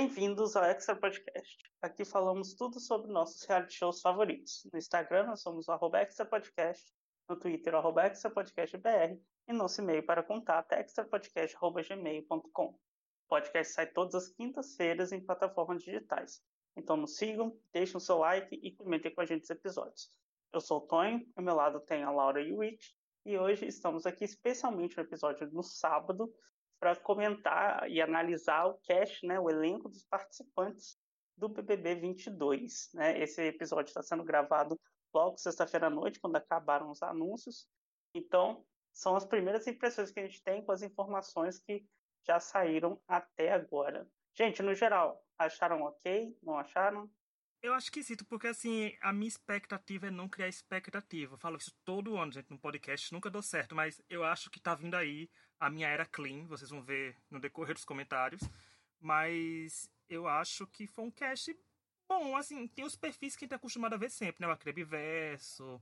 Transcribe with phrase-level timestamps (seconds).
[0.00, 1.58] Bem-vindos ao Extra Podcast.
[1.82, 4.66] Aqui falamos tudo sobre nossos reality shows favoritos.
[4.72, 6.90] No Instagram nós somos o arroba Extra Podcast,
[7.28, 12.64] no Twitter arroba Extra Podcast BR e nosso e-mail para contato é extrapodcast.gmail.com.
[12.64, 12.78] O
[13.28, 16.42] podcast sai todas as quintas-feiras em plataformas digitais.
[16.74, 20.08] Então nos sigam, deixem o seu like e comentem com a gente os episódios.
[20.50, 22.86] Eu sou o Tonho, ao meu lado tem a Laura e o Witch,
[23.26, 26.32] e hoje estamos aqui especialmente no episódio no sábado
[26.80, 30.98] para comentar e analisar o cast, né, o elenco dos participantes
[31.36, 32.90] do BBB 22.
[32.94, 33.20] Né?
[33.20, 34.80] Esse episódio está sendo gravado
[35.14, 37.68] logo sexta-feira à noite, quando acabaram os anúncios.
[38.14, 41.84] Então, são as primeiras impressões que a gente tem com as informações que
[42.26, 44.08] já saíram até agora.
[44.34, 46.36] Gente, no geral, acharam ok?
[46.42, 47.10] Não acharam?
[47.62, 51.34] Eu acho sim, porque assim, a minha expectativa é não criar expectativa.
[51.34, 54.58] Eu falo isso todo ano, gente, no podcast, nunca deu certo, mas eu acho que
[54.58, 55.28] tá vindo aí
[55.58, 58.40] a minha era clean, vocês vão ver no decorrer dos comentários.
[58.98, 61.54] Mas eu acho que foi um cast
[62.08, 64.48] bom, assim, tem os perfis que a gente é acostumado a ver sempre, né?
[64.48, 65.80] O Acrebiverso,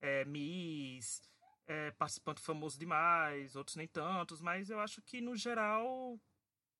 [0.00, 1.22] é, Miss,
[1.66, 6.18] é, participante famoso demais, outros nem tantos, mas eu acho que no geral,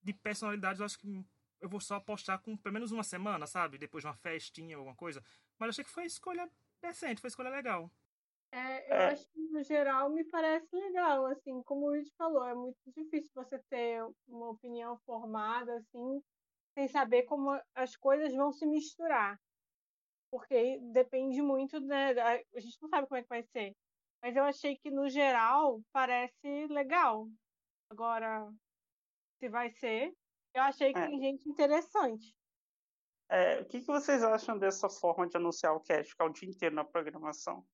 [0.02, 1.24] de personalidades, eu acho que
[1.60, 3.78] eu vou só apostar com pelo menos uma semana, sabe?
[3.78, 5.22] Depois de uma festinha ou alguma coisa.
[5.58, 7.90] Mas achei que foi escolha decente, foi escolha legal.
[8.50, 9.06] É, eu é.
[9.12, 13.30] acho que no geral me parece legal, assim, como o Rich falou, é muito difícil
[13.34, 16.22] você ter uma opinião formada, assim,
[16.74, 19.38] sem saber como as coisas vão se misturar.
[20.30, 23.76] Porque depende muito, né, a gente não sabe como é que vai ser.
[24.22, 27.28] Mas eu achei que, no geral, parece legal.
[27.90, 28.50] Agora,
[29.38, 30.12] se vai ser,
[30.58, 31.06] eu achei que é.
[31.06, 32.34] tem gente interessante.
[33.30, 36.48] É, o que, que vocês acham dessa forma de anunciar o cast, ficar o dia
[36.48, 37.64] inteiro na programação?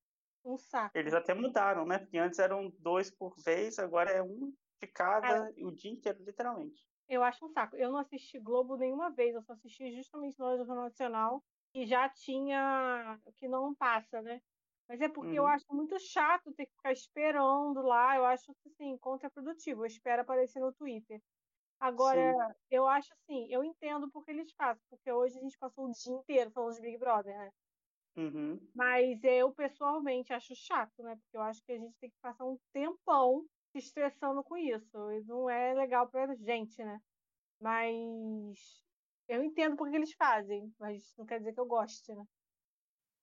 [0.44, 0.96] Um saco.
[0.96, 1.98] Eles até mudaram, né?
[1.98, 5.64] Porque antes eram dois por vez, agora é um de cada, é.
[5.64, 6.84] o dia inteiro, literalmente.
[7.08, 7.76] Eu acho um saco.
[7.76, 12.08] Eu não assisti Globo nenhuma vez, eu só assisti justamente no Jornal Nacional e já
[12.08, 14.40] tinha que não passa, né?
[14.88, 15.36] Mas é porque uhum.
[15.36, 18.16] eu acho muito chato ter que ficar esperando lá.
[18.16, 19.82] Eu acho assim, contraprodutivo.
[19.82, 21.22] Eu espero aparecer no Twitter.
[21.84, 22.18] Agora,
[22.48, 22.54] Sim.
[22.70, 26.14] eu acho assim, eu entendo porque eles fazem, porque hoje a gente passou o dia
[26.14, 27.50] inteiro falando de Big Brother, né?
[28.16, 28.58] Uhum.
[28.74, 31.14] Mas eu pessoalmente acho chato, né?
[31.14, 35.12] Porque eu acho que a gente tem que passar um tempão se estressando com isso.
[35.12, 36.98] E não é legal pra gente, né?
[37.60, 38.82] Mas
[39.28, 42.24] eu entendo porque eles fazem, mas não quer dizer que eu goste, né?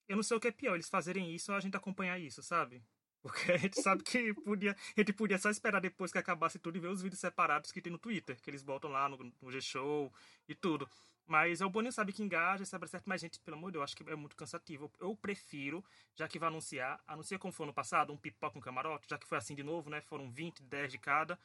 [0.08, 2.44] Eu não sei o que é pior, eles fazerem isso ou a gente acompanhar isso,
[2.44, 2.84] sabe?
[3.22, 6.78] Porque a gente sabe que podia, a gente podia só esperar depois que acabasse tudo
[6.78, 9.52] e ver os vídeos separados que tem no Twitter, que eles botam lá no, no
[9.52, 10.12] G-Show
[10.48, 10.90] e tudo.
[11.28, 13.84] Mas é o Boninho sabe que engaja, sabe certo, mas gente, pelo amor de Deus,
[13.86, 14.92] acho que é muito cansativo.
[15.00, 15.84] Eu prefiro,
[16.16, 19.28] já que vai anunciar, anuncia como foi no passado, um pipoca, um camarote, já que
[19.28, 20.02] foi assim de novo, né?
[20.02, 21.40] Foram 20, 10 de cada.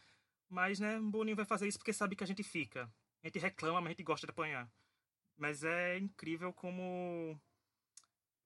[0.49, 2.91] Mas, né, o Boninho vai fazer isso porque sabe que a gente fica.
[3.23, 4.69] A gente reclama, mas a gente gosta de apanhar.
[5.37, 7.39] Mas é incrível como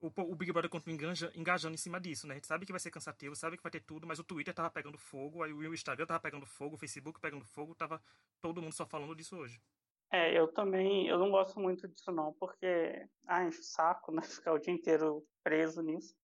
[0.00, 2.34] o, o Big Brother continua engaja, engajando em cima disso, né?
[2.34, 4.54] A gente sabe que vai ser cansativo, sabe que vai ter tudo, mas o Twitter
[4.54, 8.02] tava pegando fogo, aí o Instagram tava pegando fogo, o Facebook pegando fogo, tava
[8.40, 9.60] todo mundo só falando disso hoje.
[10.12, 14.22] É, eu também, eu não gosto muito disso não, porque, ah, enche o saco, né?
[14.42, 16.14] Ficar o dia inteiro preso nisso.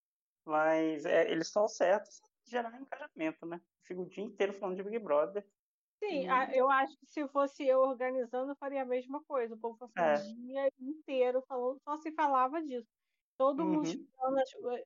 [0.45, 3.61] Mas é, eles estão certos gerar engajamento, né?
[3.83, 5.45] Fico o dia inteiro falando de Big Brother.
[5.99, 6.57] Sim, e...
[6.57, 9.55] eu acho que se fosse eu organizando, eu faria a mesma coisa.
[9.55, 10.15] O povo passou é.
[10.15, 12.89] o dia inteiro falando, só se falava disso.
[13.37, 13.75] Todo uhum.
[13.75, 14.39] mundo esperando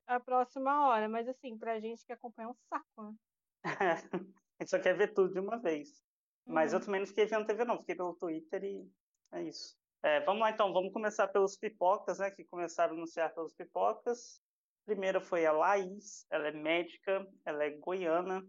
[0.07, 3.15] a, a, próxima hora, mas assim, pra gente que acompanha é um saco, né?
[4.59, 6.03] a gente só quer ver tudo de uma vez.
[6.45, 6.53] Uhum.
[6.53, 6.85] Mas eu uhum.
[6.85, 8.91] também não fiquei vendo TV, não, fiquei pelo Twitter e
[9.31, 9.77] é isso.
[10.03, 12.31] É, vamos lá então, vamos começar pelos pipocas, né?
[12.31, 14.41] Que começaram a anunciar pelos pipocas.
[14.85, 18.43] Primeira foi a Laís, ela é médica, ela é goiana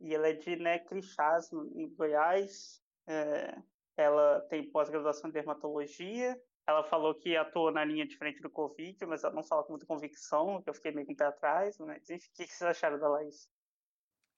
[0.00, 2.82] e ela é de né, Crixás, em Goiás.
[3.06, 3.56] É,
[3.96, 9.24] ela tem pós-graduação em dermatologia ela falou que atuou na linha diferente do Covid, mas
[9.24, 11.78] ela não fala com muita convicção, que eu fiquei meio com o pé atrás.
[11.78, 13.48] Mas enfim, o que vocês acharam da Laís?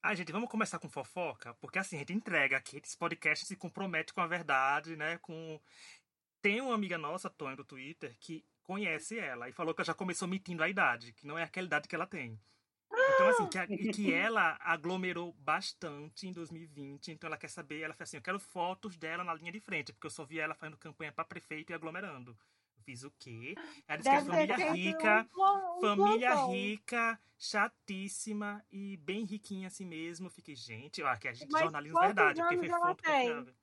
[0.01, 3.55] Ah, gente, vamos começar com fofoca, porque assim, a gente entrega aqui, esse podcast se
[3.55, 5.17] compromete com a verdade, né?
[5.19, 5.59] Com.
[6.41, 9.93] Tem uma amiga nossa, Tony, do Twitter, que conhece ela e falou que ela já
[9.95, 12.39] começou mentindo a idade, que não é aquela idade que ela tem.
[13.13, 17.11] Então, assim, que, a, que ela aglomerou bastante em 2020.
[17.11, 19.93] Então, ela quer saber, ela fez assim: eu quero fotos dela na linha de frente,
[19.93, 22.31] porque eu só vi ela fazendo campanha para prefeito e aglomerando.
[22.77, 23.55] Eu fiz o quê?
[23.87, 29.67] Ela disse Deve que é família rica, um, um família rica, chatíssima e bem riquinha
[29.67, 30.27] assim mesmo.
[30.27, 33.53] Eu fiquei, gente, ó, que é jornalismo verdade, porque foi foto confiável.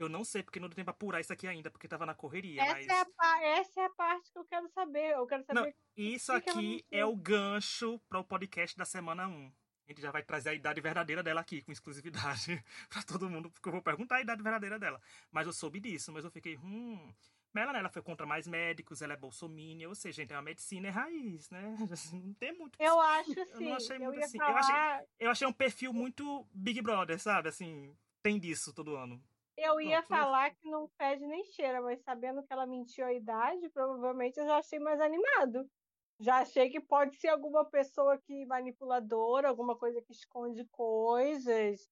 [0.00, 2.14] Eu não sei, porque não deu tempo pra apurar isso aqui ainda, porque tava na
[2.14, 2.62] correria.
[2.62, 2.86] Essa, mas...
[2.88, 5.10] é, a, essa é a parte que eu quero saber.
[5.10, 5.60] Eu quero saber.
[5.60, 9.52] Não, isso aqui é o gancho para o podcast da semana 1.
[9.90, 13.50] A gente já vai trazer a idade verdadeira dela aqui, com exclusividade, para todo mundo,
[13.50, 14.98] porque eu vou perguntar a idade verdadeira dela.
[15.30, 17.12] Mas eu soube disso, mas eu fiquei, hum.
[17.52, 20.90] Ela, ela foi contra mais médicos, ela é bolsominion, ou seja, então a medicina é
[20.90, 21.76] raiz, né?
[21.90, 22.80] Assim, não tem muito.
[22.80, 23.40] Eu acho sim.
[23.54, 24.38] Eu não achei eu muito assim.
[24.38, 24.52] falar...
[24.52, 27.48] Eu, achei, eu achei um perfil muito Big Brother, sabe?
[27.48, 27.92] Assim,
[28.22, 29.20] tem disso todo ano.
[29.62, 33.68] Eu ia falar que não fede nem cheira, mas sabendo que ela mentiu a idade,
[33.70, 35.70] provavelmente eu já achei mais animado.
[36.20, 41.90] Já achei que pode ser alguma pessoa que manipuladora, alguma coisa que esconde coisas.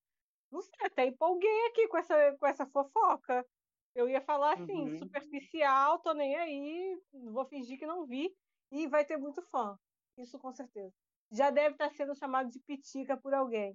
[0.50, 3.46] Não sei, até empolguei aqui com essa, com essa fofoca.
[3.94, 4.98] Eu ia falar assim, Uhum.
[4.98, 8.30] superficial, tô nem aí, vou fingir que não vi.
[8.70, 9.78] E vai ter muito fã.
[10.18, 10.94] Isso com certeza.
[11.32, 13.74] Já deve estar sendo chamado de pitica por alguém.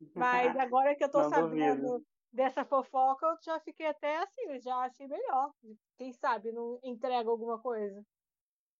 [0.14, 2.06] Mas agora que eu tô Não sabendo duvido.
[2.32, 5.52] Dessa fofoca, eu já fiquei até assim, já achei melhor.
[5.96, 8.04] Quem sabe não entrega alguma coisa.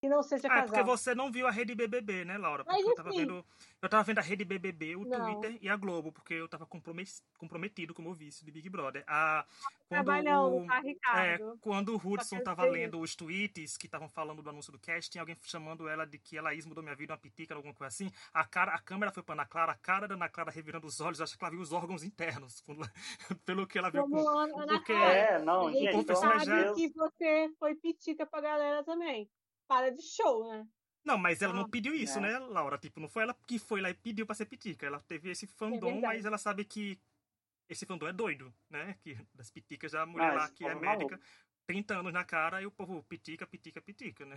[0.03, 0.97] Que não seja Ah, é porque casal.
[0.99, 2.65] você não viu a rede BBB, né, Laura?
[2.67, 3.19] Mas Porque eu tava enfim.
[3.21, 3.47] vendo,
[3.81, 5.25] eu tava vendo a rede BBB, o Não.
[5.41, 9.05] Twitter e a Globo, porque eu tava comprometido, comprometido como vice de Big Brother.
[9.07, 9.47] A,
[9.89, 11.57] quando Trabalhando, o, tá, é, Ricardo?
[11.61, 15.09] quando o Hudson quero tava lendo os tweets que estavam falando do anúncio do cast,
[15.09, 17.87] tinha alguém chamando ela de que a Laís mudou minha vida, uma pitica, alguma coisa
[17.95, 18.11] assim.
[18.35, 21.01] A, cara, a câmera foi pra Ana Clara, a cara da Ana Clara revirando os
[21.01, 22.91] olhos, acho que ela viu os órgãos internos, quando-
[23.47, 24.03] pelo que ela viu.
[24.03, 25.15] Como com- Ana, porque- Clara.
[25.15, 29.31] É, não, gente sabe já- que você foi pitica pra galera também.
[29.73, 30.67] Para de show, né?
[31.05, 32.21] Não, mas ela Ah, não pediu isso, é.
[32.21, 32.79] né, Laura?
[32.79, 34.87] Tipo, não foi ela que foi lá e pediu pra ser pitica.
[34.87, 36.01] Ela teve esse fandom, verdade.
[36.03, 37.01] mas ela sabe que
[37.69, 38.95] esse fandom é doido, né?
[39.03, 41.19] Que das piticas da mulher Ah, lá que é é médica,
[41.67, 44.37] 30 anos na cara e o povo pitica, pitica, pitica, né?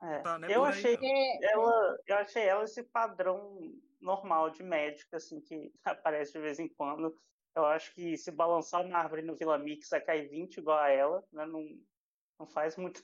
[0.00, 0.20] É.
[0.22, 1.04] Tá, né, Eu por aí, achei não.
[1.04, 3.58] É, ela, eu achei ela esse padrão
[4.00, 7.14] normal de médica, assim, que aparece de vez em quando.
[7.54, 10.88] Eu acho que se balançar uma árvore no Vila Mix vai cair 20 igual a
[10.90, 11.44] ela, né?
[11.46, 11.64] Não,
[12.38, 13.02] não faz muita,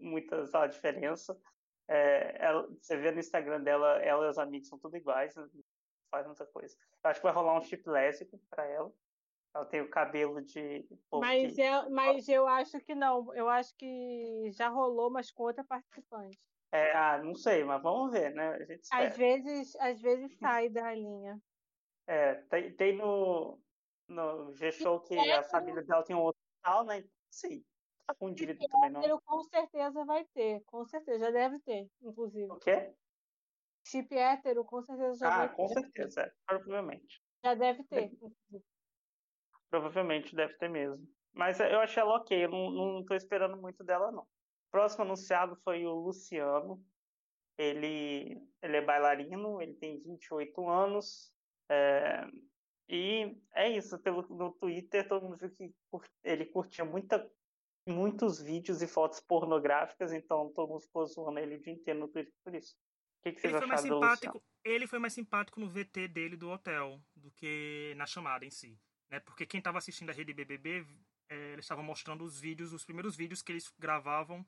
[0.00, 1.38] muita lá, diferença.
[1.88, 5.48] É, ela- você vê no Instagram dela, ela e os amigos são tudo iguais, né?
[5.52, 5.62] não
[6.10, 6.76] faz muita coisa.
[7.04, 8.92] Eu acho que vai rolar um chip lésbico pra ela.
[9.54, 10.86] Ela tem o cabelo de.
[11.12, 13.34] mas, é, mas eu acho que não.
[13.34, 16.38] Eu acho que já rolou, mas com outra participante.
[16.70, 18.48] é, ah, não sei, mas vamos ver, né?
[18.50, 19.08] A gente espera.
[19.08, 21.40] Às vezes, às vezes sai da linha.
[22.06, 23.58] É, tem, tem no,
[24.06, 27.04] no G-Show que a família dela tem um hospital, né?
[27.30, 27.64] Sim,
[28.08, 29.20] tá com direito também, não.
[29.20, 30.62] Com certeza vai ter.
[30.64, 32.50] Com certeza, já deve ter, inclusive.
[32.50, 32.94] O quê?
[33.86, 35.74] Chip hétero, com certeza já Ah, vai com ter.
[35.74, 37.22] certeza, é, provavelmente.
[37.44, 38.04] Já deve ter.
[38.04, 38.64] inclusive.
[39.70, 41.06] Provavelmente deve ter mesmo.
[41.32, 44.26] Mas eu achei ela ok, eu não, não tô esperando muito dela, não.
[44.70, 46.82] Próximo anunciado foi o Luciano.
[47.56, 51.32] Ele, ele é bailarino, ele tem 28 anos.
[51.68, 52.24] é,
[52.88, 55.74] e é isso, pelo, no Twitter todo mundo viu que
[56.24, 57.30] ele curtia muita,
[57.88, 62.08] muitos vídeos e fotos pornográficas, então todo mundo ficou zoando ele o dia inteiro no
[62.08, 62.76] Twitter por isso.
[63.18, 64.02] O que, que vocês Ele foi mais Luciano?
[64.02, 64.42] simpático.
[64.64, 68.78] Ele foi mais simpático no VT dele do hotel do que na chamada em si,
[69.10, 69.18] né?
[69.20, 70.86] Porque quem tava assistindo a rede BBB,
[71.28, 74.46] é, eles estavam mostrando os vídeos, os primeiros vídeos que eles gravavam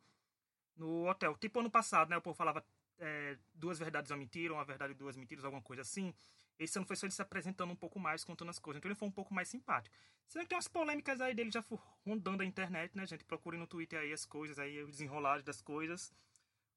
[0.77, 1.37] no hotel.
[1.37, 2.17] Tipo ano passado, né?
[2.17, 2.65] O povo falava
[2.99, 6.15] é, duas verdades ou mentira, uma verdade e duas mentiras, alguma coisa assim.
[6.61, 8.79] Esse ano foi só ele se apresentando um pouco mais, contando as coisas.
[8.79, 9.97] Então ele foi um pouco mais simpático.
[10.29, 11.65] Sendo que tem umas polêmicas aí dele já
[12.07, 13.25] rondando a internet, né, gente?
[13.25, 16.13] Procurem no Twitter aí as coisas, aí o desenrolar das coisas.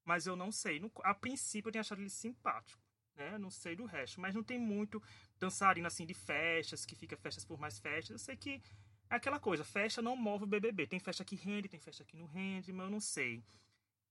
[0.04, 0.80] Mas eu não sei.
[0.80, 2.82] No- a princípio eu tinha achado ele simpático,
[3.14, 3.36] né?
[3.36, 4.20] Não sei do resto.
[4.20, 5.02] Mas não tem muito
[5.38, 8.10] dançarino assim de festas, que fica festas por mais festas.
[8.10, 8.62] Eu sei que
[9.10, 10.86] é aquela coisa, festa não move o BBB.
[10.86, 13.44] Tem festa que rende, tem festa que não rende, mas eu não sei.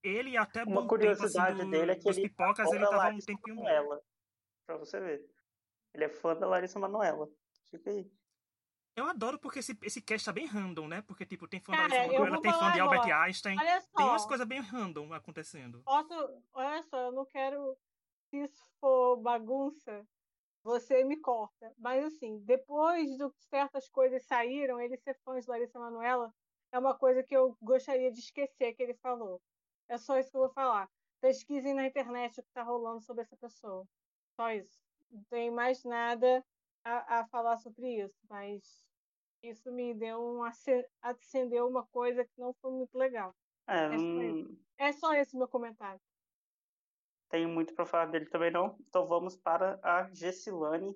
[0.04, 3.18] Ele até Uma curiosidade tempo, assim, do, dele é que ele pipocas, ele tava um
[3.18, 3.62] tempinho bom.
[3.62, 4.02] Manoela,
[4.66, 5.33] pra você ver.
[5.94, 7.28] Ele é fã da Larissa Manoela.
[7.70, 8.10] Fica aí.
[8.96, 11.02] Eu adoro porque esse, esse cast tá bem random, né?
[11.02, 13.22] Porque, tipo, tem fã Cara, da Larissa Manoela, tem fã de Albert agora.
[13.22, 13.58] Einstein.
[13.58, 13.96] Olha só.
[13.96, 15.82] Tem umas coisas bem random acontecendo.
[15.84, 17.76] Posso, olha só, eu não quero.
[18.28, 20.06] Se isso for bagunça,
[20.62, 21.72] você me corta.
[21.78, 26.32] Mas assim, depois do que certas coisas saíram, ele ser fã de Larissa Manoela
[26.72, 29.40] é uma coisa que eu gostaria de esquecer que ele falou.
[29.88, 30.88] É só isso que eu vou falar.
[31.20, 33.86] Pesquisem na internet o que está rolando sobre essa pessoa.
[34.36, 34.82] Só isso.
[35.14, 36.44] Não tem mais nada
[36.84, 38.18] a, a falar sobre isso.
[38.28, 38.84] Mas
[39.42, 43.32] isso me deu um ace- acendeu uma coisa que não foi muito legal.
[43.68, 46.00] É, É só não É só esse meu comentário.
[47.28, 48.76] tenho muito pra falar dele também, não.
[48.80, 50.94] Então vamos para a Gessilane,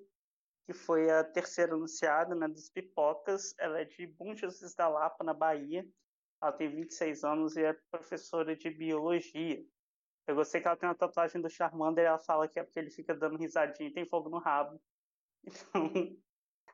[0.66, 3.54] que foi a terceira anunciada, né, dos Pipocas.
[3.58, 5.86] Ela é de Bom Jesus da Lapa, na Bahia.
[6.42, 9.64] Ela tem 26 anos e é professora de biologia.
[10.28, 12.78] Eu gostei que ela tem uma tatuagem do Charmander e ela fala que é porque
[12.78, 14.78] ele fica dando risadinha e tem fogo no rabo.
[15.70, 16.16] Então,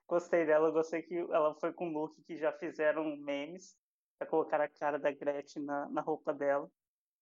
[0.09, 0.73] gostei dela.
[0.73, 3.79] Gostei que ela foi com um look que já fizeram memes.
[4.21, 6.69] Já colocaram a cara da Gretchen na, na roupa dela.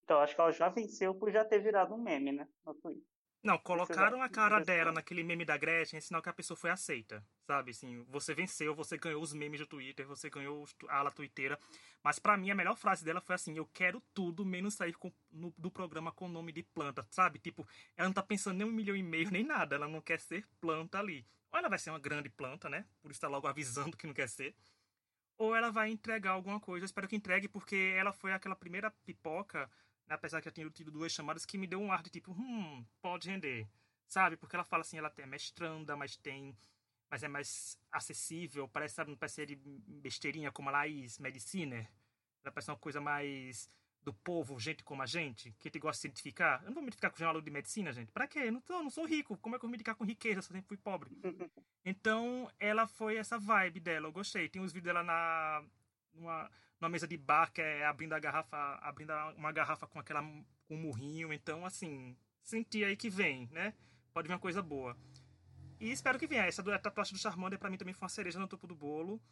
[0.03, 2.49] Então, acho que ela já venceu por já ter virado um meme, né?
[2.65, 3.12] No Twitter.
[3.43, 6.71] Não, colocaram a cara dela naquele meme da Gretchen, é sinal que a pessoa foi
[6.71, 7.73] aceita, sabe?
[7.73, 11.59] Assim, você venceu, você ganhou os memes do Twitter, você ganhou a ala twitteira.
[12.05, 15.13] Mas para mim, a melhor frase dela foi assim, eu quero tudo, menos sair com,
[15.33, 17.41] no, do programa com o nome de planta, sabe?
[17.41, 20.21] Tipo, ela não tá pensando nem um milhão e meio, nem nada, ela não quer
[20.21, 21.27] ser planta ali.
[21.51, 22.87] Ou ela vai ser uma grande planta, né?
[23.01, 24.55] Por estar logo avisando que não quer ser.
[25.37, 28.89] Ou ela vai entregar alguma coisa, eu espero que entregue, porque ela foi aquela primeira
[29.05, 29.69] pipoca
[30.13, 32.85] apesar que eu tinha tido duas chamadas, que me deu um ar de tipo, hum,
[33.01, 33.67] pode render.
[34.09, 34.37] Sabe?
[34.37, 36.57] Porque ela fala assim, ela é mestranda, mas tem.
[37.11, 41.77] Mas é mais acessível, parece, sabe, não parece ser besteirinha como a Laís, medicina.
[42.43, 43.71] Ela parece uma coisa mais
[44.03, 46.61] do povo, gente como a gente, que gente gosta de se identificar.
[46.63, 48.11] Eu não vou me identificar com o jornal de medicina, gente.
[48.11, 48.41] Pra quê?
[48.41, 49.37] Eu não, tô, não sou rico.
[49.39, 50.39] Como é que eu vou me identificar com riqueza?
[50.39, 51.11] Eu sempre fui pobre.
[51.85, 54.07] Então, ela foi essa vibe dela.
[54.07, 54.49] Eu gostei.
[54.49, 55.65] Tem uns vídeos dela na.
[56.15, 56.49] Numa,
[56.83, 60.77] numa mesa de bar que é abrindo a garrafa, abrindo uma garrafa com aquela um
[60.77, 61.33] murrinho.
[61.33, 63.73] Então, assim, senti aí que vem, né?
[64.13, 64.97] Pode vir uma coisa boa.
[65.79, 66.45] E espero que venha.
[66.45, 69.23] Essa do, tatuagem do Charmander para mim também foi uma cereja no topo do bolo.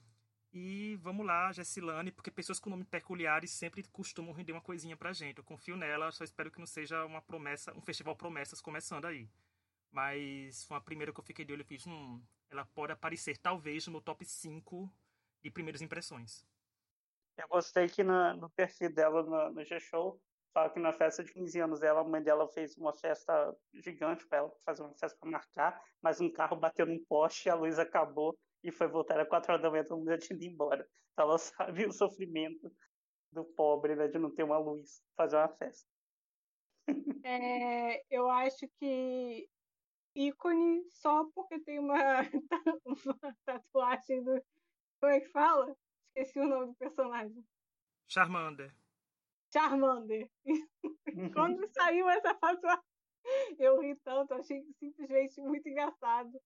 [0.52, 5.12] E vamos lá, Jessilane, porque pessoas com nomes peculiares sempre costumam render uma coisinha pra
[5.12, 5.38] gente.
[5.38, 9.28] Eu confio nela, só espero que não seja uma promessa, um festival promessas começando aí.
[9.90, 13.37] Mas foi a primeira que eu fiquei de olho e fiz, hum, ela pode aparecer
[13.38, 14.88] talvez no meu top 5
[15.42, 16.45] de primeiras impressões.
[17.40, 20.20] Eu gostei que no, perfil dela no, no G-Show,
[20.52, 24.26] fala que na festa de 15 anos dela, a mãe dela fez uma festa gigante
[24.26, 27.78] para ela, fazer uma festa para marcar, mas um carro bateu num poste, a luz
[27.78, 30.87] acabou e foi voltar às 4 horas da manhã, todo mundo já tinha ido embora.
[31.12, 31.38] Então ela
[31.78, 32.70] sabe o sofrimento
[33.32, 35.88] do pobre, né, de não ter uma luz fazer uma festa.
[37.25, 39.49] É, eu acho que
[40.14, 41.94] ícone só porque tem uma,
[42.85, 44.42] uma tatuagem do.
[45.00, 45.75] Como é que fala?
[46.14, 47.45] Esqueci o nome do personagem.
[48.09, 48.75] Charmander.
[49.52, 50.31] Charmander.
[51.35, 52.67] Quando saiu essa foto,
[53.59, 56.40] eu ri tanto, achei simplesmente muito engraçado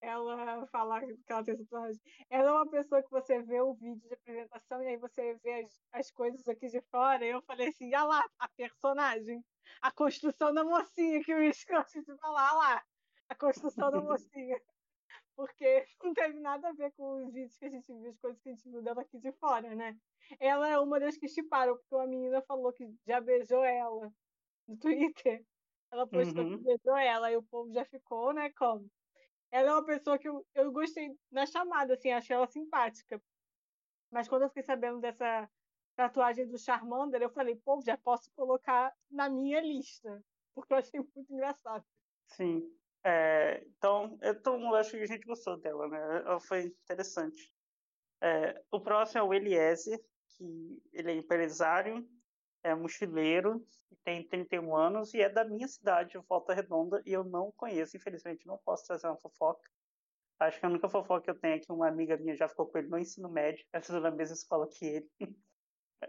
[0.00, 2.00] ela falar que ela tem tatuagem.
[2.28, 5.64] Ela é uma pessoa que você vê o vídeo de apresentação e aí você vê
[5.64, 7.24] as, as coisas aqui de fora.
[7.24, 9.44] E eu falei assim: olha lá, a personagem,
[9.80, 12.84] a construção da mocinha que o gosta de falar, olha lá,
[13.28, 14.60] a construção da mocinha
[15.36, 18.40] porque não teve nada a ver com os vídeos que a gente viu, as coisas
[18.40, 19.96] que a gente viu dela aqui de fora, né?
[20.40, 24.10] Ela é uma das que chiparam, porque uma menina falou que já beijou ela
[24.66, 25.44] no Twitter.
[25.92, 26.58] Ela postou uhum.
[26.58, 28.90] que beijou ela, e o povo já ficou, né, como?
[29.52, 33.22] Ela é uma pessoa que eu, eu gostei na chamada, assim, achei ela simpática.
[34.10, 35.48] Mas quando eu fiquei sabendo dessa
[35.94, 40.22] tatuagem do Charmander, eu falei, pô, já posso colocar na minha lista,
[40.54, 41.84] porque eu achei muito engraçado.
[42.26, 42.68] Sim.
[43.06, 45.96] É, então, eu acho que a gente gostou dela, né?
[46.26, 47.54] Ela foi interessante.
[48.20, 52.04] É, o próximo é o Eliezer, que ele é empresário,
[52.64, 53.64] é mochileiro,
[54.02, 58.44] tem 31 anos e é da minha cidade, Volta Redonda, e eu não conheço, infelizmente,
[58.44, 59.70] não posso trazer uma fofoca.
[60.40, 62.66] Acho que a única fofoca que eu tenho é que uma amiga minha já ficou
[62.66, 65.10] com ele no ensino médio, ela estudou na mesma escola que ele,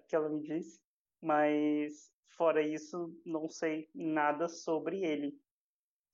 [0.08, 0.82] que ela me disse.
[1.22, 5.40] Mas, fora isso, não sei nada sobre ele.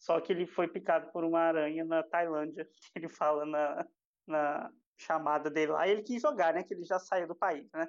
[0.04, 2.68] Só que ele foi picado por uma aranha na Tailândia.
[2.94, 3.88] Ele fala na,
[4.28, 5.88] na chamada dele lá.
[5.88, 6.62] E ele quis jogar, né?
[6.62, 7.88] Que ele já saiu do país, né?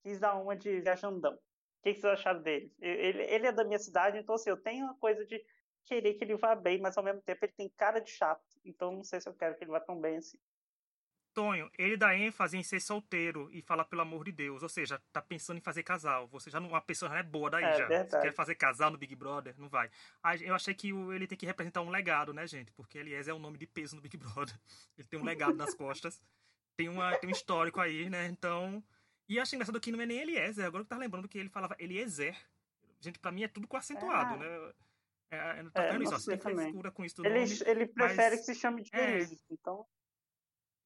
[0.00, 1.34] Quis dar uma de viajandão.
[1.34, 1.38] O
[1.82, 2.72] que, que vocês acharam dele?
[2.78, 5.44] Ele, ele é da minha cidade, então assim, eu tenho uma coisa de
[5.84, 8.44] querer que ele vá bem, mas ao mesmo tempo ele tem cara de chato.
[8.64, 10.38] Então não sei se eu quero que ele vá tão bem assim.
[11.36, 14.98] Tonho, ele dá ênfase em ser solteiro e fala pelo amor de Deus, ou seja,
[15.12, 16.26] tá pensando em fazer casal.
[16.28, 17.86] Você já não, uma pessoa não é boa daí é, já.
[17.86, 18.10] Verdade.
[18.10, 19.54] Você quer fazer casal no Big Brother?
[19.58, 19.90] Não vai.
[20.40, 22.72] Eu achei que ele tem que representar um legado, né, gente?
[22.72, 24.58] Porque Eliezer é um nome de peso no Big Brother.
[24.96, 26.22] Ele tem um legado nas costas.
[26.74, 28.28] Tem, uma, tem um histórico aí, né?
[28.28, 28.82] Então.
[29.28, 30.64] E achei engraçado que não é nem Eliezer.
[30.64, 32.34] Agora que tá lembrando que ele falava Eliezer.
[32.98, 34.38] Gente, pra mim é tudo com acentuado, é.
[34.38, 34.72] né?
[35.30, 38.36] É, é, tá é, isso, ó, você tem frescura com isso ele, nome, ele prefere
[38.36, 38.46] mas...
[38.46, 39.84] que se chame de é, então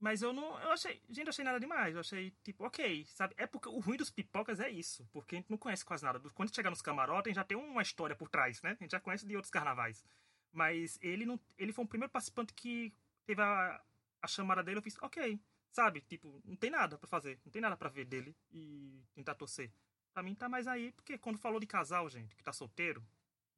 [0.00, 0.58] mas eu não.
[0.60, 1.02] Eu achei.
[1.10, 1.94] Gente, eu achei nada demais.
[1.94, 3.34] Eu achei, tipo, ok, sabe?
[3.36, 5.06] É porque o ruim dos pipocas é isso.
[5.12, 6.18] Porque a gente não conhece quase nada.
[6.34, 8.70] Quando chegar nos camarotes, já tem uma história por trás, né?
[8.70, 10.02] A gente já conhece de outros carnavais.
[10.50, 11.38] Mas ele não.
[11.58, 12.94] Ele foi o primeiro participante que
[13.26, 13.78] teve a,
[14.22, 14.78] a chamada dele.
[14.78, 15.38] Eu fiz, ok,
[15.70, 16.00] sabe?
[16.00, 17.38] Tipo, não tem nada para fazer.
[17.44, 19.70] Não tem nada para ver dele e tentar torcer.
[20.14, 23.04] Pra mim tá mais aí, porque quando falou de casal, gente, que tá solteiro.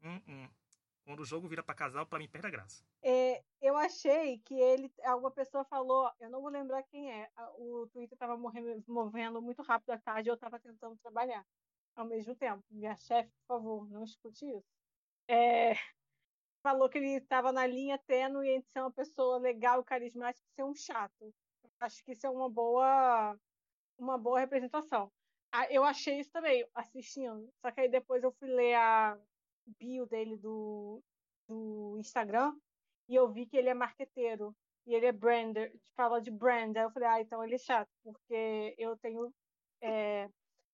[0.03, 0.49] Hum, hum.
[1.05, 2.85] Quando o jogo vira para casal, para mim perde a graça.
[3.03, 7.29] É, eu achei que ele, alguma pessoa falou, eu não vou lembrar quem é,
[7.59, 11.45] o Twitter estava movendo muito rápido à tarde e eu estava tentando trabalhar
[11.97, 12.63] ao mesmo tempo.
[12.71, 14.67] Minha chefe, por favor, não escute isso.
[15.29, 15.75] É,
[16.63, 20.55] falou que ele estava na linha tênue entre ser uma pessoa legal e carismática e
[20.55, 21.35] ser um chato.
[21.81, 23.37] Acho que isso é uma boa,
[23.99, 25.11] uma boa representação.
[25.51, 27.53] Ah, eu achei isso também assistindo.
[27.61, 29.19] Só que aí depois eu fui ler a
[29.79, 31.03] bio dele do,
[31.49, 32.55] do Instagram
[33.09, 34.55] e eu vi que ele é marqueteiro
[34.87, 36.77] e ele é brander, fala de brand.
[36.77, 39.33] Aí eu falei, ah, então ele é chato, porque eu tenho
[39.81, 40.29] é,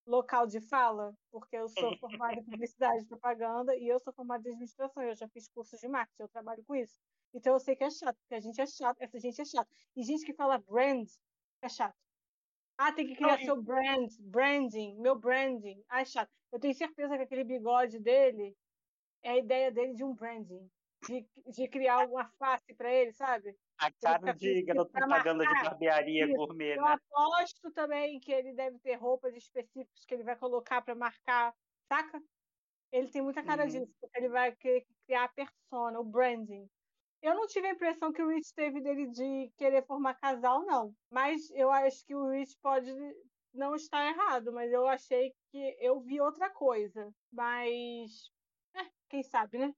[0.07, 4.49] local de fala, porque eu sou formada em publicidade e propaganda e eu sou formada
[4.49, 6.99] em administração, eu já fiz cursos de marketing, eu trabalho com isso.
[7.35, 9.68] Então eu sei que é chato, porque a gente é chato, essa gente é chata.
[9.95, 11.07] E gente que fala brand
[11.61, 11.97] é chato.
[12.78, 15.83] Ah, tem que criar Não, seu brand, branding, meu branding.
[15.88, 16.30] Ah, é chato.
[16.52, 18.57] Eu tenho certeza que aquele bigode dele
[19.22, 20.70] é a ideia dele de um branding,
[21.06, 23.56] de, de criar uma face para ele, sabe?
[23.78, 26.34] A cara de garoto propaganda de barbearia Isso.
[26.34, 26.92] gourmet, Eu né?
[26.92, 31.54] aposto também que ele deve ter roupas específicas que ele vai colocar para marcar,
[31.88, 32.20] saca?
[32.90, 33.68] Ele tem muita cara uhum.
[33.68, 36.68] disso, porque ele vai criar a persona, o branding.
[37.20, 40.94] Eu não tive a impressão que o Rich teve dele de querer formar casal, não.
[41.10, 42.92] Mas eu acho que o Rich pode
[43.52, 47.12] não estar errado, mas eu achei que eu vi outra coisa.
[47.32, 48.30] Mas,
[49.09, 49.75] quem sabe, né?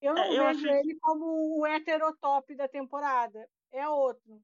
[0.00, 0.80] Eu não é, eu vejo achei...
[0.80, 3.48] ele como o heterotop da temporada.
[3.72, 4.40] É outro.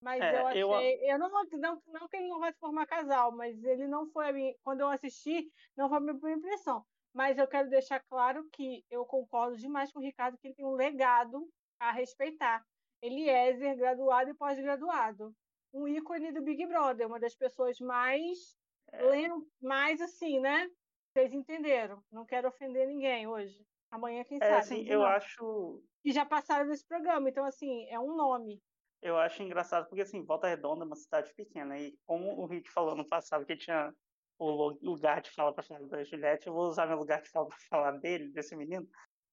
[0.00, 0.62] Mas é, eu achei.
[0.62, 4.06] Eu, eu não, não, não que ele não vai se formar casal, mas ele não
[4.08, 4.54] foi a minha.
[4.62, 6.84] Quando eu assisti, não foi a minha primeira impressão.
[7.14, 10.66] Mas eu quero deixar claro que eu concordo demais com o Ricardo que ele tem
[10.66, 12.62] um legado a respeitar.
[13.00, 15.34] Eliezer, graduado e pós-graduado.
[15.72, 18.56] Um ícone do Big Brother, uma das pessoas mais,
[18.92, 19.28] é.
[19.60, 20.68] mais assim, né?
[21.14, 22.02] Vocês entenderam.
[22.10, 23.64] Não quero ofender ninguém hoje.
[23.88, 24.58] Amanhã, quem é, sabe.
[24.58, 25.80] Assim, eu acho.
[26.04, 28.60] E já passaram nesse programa, então, assim, é um nome.
[29.00, 31.78] Eu acho engraçado, porque, assim, Volta Redonda é uma cidade pequena.
[31.78, 33.94] E como o Rick falou no passado que tinha
[34.40, 37.46] o lugar de fala para falar da Juliette, eu vou usar meu lugar de fala
[37.46, 38.88] para falar dele, desse menino,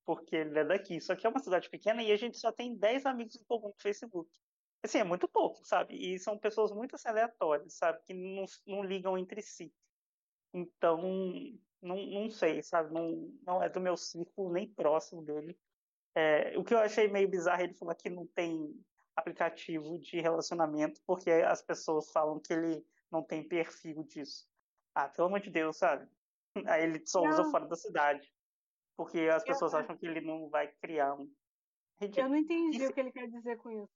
[0.06, 1.02] porque ele é daqui.
[1.02, 3.70] Só que é uma cidade pequena e a gente só tem 10 amigos em comum
[3.70, 4.30] no Facebook.
[4.84, 5.96] Assim, é muito pouco, sabe?
[5.96, 8.00] E são pessoas muito aleatórias, sabe?
[8.04, 9.74] Que não, não ligam entre si.
[10.54, 11.02] Então,
[11.82, 12.94] não, não sei, sabe?
[12.94, 15.58] Não, não é do meu círculo nem próximo dele.
[16.16, 18.74] É, o que eu achei meio bizarro, ele falou que não tem
[19.16, 24.48] aplicativo de relacionamento, porque as pessoas falam que ele não tem perfil disso.
[24.94, 26.08] Ah, pelo amor de Deus, sabe?
[26.68, 28.32] Aí ele só usa fora da cidade.
[28.98, 29.80] Porque as pessoas eu...
[29.80, 31.32] acham que ele não vai criar um.
[32.00, 33.90] Eu não entendi o que ele quer dizer com isso.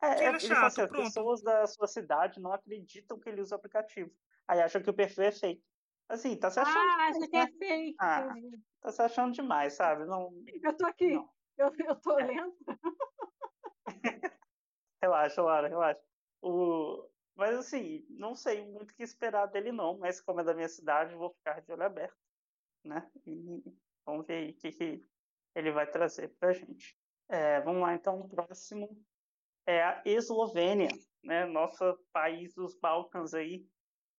[0.00, 3.54] É, ele é chato, assim, as pessoas da sua cidade não acreditam que ele usa
[3.54, 4.10] o aplicativo.
[4.46, 5.62] Aí acham que o perfil é fake.
[6.12, 6.76] Assim, tá se achando.
[6.76, 7.46] Ah, é né?
[7.58, 7.96] fake.
[7.98, 8.34] Ah,
[8.82, 10.04] tá se achando demais, sabe?
[10.04, 10.30] Não,
[10.62, 11.14] eu tô aqui.
[11.14, 11.28] Não.
[11.56, 12.26] Eu, eu tô é.
[12.26, 12.54] lendo.
[15.02, 16.02] relaxa, Lara, relaxa.
[16.42, 17.08] O...
[17.34, 19.96] Mas assim, não sei muito o que esperar dele, não.
[19.96, 22.16] Mas como é da minha cidade, vou ficar de olho aberto.
[22.84, 23.10] Né?
[23.24, 23.62] E
[24.04, 25.04] Vamos ver o que, que
[25.54, 26.96] ele vai trazer para a gente.
[27.28, 28.88] É, vamos lá, então, o próximo
[29.64, 30.88] é a Eslovênia,
[31.22, 31.46] né?
[31.46, 33.64] Nosso país dos Balcãs aí,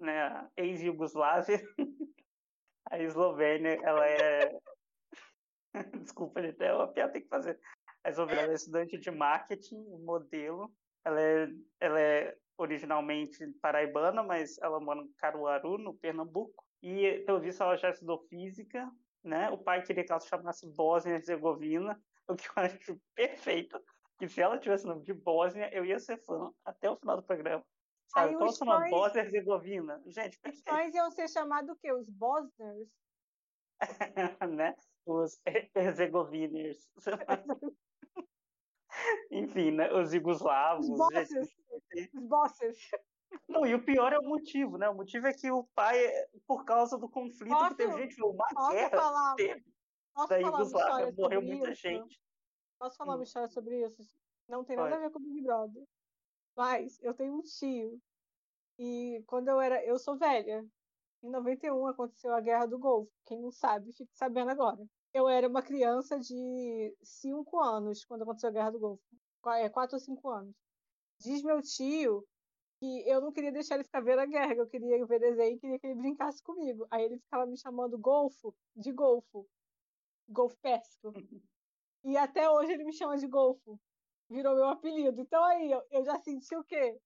[0.04, 0.50] né?
[0.58, 1.62] Ex-Yugoslávia.
[2.90, 4.60] a Eslovênia, ela é...
[6.04, 7.60] Desculpa, gente, é uma piada tem que fazer.
[8.04, 10.72] A Eslovênia é estudante de marketing, modelo.
[11.04, 11.48] Ela é,
[11.80, 16.64] ela é originalmente paraibana, mas ela mora em Caruaru, no Pernambuco.
[16.82, 18.92] E, pelo visto, ela já estudou física,
[19.24, 19.50] né?
[19.50, 23.80] O pai queria que ela se chamasse Bósnia Herzegovina, o que eu acho perfeito.
[24.20, 27.24] Que se ela tivesse nome de Bósnia, eu ia ser fã até o final do
[27.24, 27.66] programa.
[28.14, 28.30] Sabe?
[28.30, 30.02] Aí, Qual é Bósnia Herzegovina?
[30.06, 30.72] Gente, perfeito.
[30.72, 31.92] Os fãs iam ser chamados o quê?
[31.92, 32.90] Os Bosners?
[34.56, 34.76] né?
[35.06, 35.42] Os
[35.76, 36.88] Herzegoviners.
[39.32, 39.92] Enfim, né?
[39.92, 40.88] Os Jugoslavos.
[40.88, 41.50] Os bosses.
[42.14, 42.78] Os bosses.
[43.50, 44.88] Não, e o pior é o motivo, né?
[44.88, 46.00] O motivo é que o pai,
[46.46, 49.66] por causa do conflito posso, que teve gente, uma posso guerra falar, teve
[50.14, 51.82] posso da Iugoslávia, morreu muita isso?
[51.82, 52.22] gente.
[52.80, 53.18] Posso falar hum.
[53.18, 54.04] uma história sobre isso?
[54.48, 55.04] Não tem nada Pode.
[55.04, 55.84] a ver com o Big Brother.
[56.56, 58.02] Mas eu tenho um tio.
[58.78, 59.84] E quando eu era.
[59.86, 60.66] Eu sou velha.
[61.24, 63.12] Em 91 aconteceu a Guerra do Golfo.
[63.26, 64.86] Quem não sabe, fique sabendo agora.
[65.14, 69.04] Eu era uma criança de 5 anos quando aconteceu a Guerra do Golfo.
[69.48, 70.56] É, 4 ou 5 anos.
[71.20, 72.28] Diz meu tio
[72.84, 75.60] que eu não queria deixar ele ficar vendo a guerra, eu queria ver desenho e
[75.60, 76.86] queria que ele brincasse comigo.
[76.92, 79.48] Aí ele ficava me chamando golfo, de golfo,
[80.28, 81.14] golfo péssico.
[82.06, 83.80] E até hoje ele me chama de golfo.
[84.30, 85.22] Virou meu apelido.
[85.22, 87.00] Então aí eu, eu já senti o quê?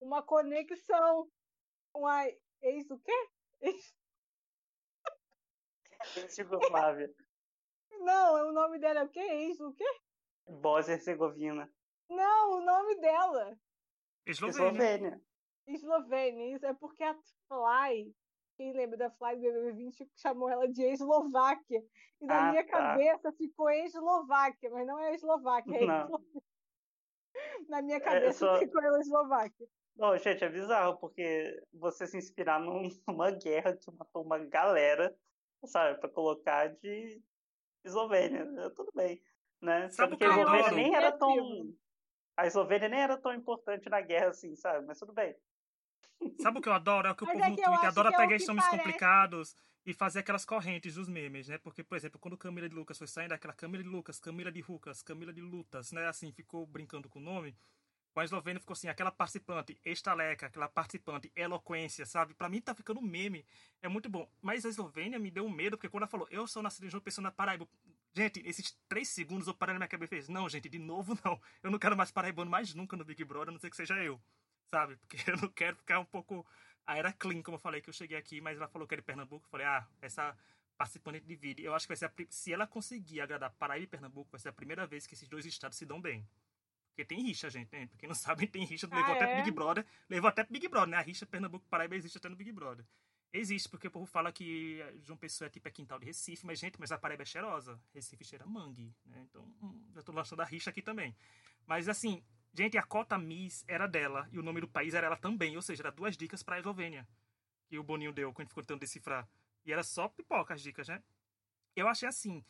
[0.00, 1.30] Uma conexão.
[1.94, 2.26] Uma
[2.62, 3.28] ex o quê?
[3.60, 3.94] Ex...
[6.68, 7.12] Flávia.
[8.00, 9.20] Não, o nome dela é o quê?
[9.20, 10.00] Ex o quê?
[10.48, 11.70] Bósnia-Herzegovina.
[12.08, 13.58] Não, o nome dela.
[14.26, 15.20] Eslovênia.
[15.66, 16.54] Eslovênia.
[16.54, 17.14] Isso é porque a
[17.48, 18.14] Fly,
[18.56, 21.82] quem lembra da Fly do BBB20, chamou ela de Eslováquia.
[22.20, 22.70] E na ah, minha tá.
[22.70, 26.08] cabeça ficou Eslováquia, mas não é Eslováquia, é não.
[27.68, 28.58] Na minha é, cabeça é, só...
[28.58, 29.66] ficou Eslováquia.
[29.96, 32.60] Não, gente, é bizarro, porque você se inspirar
[33.06, 35.16] numa guerra que matou uma galera,
[35.64, 37.20] sabe, pra colocar de
[37.84, 38.46] Eslovênia.
[38.70, 39.22] Tudo bem.
[39.60, 39.88] Né?
[39.88, 41.74] Sabe que o a que eu Eslovênia nem era tão.
[42.36, 44.86] A Eslovênia nem era tão importante na guerra assim, sabe?
[44.86, 45.34] Mas tudo bem.
[46.40, 47.08] Sabe o que eu adoro?
[47.08, 48.34] É que o Mas povo é no que Twitter adora que é o pegar que
[48.34, 48.84] esses nomes parece.
[48.84, 51.58] complicados e fazer aquelas correntes dos memes, né?
[51.58, 54.60] Porque, por exemplo, quando Camila de Lucas foi saindo, aquela Camila de Lucas, Camila de
[54.60, 56.08] Lucas, Camila de Lutas, né?
[56.08, 57.56] Assim, ficou brincando com o nome.
[58.12, 62.34] Com a Eslovênia ficou assim, aquela participante estaleca, aquela participante eloquência, sabe?
[62.34, 63.46] Pra mim tá ficando meme.
[63.80, 64.28] É muito bom.
[64.42, 66.90] Mas a Eslovênia me deu um medo, porque quando ela falou, eu sou nascida em
[66.90, 67.68] João Pessoa na Paraíba.
[68.12, 71.16] Gente, esses três segundos eu parei na minha cabeça e fez, não, gente, de novo
[71.24, 71.40] não.
[71.62, 74.02] Eu não quero mais paraibano mais nunca no Big Brother, a não ser que seja
[74.02, 74.18] eu.
[74.70, 74.96] Sabe?
[75.06, 76.44] Porque eu não quero ficar um pouco.
[76.86, 79.02] A era clean, como eu falei, que eu cheguei aqui, mas ela falou que era
[79.02, 79.44] de Pernambuco.
[79.46, 80.36] Eu falei, ah, essa
[80.76, 81.64] participante divide.
[81.64, 84.50] Eu acho que vai ser a, se ela conseguir agradar Paraíba e Pernambuco, vai ser
[84.50, 86.26] a primeira vez que esses dois estados se dão bem.
[86.90, 87.86] Porque tem rixa, gente, né?
[87.86, 88.88] Pra quem não sabe, tem rixa.
[88.90, 89.36] Ah, levou até é?
[89.42, 89.86] Big Brother.
[90.08, 90.96] Levou até Big Brother, né?
[90.96, 92.84] A rixa Pernambuco-Paraíba existe até no Big Brother.
[93.32, 96.58] Existe, porque o povo fala que João Pessoa é tipo é quintal de Recife, mas,
[96.58, 97.78] gente, mas a Paraíba é cheirosa.
[97.92, 99.26] Recife cheira mangue, né?
[99.28, 101.14] Então, hum, já tô lançando a rixa aqui também.
[101.66, 102.22] Mas, assim,
[102.56, 105.56] gente, a cota Miss era dela e o nome do país era ela também.
[105.56, 107.06] Ou seja, era duas dicas pra Eslovênia
[107.68, 109.28] que o Boninho deu quando ficou tentando decifrar.
[109.64, 111.02] E era só pipoca as dicas, né?
[111.74, 112.44] Eu achei assim,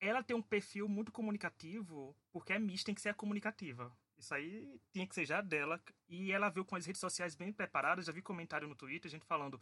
[0.00, 3.94] ela tem um perfil muito comunicativo, porque a Miss tem que ser comunicativa.
[4.18, 5.80] Isso aí tinha que ser já dela.
[6.08, 8.06] E ela veio com as redes sociais bem preparadas.
[8.06, 9.60] Já vi comentário no Twitter, gente falando.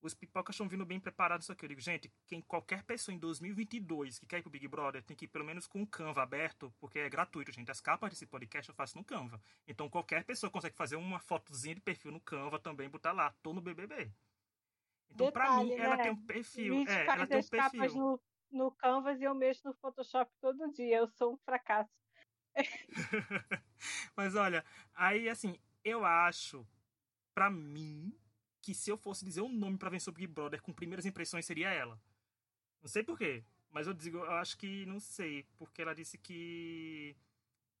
[0.00, 1.46] Os pipocas estão vindo bem preparados.
[1.46, 5.02] Que eu digo, gente, quem, qualquer pessoa em 2022 que quer ir pro Big Brother
[5.02, 7.70] tem que ir pelo menos com o Canva aberto, porque é gratuito, gente.
[7.70, 9.40] As capas desse podcast eu faço no Canva.
[9.66, 13.52] Então qualquer pessoa consegue fazer uma fotozinha de perfil no Canva também, botar lá, tô
[13.52, 14.12] no BBB.
[15.10, 16.02] Então, pra Detalhe, mim, ela né?
[16.02, 16.84] tem um perfil.
[16.86, 17.94] É, ela tem um perfil.
[17.94, 20.98] no, no Canvas e eu mexo no Photoshop todo dia.
[20.98, 21.90] Eu sou um fracasso.
[24.16, 26.66] Mas olha, aí assim, eu acho,
[27.34, 28.12] pra mim,
[28.68, 31.46] que se eu fosse dizer um nome pra vencer o Big Brother com primeiras impressões
[31.46, 31.98] seria ela.
[32.82, 37.16] Não sei porquê, mas eu digo, eu acho que não sei, porque ela disse que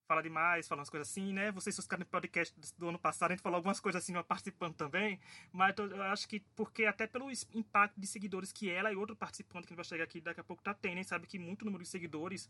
[0.06, 1.52] fala demais, fala umas coisas assim, né?
[1.52, 4.76] Vocês ficaram no podcast do ano passado, a gente falou algumas coisas assim, uma participando
[4.76, 5.20] também,
[5.52, 9.66] mas eu acho que porque até pelo impacto de seguidores que ela e outro participante
[9.66, 11.04] que vai chegar aqui daqui a pouco tá tendo, hein?
[11.04, 12.48] sabe que muito número de seguidores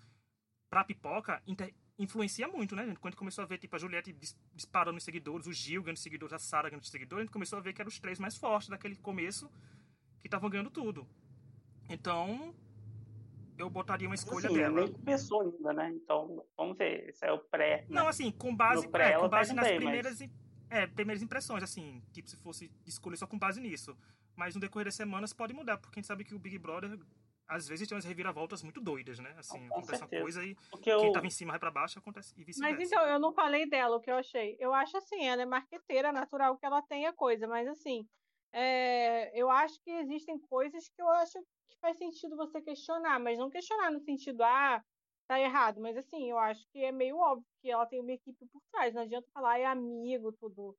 [0.70, 2.98] pra pipoca inter- influencia muito, né, gente?
[2.98, 5.82] Quando a gente começou a ver, tipo, a Juliette dis- disparando nos seguidores, o Gil
[5.82, 8.18] ganhando seguidores, a Sara ganhando seguidores, a gente começou a ver que eram os três
[8.18, 9.50] mais fortes daquele começo
[10.20, 11.06] que estavam ganhando tudo.
[11.88, 12.54] Então,
[13.56, 14.80] eu botaria uma Mas, escolha assim, dela.
[14.82, 15.90] nem começou ainda, né?
[15.90, 17.08] Então, vamos ver.
[17.08, 17.82] Esse é o pré.
[17.82, 17.86] né?
[17.88, 20.30] Não, assim, com base, pré é, com tá base nas mas- primeiras, im-
[20.70, 23.96] é, primeiras impressões, assim, tipo, se fosse escolher só com base nisso.
[24.36, 26.96] Mas no decorrer das semanas pode mudar, porque a gente sabe que o Big Brother,
[27.48, 29.34] às vezes, tem umas reviravoltas muito doidas, né?
[29.38, 30.22] Assim, Com acontece uma certeza.
[30.22, 32.76] coisa e Porque eu, quem tava em cima vai pra baixo, acontece e vice-versa.
[32.76, 34.56] Mas então, eu não falei dela o que eu achei.
[34.60, 38.06] Eu acho assim, ela é marqueteira, natural que ela tenha coisa, mas assim,
[38.52, 43.38] é, eu acho que existem coisas que eu acho que faz sentido você questionar, mas
[43.38, 44.82] não questionar no sentido, ah,
[45.26, 48.46] tá errado, mas assim, eu acho que é meio óbvio que ela tem uma equipe
[48.46, 50.76] por trás, não adianta falar, é amigo, tudo.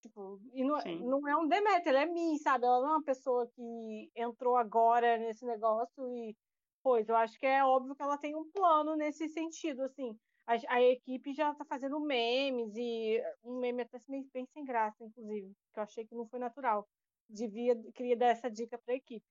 [0.00, 0.98] Tipo, e não, Sim.
[0.98, 1.46] não é um
[1.88, 2.64] ela é mim, sabe?
[2.66, 6.36] Ela não é uma pessoa que entrou agora nesse negócio e
[6.82, 7.12] coisa.
[7.12, 10.18] Eu acho que é óbvio que ela tem um plano nesse sentido, assim.
[10.46, 15.52] A, a equipe já tá fazendo memes e um meme até bem sem graça, inclusive,
[15.72, 16.88] que eu achei que não foi natural.
[17.28, 19.26] Devia, queria dar essa dica para a equipe.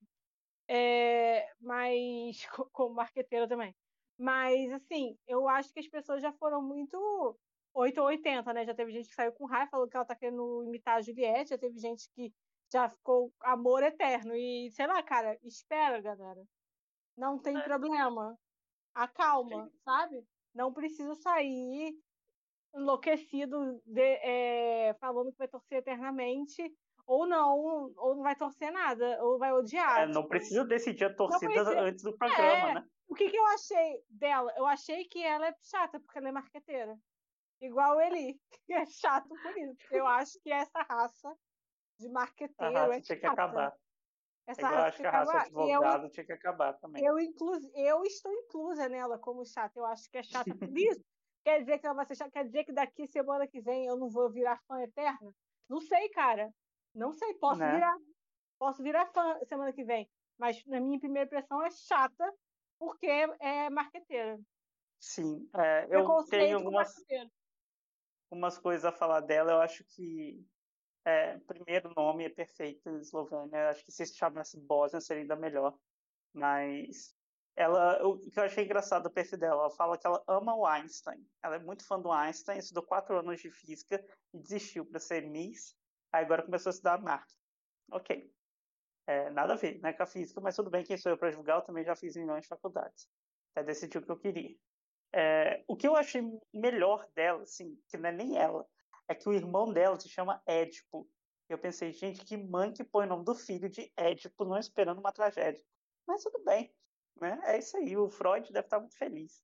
[0.68, 3.74] É, mas, co- como marqueteira também.
[4.18, 7.38] Mas, assim, eu acho que as pessoas já foram muito
[7.74, 8.64] 8 ou 80, né?
[8.64, 11.50] Já teve gente que saiu com raiva, falou que ela tá querendo imitar a Juliette,
[11.50, 12.32] já teve gente que
[12.72, 14.34] já ficou amor eterno.
[14.34, 16.42] E, sei lá, cara, espera, galera.
[17.16, 17.62] Não tem É.
[17.62, 18.36] problema.
[18.94, 20.24] Acalma, sabe?
[20.54, 21.94] Não precisa sair
[22.74, 26.72] enlouquecido de- é, falando que vai torcer eternamente,
[27.06, 27.58] ou não,
[27.96, 30.02] ou não vai torcer nada, ou vai odiar.
[30.02, 30.28] é, não tipo.
[30.28, 32.74] precisa decidir a torcida precisa- antes do programa, É.
[32.74, 32.84] né?
[33.08, 34.52] O que, que eu achei dela?
[34.56, 36.96] Eu achei que ela é chata, porque ela é marqueteira.
[37.60, 39.76] Igual ele, que é chato por isso.
[39.90, 41.34] Eu acho que essa raça
[41.98, 43.74] de A marqueteiro raça é tinha que acabar.
[44.46, 45.32] Essa eu raça acho que a raça.
[45.32, 47.04] E eu, advogado tinha que acabar também.
[47.04, 49.78] eu, inclus, eu estou inclusa nela como chata.
[49.78, 51.00] Eu acho que é chata por isso.
[51.44, 52.30] Quer dizer que ela vai ser chata?
[52.30, 55.32] Quer dizer que daqui semana que vem eu não vou virar fã eterna?
[55.68, 56.50] Não sei, cara.
[56.94, 57.34] Não sei.
[57.34, 57.74] Posso Né?
[57.74, 57.96] virar.
[58.58, 60.10] Posso virar fã semana que vem.
[60.38, 62.30] Mas na minha primeira impressão é chata
[62.78, 64.38] porque é marqueteira.
[64.98, 67.30] Sim, é, eu tenho algumas, marqueteiro.
[68.30, 69.52] Algumas coisas a falar dela.
[69.52, 70.46] Eu acho que
[71.04, 73.70] é, primeiro nome é perfeito em Eslovênia.
[73.70, 75.76] Acho que se se chamasse Bósnia seria ainda melhor.
[76.32, 77.14] Mas
[77.56, 80.64] ela, o que eu achei engraçado do perfil dela, ela fala que ela ama o
[80.64, 81.26] Einstein.
[81.42, 85.28] Ela é muito fã do Einstein, estudou quatro anos de física e desistiu para ser
[85.28, 85.76] Miss.
[86.12, 87.38] Aí agora começou a estudar marketing.
[87.90, 88.32] Ok.
[89.06, 91.32] É, nada a ver né, com a física, mas tudo bem, quem sou eu para
[91.32, 91.56] julgar?
[91.56, 93.08] Eu também já fiz milhões de faculdades.
[93.52, 94.56] Até decidi o que eu queria.
[95.12, 98.66] É, o que eu achei melhor dela, assim, que não é nem ela,
[99.08, 101.08] é que o irmão dela se chama Édipo.
[101.48, 105.00] Eu pensei, gente, que mãe que põe o nome do filho de Édipo, não esperando
[105.00, 105.64] uma tragédia.
[106.06, 106.72] Mas tudo bem,
[107.20, 107.40] né?
[107.44, 107.96] É isso aí.
[107.96, 109.42] O Freud deve estar muito feliz.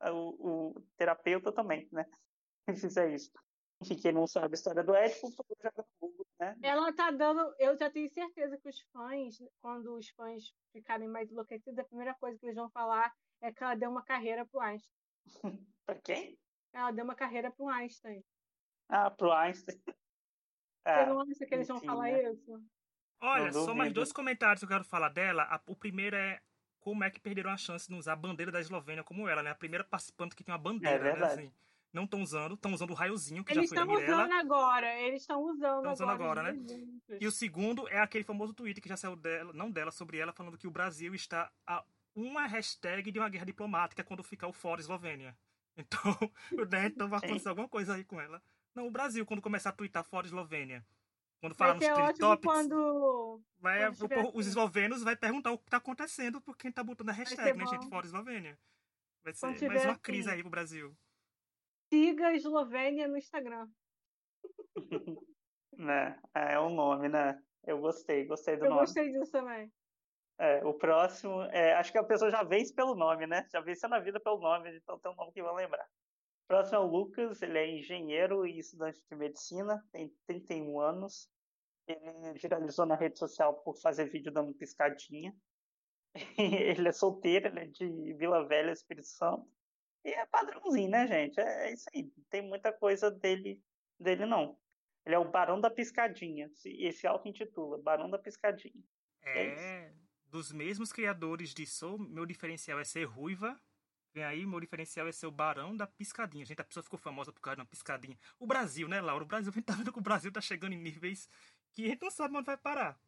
[0.00, 2.06] O, o terapeuta também, né?
[2.74, 3.30] Se fizer isso.
[3.82, 6.56] Enfim, quem não sabe a história do Édipo, joga no Google, né?
[6.62, 7.54] Ela tá dando.
[7.58, 12.14] Eu já tenho certeza que os fãs, quando os fãs ficarem mais enlouquecidos, a primeira
[12.14, 15.01] coisa que eles vão falar é que ela deu uma carreira pro Einstein.
[15.86, 16.38] pra quem?
[16.72, 18.24] Ela deu uma carreira pro Einstein.
[18.88, 19.80] Ah, pro Einstein.
[20.84, 22.32] Você não acha que eles vão falar né?
[22.32, 22.60] isso?
[23.20, 25.62] Olha, só mais dois comentários que eu quero falar dela.
[25.66, 26.40] O primeiro é
[26.80, 29.50] como é que perderam a chance de usar a bandeira da Eslovênia como ela, né?
[29.50, 31.24] A primeira participante que tem uma bandeira, é né?
[31.24, 31.52] Assim,
[31.92, 34.02] não estão usando, estão usando o raiozinho que eles já foi da Mirella.
[34.02, 36.58] Eles estão usando agora, eles estão usando usando agora, né?
[37.20, 40.32] E o segundo é aquele famoso tweet que já saiu dela, não dela, sobre ela,
[40.32, 44.52] falando que o Brasil está a uma hashtag de uma guerra diplomática quando ficar o
[44.52, 45.36] fora Eslovênia.
[45.74, 46.12] Então,
[46.70, 48.42] né, então vai acontecer alguma coisa aí com ela.
[48.74, 50.84] Não, o Brasil, quando começar a twittar fora Eslovênia,
[51.40, 53.40] quando falar nos Trend Topics, quando...
[53.58, 57.12] vai, quando os eslovenos vai perguntar o que está acontecendo por quem está botando a
[57.12, 58.58] hashtag, né, gente, fora Eslovênia.
[59.24, 60.36] Vai ser mais uma crise assim.
[60.36, 60.96] aí pro Brasil.
[61.92, 63.68] Siga a Eslovênia no Instagram.
[65.76, 66.18] né?
[66.34, 67.42] É um nome, né?
[67.64, 68.82] Eu gostei, gostei do Eu nome.
[68.82, 69.72] Eu gostei disso também.
[70.42, 73.46] É, o próximo, é, acho que a pessoa já vence pelo nome, né?
[73.52, 75.84] Já venceu na vida pelo nome, então tem um nome que vão lembrar.
[75.84, 81.30] O próximo é o Lucas, ele é engenheiro e estudante de medicina, tem 31 anos.
[81.86, 85.32] Ele viralizou na rede social por fazer vídeo dando piscadinha.
[86.36, 89.48] ele é solteiro, ele é de Vila Velha, Espírito Santo.
[90.04, 91.38] E é padrãozinho, né, gente?
[91.38, 92.02] É, é isso aí.
[92.16, 93.62] Não tem muita coisa dele,
[93.96, 94.58] dele não.
[95.06, 96.50] Ele é o Barão da Piscadinha.
[96.64, 98.82] Esse auto-intitula, Barão da Piscadinha.
[99.24, 100.01] É, é
[100.32, 103.60] dos mesmos criadores de Sou, meu diferencial é ser ruiva.
[104.14, 106.44] Vem aí, meu diferencial é ser o Barão da Piscadinha.
[106.44, 108.18] Gente, a pessoa ficou famosa por causa de uma piscadinha.
[108.38, 109.22] O Brasil, né, Laura?
[109.22, 111.28] O Brasil, a gente tá vendo que o Brasil tá chegando em níveis
[111.70, 112.98] que a gente não sabe onde vai parar.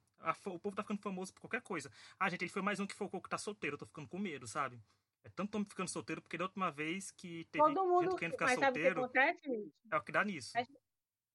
[0.46, 1.90] o povo tá ficando famoso por qualquer coisa.
[2.18, 3.74] Ah, gente, ele foi mais um que focou que tá solteiro.
[3.74, 4.78] Eu tô ficando com medo, sabe?
[5.24, 8.32] É tanto homem ficando solteiro, porque da última vez que teve Todo mundo, gente querendo
[8.32, 9.00] ficar mas solteiro.
[9.00, 10.58] Sabe o que acontece, é o que dá nisso.
[10.58, 10.68] As,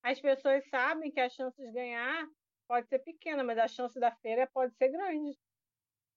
[0.04, 2.30] as, pessoas sabem que a chance de ganhar
[2.68, 5.36] pode ser pequena, mas a chance da feira pode ser grande.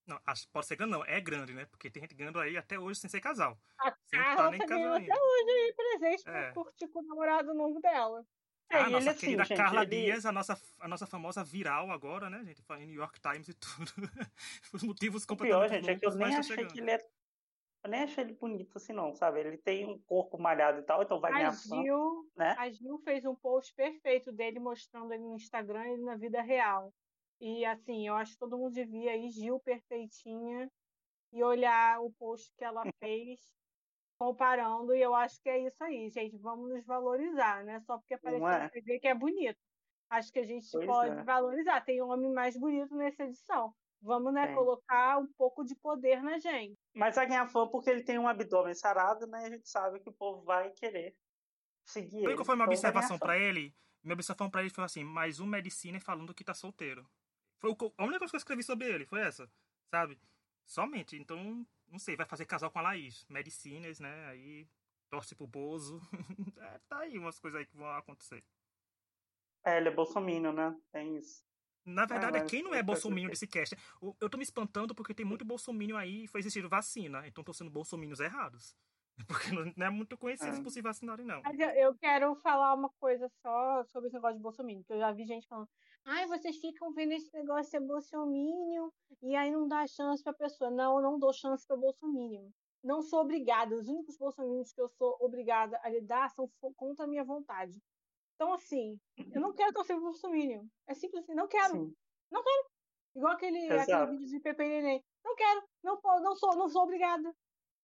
[0.06, 0.20] Não,
[0.52, 1.64] pode ser grande, não, é grande, né?
[1.66, 3.58] Porque tem gente ganhando aí até hoje sem ser casal.
[3.78, 6.32] A Carla tá ganhando até hoje aí presente é.
[6.32, 8.24] pra curtir com o namorado novo dela.
[8.70, 12.30] É, a nossa querida assim, Carla gente, Dias, a nossa, a nossa famosa viral agora,
[12.30, 12.62] né, gente?
[12.78, 13.92] Em New York Times e tudo.
[14.72, 15.66] Os motivos completamente.
[15.66, 16.98] O pior, gente, é que eu nem achei que ele é
[17.84, 19.40] eu nem achei ele bonito assim, não, sabe?
[19.40, 22.54] Ele tem um corpo malhado e tal, então vai ganhar Gil, fã, né?
[22.56, 26.94] A Gil fez um post perfeito dele mostrando ele no Instagram e na vida real.
[27.44, 30.70] E assim, eu acho que todo mundo devia ir Gil perfeitinha
[31.32, 33.40] e olhar o post que ela fez
[34.16, 36.38] comparando, e eu acho que é isso aí, gente.
[36.38, 37.80] Vamos nos valorizar, né?
[37.80, 38.58] Só porque apareceu é.
[38.60, 39.58] na TV que é bonito.
[40.08, 41.24] Acho que a gente pois pode é.
[41.24, 41.80] valorizar.
[41.80, 43.74] Tem homem mais bonito nessa edição.
[44.00, 46.78] Vamos, né, colocar um pouco de poder na gente.
[46.94, 49.46] Mas vai ganhar fã porque ele tem um abdômen sarado, né?
[49.46, 51.16] A gente sabe que o povo vai querer
[51.84, 52.44] seguir ele.
[52.44, 53.74] Foi minha então, observação para ele?
[54.00, 57.04] Minha observação para ele foi assim, mais um medicina falando que tá solteiro.
[57.62, 59.48] Foi a única coisa que eu escrevi sobre ele, foi essa,
[59.88, 60.18] sabe?
[60.66, 61.16] Somente.
[61.16, 63.24] Então, não sei, vai fazer casal com a Laís.
[63.28, 64.26] Medicinas, né?
[64.26, 64.68] Aí
[65.08, 66.00] torce pro Bozo.
[66.58, 68.42] é, tá aí umas coisas aí que vão acontecer.
[69.64, 70.76] É, ele é bolsominion, né?
[70.90, 71.44] Tem isso.
[71.84, 73.76] Na verdade, ah, quem não é bolsominion desse cast?
[74.20, 77.28] Eu tô me espantando porque tem muito bolsominion aí e foi existir vacina.
[77.28, 78.76] Então estão sendo bolsominions errados.
[79.28, 80.62] Porque não é muito conhecido ah.
[80.62, 81.42] por se vacinarem, não.
[81.42, 84.82] Mas eu quero falar uma coisa só sobre esse negócio de bolsominion.
[84.84, 85.68] Que eu já vi gente falando,
[86.04, 88.90] ai, vocês ficam vendo esse negócio ser bolsominion
[89.22, 90.70] e aí não dá chance pra pessoa.
[90.70, 92.50] Não, eu não dou chance pra bolsominion.
[92.82, 93.76] Não sou obrigada.
[93.76, 97.80] Os únicos bolsominions que eu sou obrigada a lidar são contra a minha vontade.
[98.34, 98.98] Então, assim,
[99.32, 100.68] eu não quero torcer pro Bolsonaro.
[100.88, 101.74] É simples assim, não quero.
[101.74, 101.94] Sim.
[102.30, 102.66] Não quero.
[103.14, 105.04] Igual aquele, aquele vídeo de Pepe Neném.
[105.24, 105.62] Não quero.
[105.82, 107.32] Não, não, sou, não sou obrigada.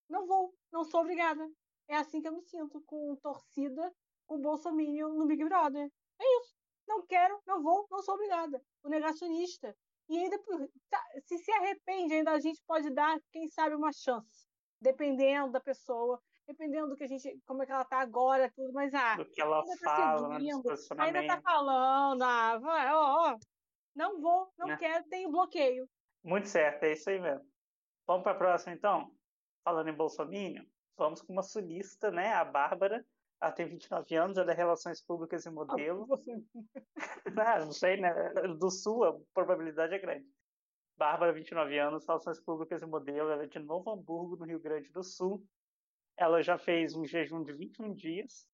[0.09, 0.53] Não vou.
[0.73, 1.49] Não sou obrigada.
[1.87, 3.95] É assim que eu me sinto com torcida
[4.27, 5.91] com o Bolsonaro no Big Brother.
[6.21, 6.58] É isso.
[6.89, 8.61] Não quero, não vou, não sou obrigada.
[8.83, 9.77] O negacionista.
[10.09, 10.39] E ainda,
[10.89, 14.49] tá, se se arrepende, ainda a gente pode dar, quem sabe, uma chance.
[14.81, 18.73] Dependendo da pessoa dependendo do que a gente, como é que ela tá agora, tudo,
[18.73, 23.39] mas ah, do que ela tá fala, tá ainda tá falando, ah, vai, ó, ó,
[23.95, 24.77] não vou, não né?
[24.79, 25.87] quero, tenho bloqueio.
[26.25, 27.45] Muito certo, é isso aí mesmo.
[28.07, 29.13] Vamos para a próxima então?
[29.63, 33.05] Falando em Bolsonaro, vamos com uma sulista, né, a Bárbara.
[33.41, 36.07] Ela tem 29 anos, ela é Relações Públicas e Modelo.
[37.41, 38.11] Ah, não sei, né?
[38.59, 40.27] Do Sul a probabilidade é grande.
[40.97, 43.31] Bárbara, 29 anos, Relações Públicas e Modelo.
[43.31, 45.47] Ela é de Novo Hamburgo, no Rio Grande do Sul.
[46.17, 48.49] ela já fez um jejum de 21 dias,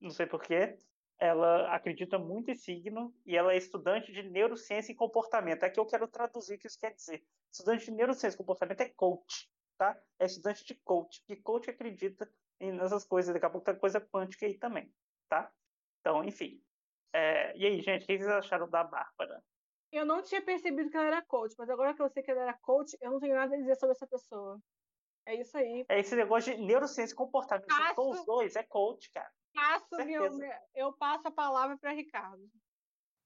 [0.00, 0.76] não sei porquê.
[1.16, 5.62] Ela acredita muito em signo e ela é estudante de neurociência e comportamento.
[5.62, 7.24] É que eu quero traduzir o que isso quer dizer.
[7.52, 9.96] Estudante de neurociência e comportamento é coach, tá?
[10.18, 12.28] É estudante de coach, que coach acredita
[12.72, 13.32] nessas coisas.
[13.32, 14.92] Daqui a pouco tem coisa quântica aí também,
[15.28, 15.50] tá?
[16.00, 16.62] Então, enfim.
[17.12, 17.56] É...
[17.56, 19.42] E aí, gente, o que vocês acharam da Bárbara?
[19.92, 22.42] Eu não tinha percebido que ela era coach, mas agora que eu sei que ela
[22.42, 24.60] era coach, eu não tenho nada a dizer sobre essa pessoa.
[25.26, 25.86] É isso aí.
[25.88, 27.66] É esse negócio de neurociência e comportamento.
[27.66, 29.30] Passo, os dois, é coach, cara.
[29.54, 30.28] Passo meu,
[30.74, 32.50] eu passo a palavra para Ricardo.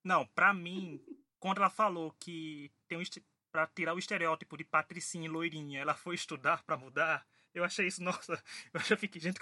[0.03, 1.03] Não, para mim,
[1.39, 3.03] quando ela falou que tem um
[3.51, 7.27] para tirar o estereótipo de patricinha loirinha, ela foi estudar para mudar.
[7.53, 8.41] Eu achei isso, nossa,
[8.73, 9.39] eu já fiquei, gente,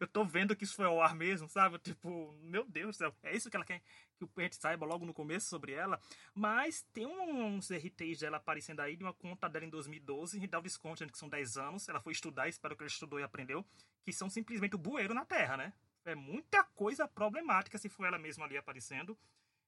[0.00, 1.78] eu, tô vendo que isso foi ao ar mesmo, sabe?
[1.78, 3.82] Tipo, meu Deus do céu, é isso que ela quer
[4.16, 6.00] que o gente saiba logo no começo sobre ela.
[6.34, 10.76] Mas tem uns RTs dela aparecendo aí de uma conta dela em 2012, e Dalvis
[10.76, 11.88] Content, que são 10 anos.
[11.88, 13.64] Ela foi estudar, espero que ela estudou e aprendeu,
[14.02, 15.72] que são simplesmente o bueiro na Terra, né?
[16.04, 19.16] É muita coisa problemática se for ela mesma ali aparecendo.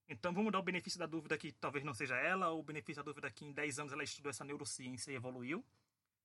[0.09, 3.03] Então vamos dar o benefício da dúvida que talvez não seja ela, ou o benefício
[3.03, 5.64] da dúvida que em 10 anos ela estudou essa neurociência e evoluiu,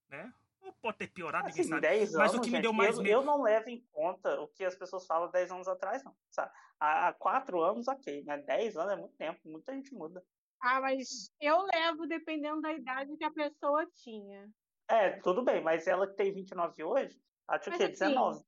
[0.08, 0.32] né?
[0.66, 1.88] Ou pode ter piorado, assim, ninguém sabe.
[1.88, 3.12] 10 Mas anos, o que gente, me deu mais eu, medo...
[3.14, 6.14] eu não levo em conta o que as pessoas falam 10 anos atrás, não.
[6.30, 6.52] Sabe?
[6.80, 8.38] Há 4 anos, ok, né?
[8.38, 10.22] 10 anos é muito tempo, muita gente muda.
[10.60, 14.50] Ah, mas eu levo dependendo da idade que a pessoa tinha.
[14.88, 18.44] É, tudo bem, mas ela que tem 29 hoje, acho que é 19.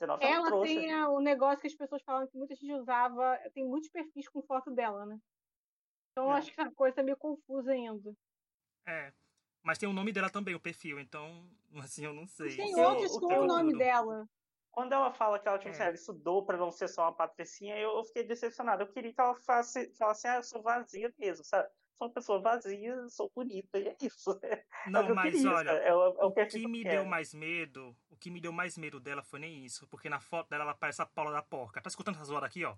[0.00, 0.66] 19 ela trouxa.
[0.66, 4.42] tem o negócio que as pessoas falam que muita gente usava, tem muitos perfis com
[4.42, 5.18] foto dela, né?
[6.12, 6.38] Então é.
[6.38, 8.14] acho que essa coisa tá meio confusa ainda.
[8.86, 9.12] É.
[9.66, 11.44] Mas tem o nome dela também, o perfil, então,
[11.82, 12.54] assim, eu não sei.
[12.54, 14.24] Tem outros com o nome dela.
[14.70, 15.86] Quando ela fala que ela, tipo, é.
[15.86, 18.82] ela estudou para não ser só uma patricinha, eu, eu fiquei decepcionado.
[18.82, 21.68] Eu queria que ela falasse, falasse ah, eu sou vazia mesmo, sabe?
[21.98, 24.38] Sou uma pessoa vazia, sou bonita, e é isso.
[24.86, 27.96] Não, é mas queria, olha, é, o, é o que, que me deu mais medo,
[28.08, 30.74] o que me deu mais medo dela foi nem isso, porque na foto dela ela
[30.74, 31.80] parece a Paula da Porca.
[31.80, 32.76] Tá escutando essa zoada aqui, ó?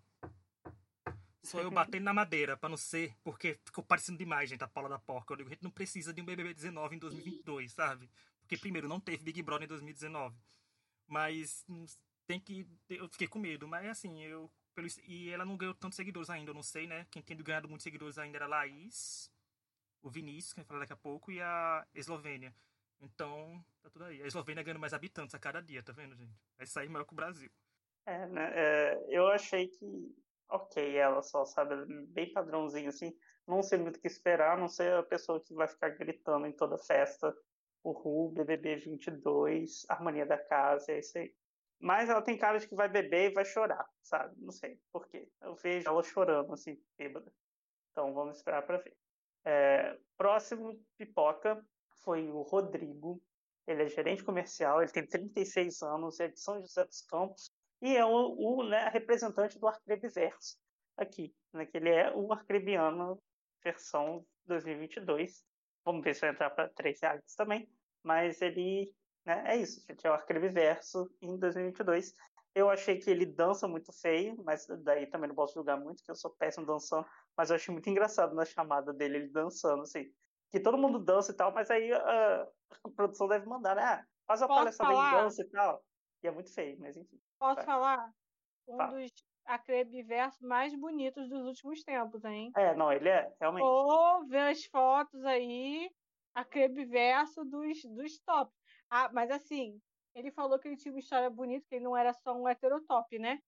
[1.49, 4.87] Sou eu batendo na madeira, pra não ser, porque ficou parecendo demais, gente, a Paula
[4.87, 5.33] da Porca.
[5.33, 8.11] Eu digo, a gente não precisa de um BBB 19 em 2022, sabe?
[8.41, 10.37] Porque, primeiro, não teve Big Brother em 2019.
[11.07, 11.87] Mas hum,
[12.27, 12.67] tem que.
[12.91, 14.51] Eu fiquei com medo, mas assim, eu.
[14.75, 17.07] Pelo, e ela não ganhou tantos seguidores ainda, eu não sei, né?
[17.11, 19.33] Quem tem ganhado muitos seguidores ainda era a Laís,
[20.03, 22.55] o Vinícius, que a gente falar daqui a pouco, e a Eslovênia.
[23.01, 24.23] Então, tá tudo aí.
[24.23, 26.35] A Eslovênia ganhando mais habitantes a cada dia, tá vendo, gente?
[26.59, 27.51] Vai sair maior que o Brasil.
[28.05, 28.53] É, né?
[28.55, 30.15] É, eu achei que
[30.51, 31.75] ok ela só, sabe?
[32.07, 33.13] Bem padrãozinho, assim.
[33.47, 36.53] Não sei muito o que esperar, não sei a pessoa que vai ficar gritando em
[36.53, 37.35] toda festa.
[37.83, 41.33] O Ru, BBB 22, Harmonia da Casa, é isso aí.
[41.81, 44.35] Mas ela tem cara de que vai beber e vai chorar, sabe?
[44.39, 45.29] Não sei por quê.
[45.41, 47.33] Eu vejo ela chorando, assim, bêbada.
[47.93, 48.97] Então vamos esperar para ver.
[49.45, 51.65] É, próximo pipoca
[52.03, 53.23] foi o Rodrigo.
[53.67, 57.48] Ele é gerente comercial, ele tem 36 anos, é de São José dos Campos
[57.81, 60.57] e é o, o né, representante do Arcrebiverso
[60.97, 63.21] aqui, né, que ele é o Arcrebiano
[63.63, 65.45] versão 2022.
[65.85, 67.69] Vamos ver se vai entrar para três reais também,
[68.03, 68.93] mas ele
[69.25, 72.15] né, é isso, gente, é o Arcrebiverso em 2022.
[72.55, 76.11] Eu achei que ele dança muito feio, mas daí também não posso julgar muito, que
[76.11, 80.11] eu sou péssimo dançando, mas eu achei muito engraçado na chamada dele, ele dançando, assim,
[80.51, 82.49] que todo mundo dança e tal, mas aí a,
[82.85, 85.85] a produção deve mandar, né, ah, faz a palestra de dança e tal.
[86.23, 87.21] E é muito feio, mas enfim.
[87.39, 87.65] Posso vai.
[87.65, 88.13] falar?
[88.67, 88.99] Um Fala.
[88.99, 89.11] dos
[89.45, 92.53] acrebiversos mais bonitos dos últimos tempos, hein?
[92.57, 93.65] É, não, ele é, realmente.
[93.65, 95.91] Ou ver as fotos aí,
[96.35, 98.53] acrebiverso dos, dos top.
[98.91, 99.81] Ah, mas assim,
[100.15, 103.19] ele falou que ele tinha uma história bonita, que ele não era só um heterotop,
[103.19, 103.41] né?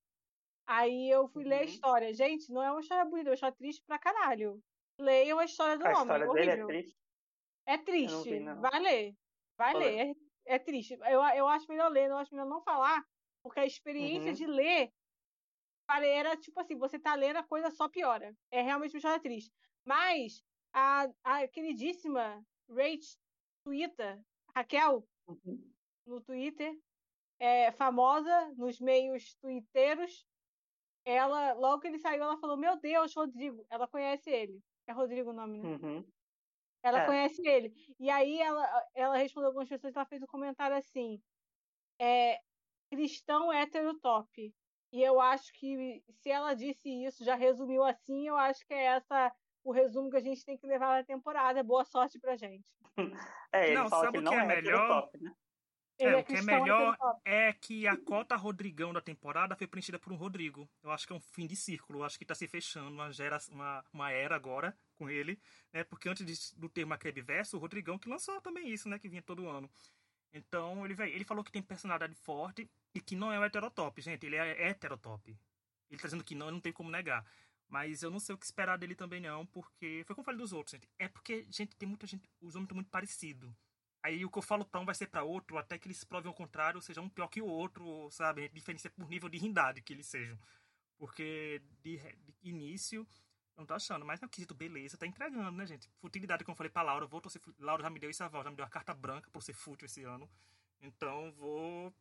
[0.67, 1.51] Aí eu fui uhum.
[1.51, 1.65] ler a uhum.
[1.65, 2.15] história.
[2.15, 4.63] Gente, não é uma história bonita, é uma história triste pra caralho.
[4.99, 5.99] Leiam a história do a homem.
[5.99, 6.99] A história dele é triste?
[7.67, 8.31] É triste.
[8.31, 9.15] Vi, vai ler.
[9.57, 10.17] Vai ler.
[10.47, 10.99] É, é, triste.
[11.07, 13.05] Eu, eu acho melhor ler, não acho melhor não falar,
[13.43, 14.37] porque a experiência uhum.
[14.37, 14.93] de ler
[15.89, 18.35] era tipo assim, você tá lendo a coisa só piora.
[18.51, 19.53] É realmente uma história triste.
[19.85, 23.19] Mas a, a queridíssima Rach
[23.65, 24.23] Twitter,
[24.55, 25.73] Raquel, uhum.
[26.07, 26.79] no Twitter,
[27.39, 30.27] é famosa nos meios twitteiros,
[31.05, 34.63] ela, logo que ele saiu, ela falou, meu Deus, Rodrigo, ela conhece ele.
[34.87, 35.69] É Rodrigo o nome, né?
[35.69, 36.05] Uhum.
[36.83, 37.07] Ela é.
[37.07, 37.73] conhece ele.
[37.99, 41.21] E aí ela, ela respondeu algumas pessoas, ela fez um comentário assim,
[41.99, 42.41] é,
[42.91, 44.53] cristão hétero top.
[44.93, 48.87] E eu acho que se ela disse isso, já resumiu assim, eu acho que é
[48.87, 49.33] essa
[49.63, 51.63] o resumo que a gente tem que levar na temporada.
[51.63, 52.69] Boa sorte pra gente.
[53.53, 54.87] É, ele não, fala sabe que o que é, é melhor?
[54.87, 55.35] Top, né?
[55.99, 59.99] É, é, o que é melhor é que a cota Rodrigão da temporada foi preenchida
[59.99, 60.71] por um Rodrigo.
[60.85, 61.99] Eu acho que é um fim de círculo.
[61.99, 65.37] Eu acho que está se fechando uma, gera, uma, uma era agora com ele.
[65.73, 65.83] Né?
[65.83, 69.01] Porque antes de, do termo Macrebe Verso, o Rodrigão que lançou também isso, né?
[69.01, 69.69] Que vinha todo ano.
[70.33, 74.27] Então, ele, ele falou que tem personalidade forte e que não é o heterotop, gente.
[74.27, 75.37] Ele é heterotop.
[75.91, 77.25] Ele tá dizendo que não, não tem como negar.
[77.69, 80.03] Mas eu não sei o que esperar dele também, não, porque.
[80.07, 80.89] Foi como eu falei dos outros, gente.
[80.99, 82.29] É porque, gente, tem muita gente.
[82.41, 83.53] Os homens estão muito parecidos.
[84.03, 86.31] Aí o que eu falo pra um vai ser pra outro, até que eles provem
[86.31, 88.49] o contrário, ou seja, um pior que o outro, sabe?
[88.49, 90.39] Diferença por nível de rindade que eles sejam.
[90.99, 93.07] Porque de, de início,
[93.61, 95.89] eu não tô achando, mas no quesito beleza, tá entregando, né, gente?
[96.01, 97.41] Futilidade, como eu falei pra Laura, vou torcer.
[97.59, 99.85] Laura já me deu esse aval, já me deu a carta branca por ser fútil
[99.85, 100.29] esse ano.
[100.81, 101.93] Então vou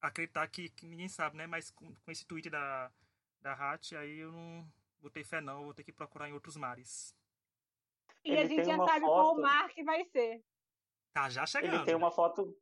[0.00, 1.46] acreditar que, que ninguém sabe, né?
[1.46, 2.92] Mas com, com esse tweet da,
[3.40, 4.70] da Hat, aí eu não
[5.00, 7.16] botei fé não, vou ter que procurar em outros mares.
[8.22, 9.12] E Ele a gente já sabe foto...
[9.12, 10.44] qual mar que vai ser.
[11.14, 11.74] Tá já chegando.
[11.74, 12.54] Ele tem uma foto.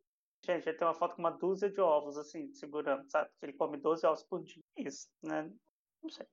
[0.45, 3.31] Gente, ele tem uma foto com uma dúzia de ovos, assim, segurando, sabe?
[3.41, 4.63] Que ele come 12 ovos por dia.
[4.77, 5.51] Isso, né?
[6.03, 6.27] Não sei.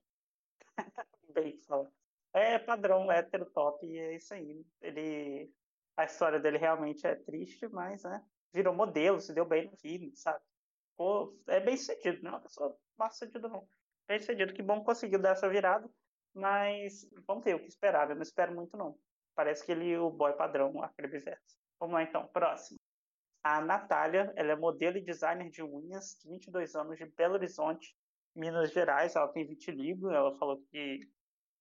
[1.33, 1.91] Bem fala.
[2.33, 4.65] É padrão, hétero top, e é isso aí.
[4.81, 5.51] Ele.
[5.97, 8.23] A história dele realmente é triste, mas, né?
[8.53, 10.43] Virou modelo, se deu bem no filme, sabe?
[10.97, 13.67] Pô, é bem sucedido, não é uma pessoa mal sucedida, não.
[14.07, 15.89] Bem sucedido, que bom conseguiu dar essa virada,
[16.33, 18.97] mas vamos ver o que esperar, eu não espero muito, não.
[19.35, 21.35] Parece que ele, o boy padrão, aquele vice
[21.79, 22.79] Vamos lá então, próximo.
[23.43, 27.95] A Natália, ela é modelo e designer de unhas, 22 anos, de Belo Horizonte,
[28.35, 29.15] Minas Gerais.
[29.15, 31.09] Ela tem vitiligo, ela falou que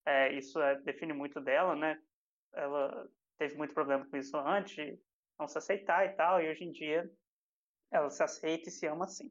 [0.07, 2.01] é, isso é, define muito dela, né?
[2.53, 4.99] Ela teve muito problema com isso antes,
[5.39, 7.11] não se aceitar e tal, e hoje em dia
[7.91, 9.31] ela se aceita e se ama assim.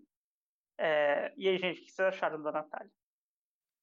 [0.78, 2.92] É, e aí, gente, o que vocês acharam da Natália?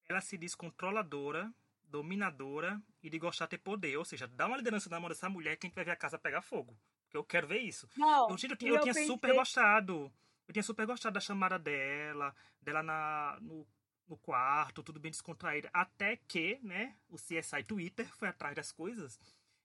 [0.09, 3.97] Ela se diz controladora, dominadora e de gostar de ter poder.
[3.97, 5.97] Ou seja, dá uma liderança na mão dessa mulher que a gente vai ver a
[5.97, 6.79] casa pegar fogo.
[7.05, 7.89] Porque eu quero ver isso.
[7.97, 9.07] Não, eu, eu, eu, eu tinha pensei...
[9.07, 10.13] super gostado.
[10.49, 13.67] Eu tinha super gostado da chamada dela, dela na, no,
[14.09, 15.71] no quarto, tudo bem descontraída.
[15.73, 19.19] Até que, né, o CSI Twitter foi atrás das coisas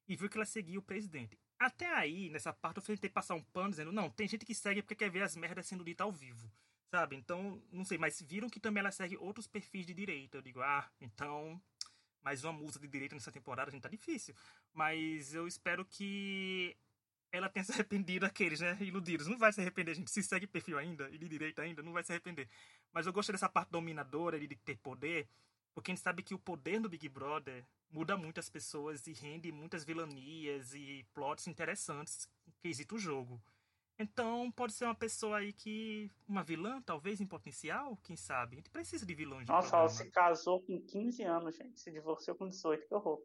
[0.07, 1.37] e viu que ela seguia o presidente.
[1.59, 4.81] Até aí, nessa parte, eu tentei passar um pano dizendo, não, tem gente que segue
[4.81, 6.51] porque quer ver as merdas sendo ditas ao vivo.
[6.89, 7.15] Sabe?
[7.15, 10.37] Então, não sei, mas viram que também ela segue outros perfis de direita.
[10.37, 11.61] Eu digo, ah, então
[12.21, 14.35] mais uma musa de direita nessa temporada, a gente tá difícil.
[14.73, 16.75] Mas eu espero que
[17.31, 18.77] ela tenha se arrependido daqueles, né?
[18.79, 19.27] Iludidos.
[19.27, 20.11] Não vai se arrepender, gente.
[20.11, 22.47] Se segue perfil ainda, e de direita ainda, não vai se arrepender.
[22.93, 25.27] Mas eu gostei dessa parte dominadora de ter poder,
[25.73, 29.13] porque a gente sabe que o poder do Big Brother muda muito as pessoas e
[29.13, 33.41] rende muitas vilanias e plots interessantes no quesito jogo.
[33.99, 36.09] Então, pode ser uma pessoa aí que.
[36.27, 38.55] Uma vilã, talvez, em potencial, quem sabe?
[38.55, 39.45] A gente precisa de vilões.
[39.45, 39.89] De Nossa, programa.
[39.89, 41.79] ela se casou com 15 anos, gente.
[41.79, 43.21] Se divorciou com 18, que horror.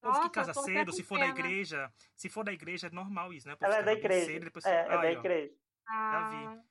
[0.00, 1.92] O povo que casa cedo, se for da igreja.
[2.14, 3.56] Se for da igreja, é normal isso, né?
[3.60, 4.26] Ela é da igreja.
[4.26, 4.64] Cedo, depois...
[4.64, 5.52] É, é da igreja.
[5.88, 6.62] Ah, já vi.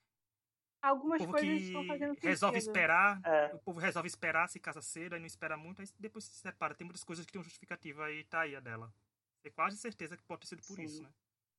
[0.82, 3.54] Algumas o povo coisas que estão fazendo resolve esperar, é.
[3.54, 6.76] o povo resolve esperar, se casa cedo, aí não espera muito, aí depois se separa.
[6.76, 8.94] Tem muitas coisas que tem uma justificativa aí, tá aí a dela.
[9.42, 10.84] Tenho quase certeza que pode ter sido por Sim.
[10.84, 11.10] isso, né?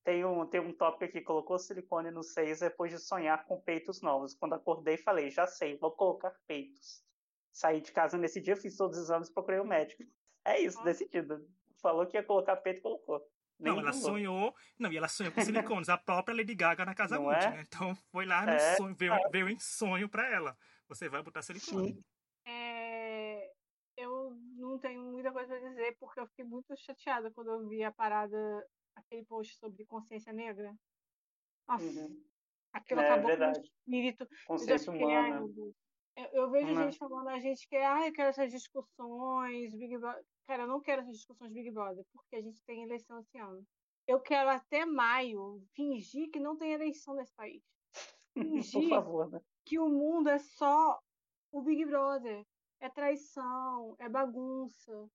[0.03, 4.01] Tem um, tem um tópico aqui, colocou silicone no seis depois de sonhar com peitos
[4.01, 4.33] novos.
[4.33, 7.03] Quando acordei, falei, já sei, vou colocar peitos.
[7.51, 10.03] Saí de casa nesse dia, fiz todos os exames, procurei o um médico.
[10.45, 11.45] É isso, decidido.
[11.81, 13.21] Falou que ia colocar peito, colocou.
[13.59, 14.55] Nem não, ela sonhou.
[14.77, 15.89] Não, e ela sonhou com silicones.
[15.89, 17.49] a própria Lady Gaga na Casa Multi, é?
[17.51, 17.63] né?
[17.67, 19.29] Então foi lá no é, sonho, veio, é.
[19.29, 20.57] veio em sonho pra ela.
[20.87, 22.01] Você vai botar silicone.
[22.45, 23.51] É,
[23.97, 27.83] eu não tenho muita coisa pra dizer, porque eu fiquei muito chateada quando eu vi
[27.83, 28.37] a parada
[28.95, 30.73] aquele post sobre consciência negra.
[31.67, 32.23] Nossa, uhum.
[32.71, 33.59] aquilo é, acabou verdade.
[33.59, 34.27] com o espírito.
[34.47, 35.45] Consciência humana.
[36.15, 36.83] Eu, eu vejo uhum.
[36.83, 40.23] gente falando a gente que ah, eu quero essas discussões, Big Brother.
[40.49, 43.63] Cara, eu não quero essas discussões Big Brother, porque a gente tem eleição esse ano.
[44.07, 47.61] Eu quero até maio fingir que não tem eleição nesse país.
[48.33, 49.39] Fingir Por favor, né?
[49.63, 50.99] que o mundo é só
[51.51, 52.43] o Big Brother.
[52.79, 55.07] É traição, é bagunça,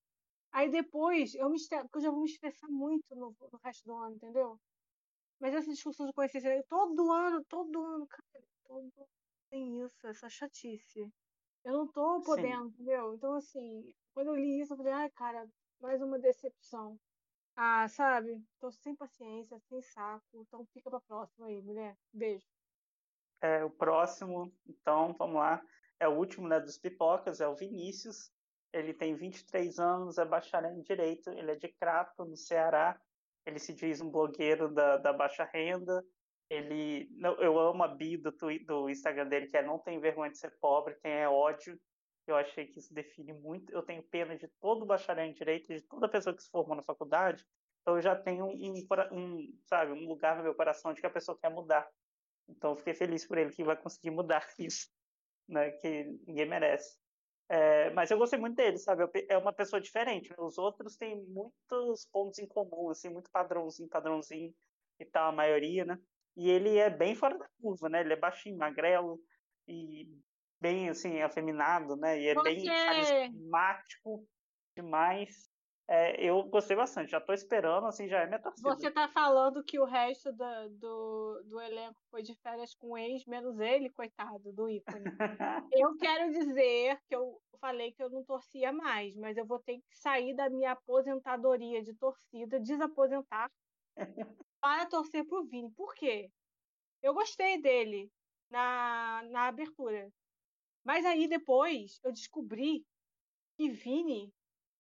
[0.54, 3.96] Aí depois eu me porque eu já vou me estressar muito no, no resto do
[3.96, 4.56] ano, entendeu?
[5.40, 8.92] Mas essa discussão de consciência, todo ano, todo ano, cara, todo
[9.50, 11.12] tem isso, essa chatice.
[11.64, 12.74] Eu não tô podendo, Sim.
[12.74, 13.14] entendeu?
[13.14, 15.46] Então, assim, quando eu li isso, eu falei, ai, cara,
[15.80, 16.98] mais uma decepção.
[17.56, 18.42] Ah, sabe?
[18.60, 20.24] Tô sem paciência, sem saco.
[20.34, 21.96] Então fica pra próxima aí, mulher.
[22.12, 22.46] Beijo.
[23.42, 25.62] É, o próximo, então, vamos lá.
[26.00, 28.32] É o último, né, dos pipocas, é o Vinícius.
[28.72, 32.98] Ele tem 23 anos, é bacharel em Direito, ele é de Crato, no Ceará.
[33.46, 36.04] Ele se diz um blogueiro da, da baixa renda.
[36.48, 37.08] Ele,
[37.38, 38.32] eu amo a bio do,
[38.66, 41.78] do Instagram dele, que é não tem vergonha de ser pobre, tem é ódio.
[42.26, 43.72] Eu achei que isso define muito.
[43.72, 46.82] Eu tenho pena de todo bacharel em Direito, de toda pessoa que se formou na
[46.82, 47.44] faculdade.
[47.82, 51.10] Então eu já tenho um, um, sabe, um lugar no meu coração de que a
[51.10, 51.86] pessoa quer mudar.
[52.48, 54.88] Então eu fiquei feliz por ele que vai conseguir mudar isso,
[55.46, 55.70] né?
[55.72, 56.98] Que ninguém merece.
[57.46, 59.04] É, mas eu gostei muito dele, sabe?
[59.28, 60.30] É uma pessoa diferente.
[60.30, 60.36] Né?
[60.38, 64.54] Os outros têm muitos pontos em comum, assim, muito padrãozinho, padrãozinho
[64.98, 65.98] e tal, a maioria, né?
[66.36, 68.00] E ele é bem fora da curva, né?
[68.00, 69.20] Ele é baixinho, magrelo
[69.68, 70.08] e
[70.60, 72.20] bem assim, afeminado, né?
[72.20, 72.42] E é Você...
[72.42, 74.26] bem carismático
[74.76, 75.52] demais.
[75.86, 78.70] É, eu gostei bastante, já tô esperando, assim, já é minha torcida.
[78.70, 83.26] Você tá falando que o resto do, do, do elenco foi de férias com ex,
[83.26, 85.04] menos ele, coitado, do ícone.
[85.72, 89.74] eu quero dizer que eu falei que eu não torcia mais, mas eu vou ter
[89.76, 93.50] que sair da minha aposentadoria de torcida, desaposentar,
[94.60, 95.70] para torcer pro Vini.
[95.72, 96.30] Por quê?
[97.02, 98.10] Eu gostei dele
[98.50, 100.10] na, na abertura.
[100.84, 102.84] Mas aí depois eu descobri
[103.56, 104.32] que Vini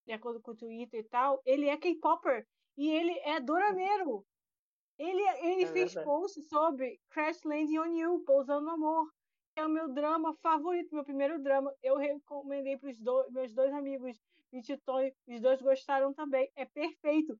[0.06, 2.46] de acordo com o Twitter e tal, ele é K-Popper
[2.76, 4.24] e ele é dorameiro.
[4.98, 6.04] Ele, ele é fez verdade.
[6.04, 9.08] post sobre Crash Landing on You, Pousando no Amor.
[9.56, 11.72] É o meu drama favorito, meu primeiro drama.
[11.82, 14.20] Eu recomendei para os do, meus dois amigos,
[14.52, 16.50] Vititon, os dois gostaram também.
[16.54, 17.38] É perfeito.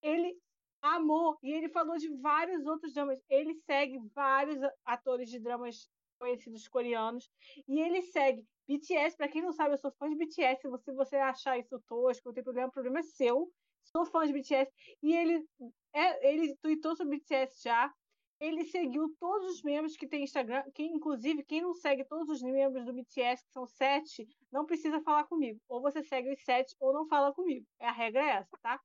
[0.00, 0.36] Ele
[0.80, 3.20] amou e ele falou de vários outros dramas.
[3.28, 7.30] Ele segue vários atores de dramas conhecidos coreanos
[7.68, 10.60] e ele segue BTS, para quem não sabe, eu sou fã de BTS.
[10.60, 13.50] Se você, você achar isso tosco, não tem problema, o problema é seu.
[13.84, 14.70] Sou fã de BTS.
[15.02, 15.44] E ele,
[15.92, 17.92] é, ele tweetou sobre BTS já.
[18.38, 20.62] Ele seguiu todos os membros que tem Instagram.
[20.74, 25.00] Quem, inclusive, quem não segue todos os membros do BTS, que são sete, não precisa
[25.00, 25.58] falar comigo.
[25.68, 27.64] Ou você segue os sete ou não fala comigo.
[27.78, 28.80] É a regra é essa, tá?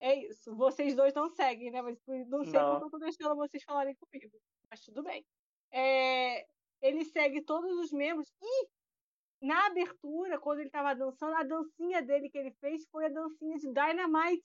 [0.00, 0.54] É isso.
[0.54, 1.80] Vocês dois não seguem, né?
[1.80, 1.98] Mas
[2.28, 2.72] não sei não.
[2.72, 4.30] porque eu tô deixando vocês falarem comigo.
[4.70, 5.24] Mas tudo bem.
[5.72, 6.46] É,
[6.84, 8.30] ele segue todos os membros.
[8.42, 8.68] E
[9.40, 13.56] na abertura, quando ele estava dançando, a dancinha dele que ele fez foi a dancinha
[13.56, 14.44] de Dynamite,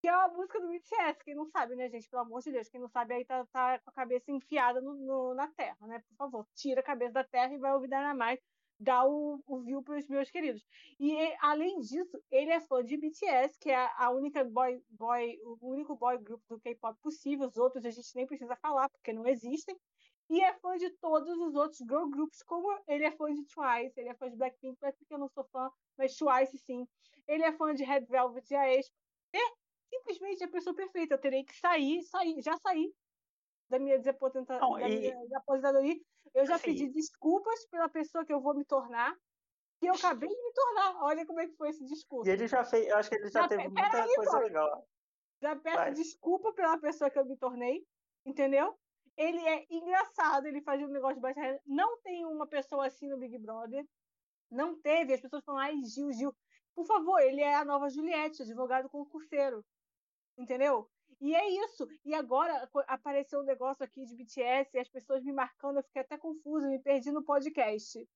[0.00, 1.24] que é uma música do BTS.
[1.24, 2.08] Quem não sabe, né, gente?
[2.08, 4.94] Pelo amor de Deus, quem não sabe aí tá, tá com a cabeça enfiada no,
[4.94, 6.00] no, na terra, né?
[6.08, 8.42] Por favor, tira a cabeça da terra e vai ouvir Dynamite,
[8.78, 10.64] dá o, o view para os meus queridos.
[11.00, 15.68] E além disso, ele é fã de BTS, que é a única boy, boy o
[15.68, 17.48] único boy group do K-pop possível.
[17.48, 19.76] Os outros a gente nem precisa falar, porque não existem
[20.30, 23.98] e é fã de todos os outros girl groups, como ele é fã de Twice,
[23.98, 26.86] ele é fã de Blackpink, Blackpink eu não sou fã, mas Twice sim.
[27.26, 28.94] Ele é fã de Red Velvet e a Expo.
[29.34, 29.38] É
[29.88, 31.14] simplesmente a pessoa perfeita.
[31.14, 32.92] Eu terei que sair, sair, já saí
[33.68, 33.96] da minha.
[33.96, 36.00] Não, da minha aposentadoria.
[36.34, 39.16] Eu já assim, pedi desculpas pela pessoa que eu vou me tornar.
[39.80, 41.02] E eu acabei de me tornar.
[41.02, 42.28] Olha como é que foi esse discurso.
[42.28, 44.88] E ele já fez, eu acho que ele já, já teve muita aí, coisa legal.
[45.40, 45.92] Já peço Vai.
[45.92, 47.84] desculpa pela pessoa que eu me tornei,
[48.24, 48.78] entendeu?
[49.16, 53.18] Ele é engraçado, ele faz um negócio de baixa Não tem uma pessoa assim no
[53.18, 53.86] Big Brother.
[54.50, 55.14] Não teve.
[55.14, 56.34] As pessoas falam, ai, Gil, Gil.
[56.74, 59.64] Por favor, ele é a nova Juliette, advogado concurseiro.
[60.38, 60.88] Entendeu?
[61.20, 61.86] E é isso.
[62.04, 66.02] E agora apareceu um negócio aqui de BTS e as pessoas me marcando, eu fiquei
[66.02, 68.08] até confusa, me perdi no podcast.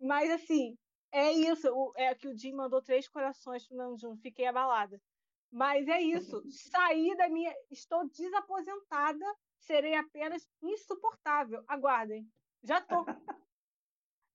[0.00, 0.78] Mas assim,
[1.12, 1.92] é isso.
[1.96, 5.00] É que o Jim mandou três corações pro Namjoon, fiquei abalada.
[5.50, 6.42] Mas é isso.
[6.50, 7.54] Saí da minha.
[7.70, 9.26] Estou desaposentada
[9.68, 11.62] serei apenas insuportável.
[11.68, 12.26] Aguardem.
[12.62, 13.04] Já tô.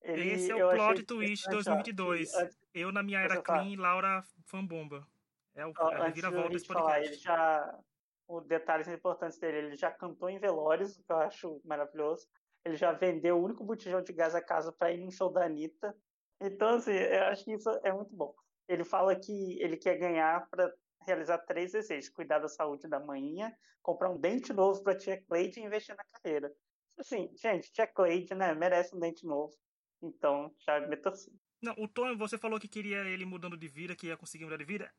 [0.01, 2.33] Ele, Esse é o plot twist 2022.
[2.35, 5.05] Antes, eu na minha era clean, Laura fanbomba.
[5.55, 6.91] É o é vira-volta desse podcast.
[6.91, 7.79] Falar, ele já,
[8.27, 12.27] o detalhes importantes dele, ele já cantou em velórios, o que eu acho maravilhoso.
[12.63, 15.45] Ele já vendeu o único botijão de gás a casa para ir no show da
[15.45, 15.95] Anitta.
[16.39, 18.33] Então, assim, eu acho que isso é muito bom.
[18.67, 20.73] Ele fala que ele quer ganhar para
[21.05, 25.59] realizar três desejos: cuidar da saúde da manhinha, comprar um dente novo para tia Cleide
[25.59, 26.53] e investir na carreira.
[26.97, 29.53] Assim, gente, tia Cleide, né, merece um dente novo.
[30.01, 31.31] Então, já me torci.
[31.61, 34.57] Não, o Tom, você falou que queria ele mudando de vida, que ia conseguir mudar
[34.57, 34.91] de vida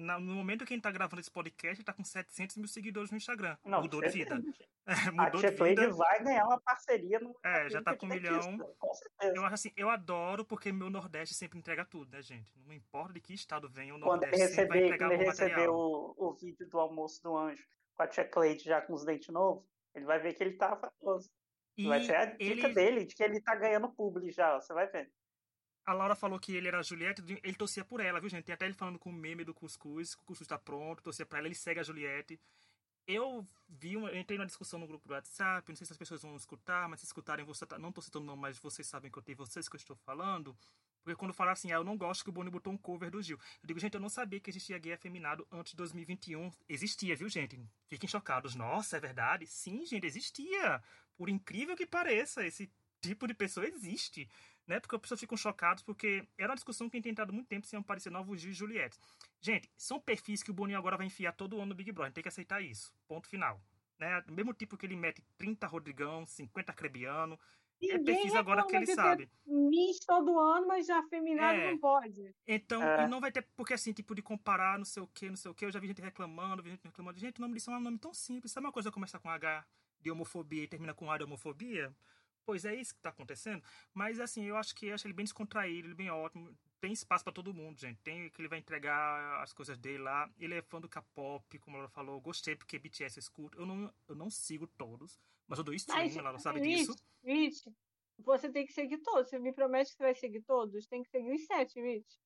[0.00, 3.16] no momento que a gente tá gravando esse podcast, tá com 700 mil seguidores no
[3.16, 3.56] Instagram.
[3.64, 4.40] Não, mudou de vida.
[4.86, 5.92] É, mudou a de vida.
[5.92, 7.38] vai ganhar uma parceria no.
[7.44, 8.58] É, já tá com um milhão.
[8.78, 9.36] Com certeza.
[9.36, 12.50] Eu acho assim, eu adoro porque meu Nordeste sempre entrega tudo, né, gente?
[12.66, 15.68] Não importa de que estado vem, o Nordeste quando sempre vai entregar quando ele receber
[15.68, 19.28] o, o vídeo do almoço do anjo com a Tia Cleide já com os dentes
[19.28, 19.62] novos,
[19.94, 21.30] ele vai ver que ele tá famoso.
[21.76, 22.74] E vai ser a dica ele...
[22.74, 25.12] dele, de que ele tá ganhando publi já, você vai ver.
[25.84, 28.44] A Laura falou que ele era a Juliette, ele torcia por ela, viu, gente?
[28.44, 31.26] Tem até ele falando com o meme do cuscuz, que o cuscuz tá pronto, torcia
[31.26, 32.38] pra ela, ele segue a Juliette.
[33.06, 36.22] Eu vi, eu entrei numa discussão no grupo do WhatsApp, não sei se as pessoas
[36.22, 39.18] vão escutar, mas se escutarem, você tá, não tô citando não, mas vocês sabem que
[39.18, 40.56] eu tenho vocês que eu estou falando.
[41.02, 43.22] Porque quando falaram assim, ah, eu não gosto que o Boni botou um cover do
[43.22, 43.38] Gil.
[43.62, 46.50] Eu digo, gente, eu não sabia que existia gay afeminado antes de 2021.
[46.68, 47.58] Existia, viu, gente?
[47.88, 48.54] Fiquem chocados.
[48.54, 49.46] Nossa, é verdade?
[49.46, 50.82] Sim, gente, existia.
[51.16, 52.70] Por incrível que pareça, esse
[53.00, 54.28] tipo de pessoa existe
[54.70, 54.78] né?
[54.78, 57.74] Porque as pessoas ficam chocadas, porque era uma discussão que tem tentado muito tempo se
[57.74, 58.96] iam aparecer novos Gil e Juliette.
[59.40, 62.06] Gente, são perfis que o Boninho agora vai enfiar todo ano no Big Brother.
[62.06, 62.94] A gente tem que aceitar isso.
[63.08, 63.60] Ponto final.
[63.98, 64.20] Né?
[64.20, 67.36] Do mesmo tipo que ele mete 30 Rodrigão, 50 Crebiano.
[67.82, 69.28] é perfis agora que ele sabe.
[69.44, 71.72] Miss todo ano, mas já feminado é.
[71.72, 72.32] não pode.
[72.46, 73.04] Então, é.
[73.04, 75.50] e não vai ter, porque assim, tipo, de comparar não sei o que, não sei
[75.50, 75.64] o que.
[75.64, 77.18] Eu já vi gente reclamando, vi gente reclamando.
[77.18, 78.52] Gente, o nome disso é um nome tão simples.
[78.52, 79.66] Sabe uma coisa começar com H?
[80.02, 81.94] de homofobia e termina com ar de homofobia.
[82.44, 83.62] Pois é isso que tá acontecendo.
[83.94, 86.56] Mas assim, eu acho que eu acho ele bem descontraído, ele bem ótimo.
[86.80, 88.00] Tem espaço para todo mundo, gente.
[88.00, 90.30] Tem que ele vai entregar as coisas dele lá.
[90.38, 92.20] Ele é fã do K-pop, como ela falou.
[92.20, 93.58] Gostei porque BTS eu escuto.
[93.58, 96.96] Eu não, eu não sigo todos, mas eu dou stream, mas, ela sabe Rich, disso.
[97.22, 97.70] Rich,
[98.18, 99.28] você tem que seguir todos.
[99.28, 100.86] Você me promete que você vai seguir todos?
[100.86, 102.18] Tem que seguir os sete, Rich.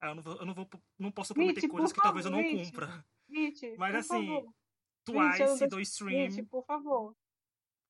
[0.00, 0.68] Ah, eu não, vou, eu não, vou,
[0.98, 3.04] não posso prometer Rich, coisas que favor, talvez eu não Rich, cumpra.
[3.28, 4.54] Rich, mas assim, favor.
[5.04, 6.28] Twice do stream.
[6.28, 7.16] Rich, por favor.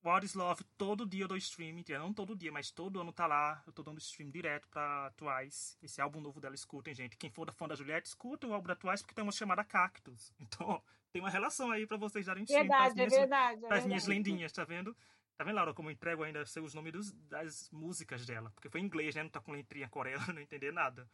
[0.05, 3.27] What is Love, todo dia eu dou stream, não todo dia, mas todo ano tá
[3.27, 3.63] lá.
[3.65, 5.77] Eu tô dando stream direto pra Twice.
[5.81, 7.17] Esse álbum novo dela, escutem, gente.
[7.17, 9.63] Quem for da fã da Juliette, escutem o álbum da Twice, porque tem uma chamada
[9.65, 10.33] Cactus.
[10.41, 10.83] Então,
[11.13, 13.87] tem uma relação aí pra vocês darem stream verdade, pras, minhas, é verdade, é pras
[13.87, 14.97] minhas lendinhas, tá vendo?
[15.37, 18.51] Tá vendo, Laura, como eu entrego ainda os nomes dos, das músicas dela?
[18.51, 19.23] Porque foi em inglês, né?
[19.23, 21.09] Não tá com letrinha coreana, não entender nada.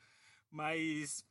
[0.51, 1.25] Mas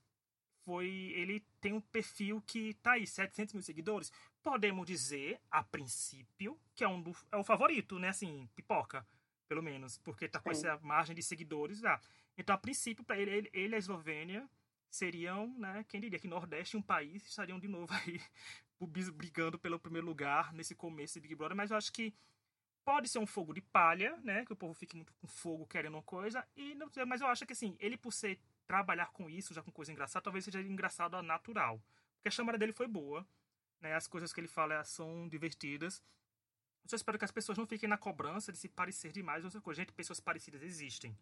[0.68, 1.13] foi.
[1.15, 4.11] Ele tem um perfil que tá aí, 700 mil seguidores.
[4.43, 8.09] Podemos dizer, a princípio, que é, um do, é o favorito, né?
[8.09, 9.07] Assim, pipoca,
[9.47, 9.97] pelo menos.
[9.99, 10.68] Porque tá com Sim.
[10.68, 12.01] essa margem de seguidores lá.
[12.38, 14.49] Então, a princípio, para ele, ele, ele e a Eslovênia
[14.91, 15.86] seriam, né?
[15.88, 18.22] Quem diria que Nordeste e um país estariam de novo aí
[19.13, 21.55] brigando pelo primeiro lugar nesse começo de Big Brother.
[21.55, 22.13] Mas eu acho que
[22.84, 24.45] pode ser um fogo de palha, né?
[24.45, 26.45] Que o povo fique muito com fogo querendo uma coisa.
[26.57, 28.38] E não, mas eu acho que assim, ele por ser
[28.68, 31.82] trabalhar com isso, já com coisa engraçada, talvez seja engraçado natural.
[32.15, 33.26] Porque a chamada dele foi boa,
[33.82, 33.95] né?
[33.95, 36.03] As coisas que ele fala são divertidas.
[36.84, 39.61] Eu só espero que as pessoas não fiquem na cobrança de se parecer demais outra
[39.61, 39.82] coisa.
[39.82, 41.18] Gente, pessoas parecidas existem.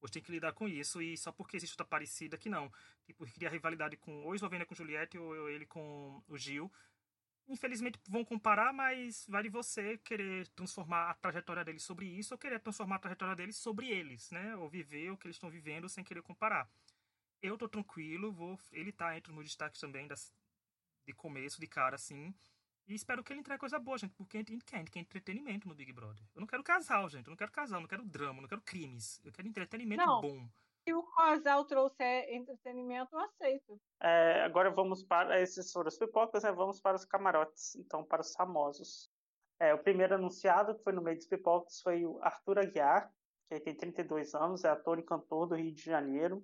[0.00, 2.72] Hoje tem que lidar com isso e só porque existe outra parecida que não.
[3.04, 6.72] Tipo, cria rivalidade com ou Eslovênia com Juliette ou ele com o Gil.
[7.46, 12.38] Infelizmente vão comparar, mas vai de você querer transformar a trajetória deles sobre isso ou
[12.38, 14.56] querer transformar a trajetória deles sobre eles, né?
[14.56, 16.70] Ou viver o que eles estão vivendo sem querer comparar.
[17.42, 18.58] Eu tô tranquilo, vou.
[18.72, 20.32] Ele tá entre os meus destaques também das,
[21.06, 22.34] de começo, de cara, assim.
[22.86, 25.00] E espero que ele entregue coisa boa, gente, porque a gente quer, a gente quer
[25.00, 26.24] entretenimento no Big Brother.
[26.34, 27.26] Eu não quero casal, gente.
[27.26, 29.20] Eu não quero casal, não quero drama, eu não quero crimes.
[29.24, 30.20] Eu quero entretenimento não.
[30.20, 30.48] bom.
[30.82, 33.80] Se o casal trouxer entretenimento, eu aceito.
[34.00, 35.40] É, agora vamos para.
[35.40, 36.50] Esses foram os pipocas, né?
[36.50, 39.10] Vamos para os camarotes, então, para os famosos.
[39.60, 43.12] É, o primeiro anunciado, que foi no meio dos pipocas, foi o Arthur Aguiar,
[43.46, 46.42] que tem 32 anos, é ator e cantor do Rio de Janeiro.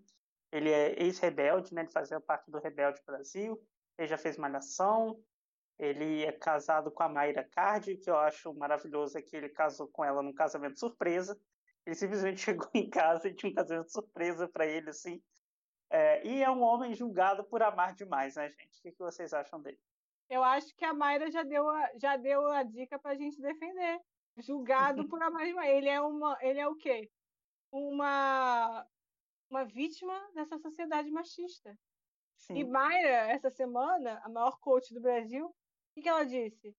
[0.53, 1.83] Ele é ex-rebelde, né?
[1.83, 3.61] Ele fazia parte do Rebelde Brasil.
[3.99, 5.21] Ele já fez Malhação.
[5.79, 9.87] Ele é casado com a Mayra Cardi, que eu acho maravilhoso é que ele casou
[9.89, 11.39] com ela num casamento surpresa.
[11.85, 15.23] Ele simplesmente chegou em casa e tinha um casamento surpresa para ele, assim.
[15.91, 18.79] É, e é um homem julgado por amar demais, né, gente?
[18.79, 19.79] O que, que vocês acham dele?
[20.29, 24.01] Eu acho que a Mayra já deu a, já deu a dica pra gente defender.
[24.39, 25.71] Julgado por amar demais.
[25.71, 26.37] Ele é uma.
[26.41, 27.11] Ele é o quê?
[27.71, 28.85] Uma
[29.51, 31.79] uma vítima dessa sociedade machista.
[32.37, 32.59] Sim.
[32.59, 35.55] E Mayra, essa semana, a maior coach do Brasil, o
[35.95, 36.75] que, que ela disse?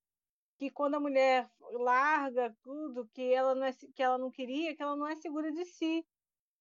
[0.57, 4.81] Que quando a mulher larga tudo, que ela, não é, que ela não queria, que
[4.81, 6.05] ela não é segura de si.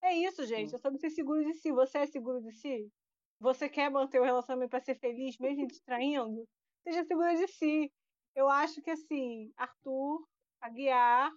[0.01, 0.69] É isso, gente.
[0.69, 0.75] Sim.
[0.75, 1.71] É sobre ser seguro de si.
[1.71, 2.91] Você é seguro de si?
[3.39, 6.47] Você quer manter o relacionamento para ser feliz, mesmo distraindo?
[6.83, 7.91] Seja segura de si.
[8.35, 10.27] Eu acho que, assim, Arthur
[10.61, 11.31] Aguiar,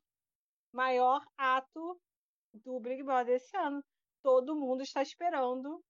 [0.73, 2.01] maior ato
[2.53, 3.83] do Big Brother esse ano
[4.23, 5.83] todo mundo está esperando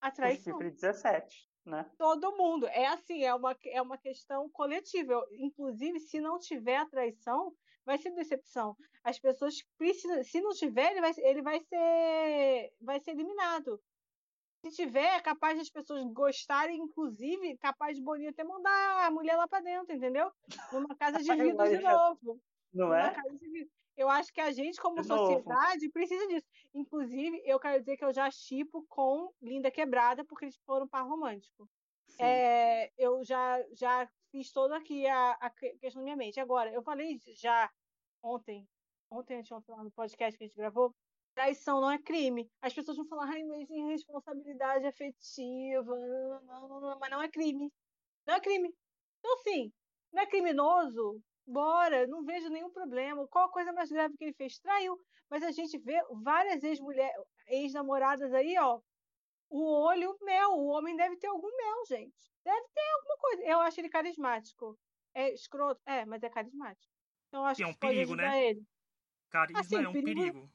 [0.00, 0.54] a traição.
[0.54, 1.90] O chifre 17, né?
[1.98, 2.66] Todo mundo.
[2.68, 5.12] É assim, é uma, é uma questão coletiva.
[5.12, 7.52] Eu, inclusive, se não tiver a traição,
[7.84, 8.76] vai ser decepção.
[9.02, 10.22] As pessoas precisam.
[10.24, 12.72] Se não tiver, ele vai, ele vai ser.
[12.80, 13.80] vai ser eliminado.
[14.64, 19.36] Se tiver, é capaz das pessoas gostarem, inclusive, capaz de Boninho até mandar a mulher
[19.36, 20.30] lá para dentro, entendeu?
[20.72, 22.40] Numa casa de vidro de novo.
[22.72, 23.14] Não Numa é?
[23.96, 25.92] Eu acho que a gente, como de sociedade, novo.
[25.92, 26.46] precisa disso.
[26.74, 31.02] Inclusive, eu quero dizer que eu já chipo com Linda Quebrada, porque eles foram par
[31.02, 31.68] romântico.
[32.18, 36.40] É, eu já, já fiz toda aqui a, a questão na minha mente.
[36.40, 37.70] Agora, eu falei já
[38.22, 38.68] ontem,
[39.10, 40.94] ontem, anteontem, lá no podcast que a gente gravou,
[41.34, 42.50] traição não é crime.
[42.60, 45.96] As pessoas vão falar, ai, mas irresponsabilidade afetiva,
[46.44, 47.72] não, não, não, mas não é crime.
[48.26, 48.74] Não é crime.
[49.18, 49.72] Então, assim,
[50.12, 53.26] não é criminoso bora, não vejo nenhum problema.
[53.28, 54.58] Qual a coisa mais grave que ele fez?
[54.58, 54.98] Traiu.
[55.30, 57.14] Mas a gente vê várias ex-mulheres,
[57.48, 58.80] ex-namoradas aí, ó.
[59.48, 62.32] O olho mel, o homem deve ter algum mel, gente.
[62.44, 63.42] Deve ter alguma coisa.
[63.44, 64.78] Eu acho ele carismático.
[65.14, 66.92] É escroto, é, mas é carismático.
[67.28, 68.50] Então acho que é um que perigo, né?
[68.50, 68.62] Ele.
[69.30, 70.20] Carisma assim, é um perigo.
[70.20, 70.50] perigo.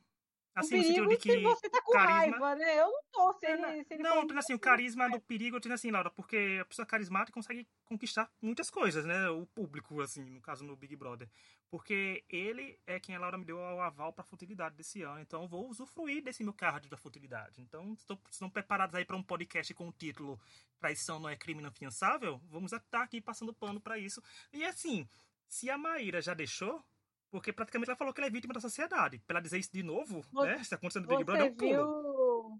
[0.53, 2.37] Assim, o perigo que você tá com carisma...
[2.37, 2.79] raiva, né?
[2.79, 4.37] Eu não tô se ele, se ele Não, for...
[4.37, 8.69] assim, o carisma do perigo, eu assim, Laura, porque a pessoa carismática consegue conquistar muitas
[8.69, 9.29] coisas, né?
[9.29, 11.29] O público, assim, no caso no Big Brother.
[11.69, 15.21] Porque ele é quem a Laura me deu o aval pra futilidade desse ano.
[15.21, 17.61] Então eu vou usufruir desse meu card da futilidade.
[17.61, 17.95] Então,
[18.29, 20.37] estão preparados aí para um podcast com o título
[20.81, 22.41] Traição não é crime inafiançável?
[22.49, 24.21] Vamos estar aqui passando pano para isso.
[24.51, 25.07] E assim,
[25.47, 26.83] se a Maíra já deixou,
[27.31, 29.19] porque praticamente ela falou que ela é vítima da sociedade.
[29.25, 30.63] Pra ela dizer isso de novo, Você- né?
[30.63, 32.59] Se tá acontecendo no Big Brother, é um pulo.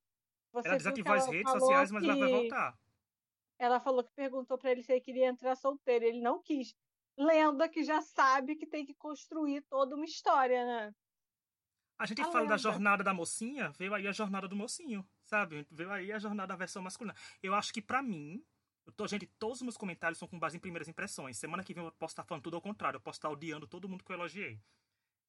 [0.54, 2.78] Você Ela desativou as redes sociais, mas ela vai voltar.
[3.60, 6.04] Ela falou que perguntou pra ele se ele queria entrar solteiro.
[6.06, 6.74] Ele não quis.
[7.18, 10.96] Lenda que já sabe que tem que construir toda uma história, né?
[12.00, 12.58] A gente A fala da lenda.
[12.58, 15.68] jornada da mocinha, veio aí a jornada do mocinho, sabe?
[15.70, 17.16] Veio aí a jornada da versão masculina.
[17.44, 18.44] Eu acho que pra mim,
[18.92, 21.38] eu tô, gente, todos os meus comentários são com base em primeiras impressões.
[21.38, 23.88] Semana que vem eu posso estar falando tudo ao contrário, eu posso estar odiando todo
[23.88, 24.60] mundo que eu elogiei.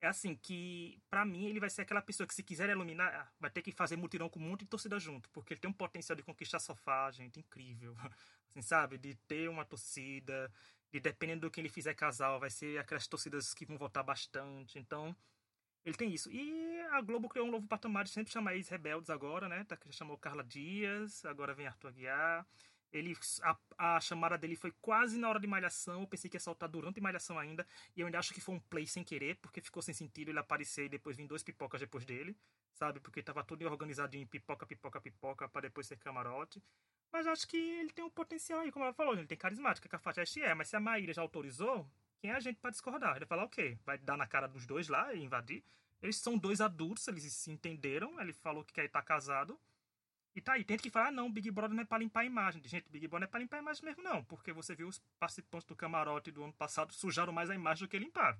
[0.00, 3.50] É assim, que pra mim ele vai ser aquela pessoa que se quiser iluminar, vai
[3.50, 6.16] ter que fazer mutirão com um monte de torcida junto, porque ele tem um potencial
[6.16, 7.94] de conquistar sofá, gente, incrível.
[8.50, 8.98] Assim, sabe?
[8.98, 10.52] De ter uma torcida,
[10.92, 14.76] de dependendo do que ele fizer casal, vai ser aquelas torcidas que vão votar bastante.
[14.76, 15.16] Então,
[15.84, 16.28] ele tem isso.
[16.32, 19.62] E a Globo criou um novo patamar de sempre chamar ex-rebeldes agora, né?
[19.64, 22.46] Tá, já chamou Carla Dias, agora vem Arthur Aguiar.
[22.92, 26.02] Ele, a, a chamada dele foi quase na hora de Malhação.
[26.02, 27.66] Eu pensei que ia soltar durante Malhação ainda.
[27.96, 30.38] E eu ainda acho que foi um play sem querer, porque ficou sem sentido ele
[30.38, 32.36] aparecer e depois vir dois pipocas depois dele,
[32.74, 33.00] sabe?
[33.00, 36.62] Porque tava tudo organizadinho em pipoca, pipoca, pipoca, para depois ser camarote.
[37.10, 39.96] Mas acho que ele tem um potencial aí, como ela falou, ele tem carismática, que
[39.96, 40.54] a Fateste é.
[40.54, 41.86] Mas se a Maíra já autorizou,
[42.20, 43.10] quem é a gente pra discordar?
[43.10, 43.78] Ele vai falar o quê?
[43.84, 45.62] Vai dar na cara dos dois lá e invadir?
[46.02, 48.20] Eles são dois adultos, eles se entenderam.
[48.20, 49.58] Ele falou que quer estar casado.
[50.34, 52.20] E tá aí, tem gente que fala, ah, não, Big Brother não é pra limpar
[52.20, 52.62] a imagem.
[52.64, 54.24] Gente, Big Brother não é pra limpar a imagem mesmo, não.
[54.24, 57.90] Porque você viu os participantes do camarote do ano passado sujaram mais a imagem do
[57.90, 58.38] que limparam.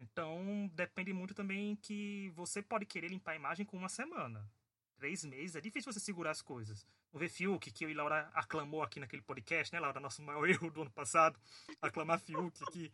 [0.00, 4.48] Então, depende muito também que você pode querer limpar a imagem com uma semana.
[4.96, 6.86] Três meses, é difícil você segurar as coisas.
[7.12, 9.98] Vê Fiuk, que eu e Laura aclamou aqui naquele podcast, né, Laura?
[9.98, 11.38] Nosso maior erro do ano passado.
[11.82, 12.92] Aclamar Fiuk, que...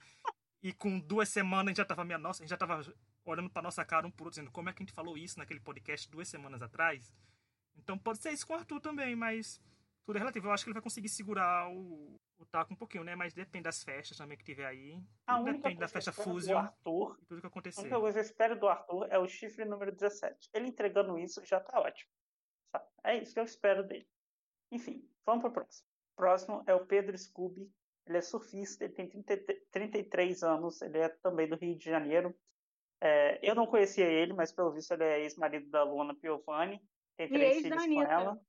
[0.63, 2.83] E com duas semanas a gente já tava minha nossa, a gente já tava
[3.25, 5.39] olhando pra nossa cara um por outro, dizendo como é que a gente falou isso
[5.39, 7.13] naquele podcast duas semanas atrás.
[7.79, 9.61] Então pode ser isso com o Arthur também, mas
[10.05, 10.47] tudo é relativo.
[10.47, 13.15] Eu acho que ele vai conseguir segurar o, o taco um pouquinho, né?
[13.15, 15.03] Mas depende das festas também que tiver aí.
[15.27, 17.81] A depende da festa Fusion Arthur, e tudo que a acontecer.
[17.81, 20.51] única coisa que eu espero do Arthur é o chifre número 17.
[20.55, 22.11] Ele entregando isso já tá ótimo.
[22.71, 22.87] sabe?
[23.05, 24.09] É isso que eu espero dele.
[24.71, 25.89] Enfim, vamos pro próximo.
[26.13, 27.71] O próximo é o Pedro Scooby.
[28.07, 29.37] Ele é surfista, ele tem 30,
[29.73, 32.37] 33 anos, ele é também do Rio de Janeiro.
[33.01, 36.81] É, eu não conhecia ele, mas pelo visto ele é ex-marido da Luana Piovani.
[37.17, 38.13] Tem três filhos com Anitta.
[38.13, 38.41] ela.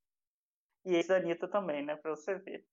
[0.86, 1.95] E ex da Anitta também, né?
[1.95, 2.65] Pra você ver.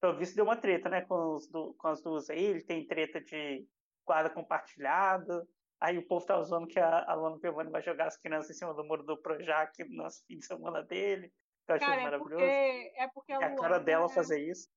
[0.00, 1.02] Pelo visto deu uma treta, né?
[1.02, 2.42] Com, os du- com as duas aí.
[2.42, 3.66] Ele tem treta de
[4.06, 5.46] guarda compartilhada.
[5.80, 8.58] Aí o povo tá usando que a, a Luana Piovani vai jogar as crianças em
[8.58, 11.32] cima do muro do Projac no fim de semana dele.
[11.66, 12.34] Que eu achei Cara, é maravilhoso.
[12.36, 14.68] porque, é porque a E a cara Luana dela é- fazer isso.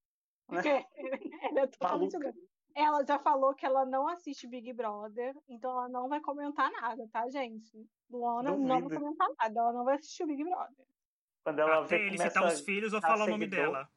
[0.50, 0.62] né?
[1.42, 2.16] ela é totalmente.
[2.76, 7.08] Ela já falou que ela não assiste Big Brother, então ela não vai comentar nada,
[7.08, 7.90] tá, gente?
[8.10, 9.02] Luana não vai Duvido.
[9.02, 10.86] comentar nada, ela não vai assistir o Big Brother.
[11.44, 13.90] Quando ela Até vê ele citar os filhos ou falar o nome dela.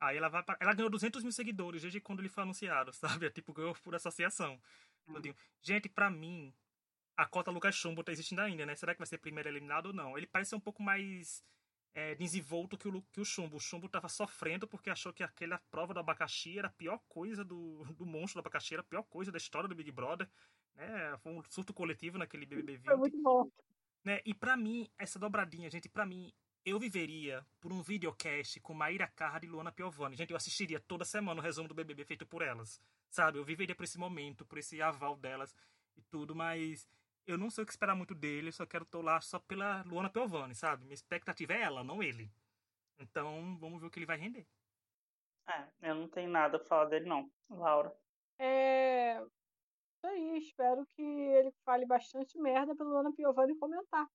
[0.00, 0.56] Aí ela vai pra...
[0.60, 3.26] Ela ganhou 200 mil seguidores desde quando ele foi anunciado, sabe?
[3.26, 4.58] É tipo, ganhou por associação.
[5.08, 5.14] Hum.
[5.60, 6.54] Gente, pra mim,
[7.16, 8.74] a cota Lucas Chumbo tá existindo ainda, né?
[8.74, 10.16] Será que vai ser primeiro eliminado ou não?
[10.16, 11.44] Ele parece ser um pouco mais
[11.96, 13.56] é, desenvolto que o, que o Chumbo.
[13.56, 17.42] O Chumbo tava sofrendo porque achou que aquela prova do abacaxi era a pior coisa
[17.42, 20.28] do, do monstro do abacaxi, era a pior coisa da história do Big Brother.
[20.74, 21.16] Né?
[21.22, 23.50] Foi um surto coletivo naquele BBB 20 Foi muito bom.
[24.04, 24.20] né?
[24.26, 26.30] E pra mim, essa dobradinha, gente, pra mim,
[26.66, 30.16] eu viveria por um videocast com Maíra Card e Luana Piovani.
[30.16, 32.78] Gente, eu assistiria toda semana o resumo do BBB feito por elas,
[33.08, 33.38] sabe?
[33.38, 35.56] Eu viveria por esse momento, por esse aval delas
[35.96, 36.86] e tudo, mas
[37.26, 39.82] eu não sei o que esperar muito dele, eu só quero tô lá só pela
[39.82, 40.84] Luana Piovani, sabe?
[40.84, 42.30] Minha expectativa é ela, não ele.
[42.98, 44.46] Então, vamos ver o que ele vai render.
[45.48, 47.30] É, eu não tenho nada pra falar dele, não.
[47.50, 47.94] Laura.
[48.38, 49.20] É...
[49.20, 54.08] Isso aí, espero que ele fale bastante merda pelo Luana Piovani comentar.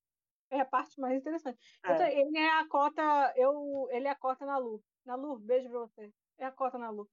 [0.50, 1.58] É a parte mais interessante.
[1.84, 4.84] É, Ele é a cota, eu, ele é a cota na Lu.
[5.06, 6.14] Na Lu, beijo pra você.
[6.38, 7.10] É a cota na Lu.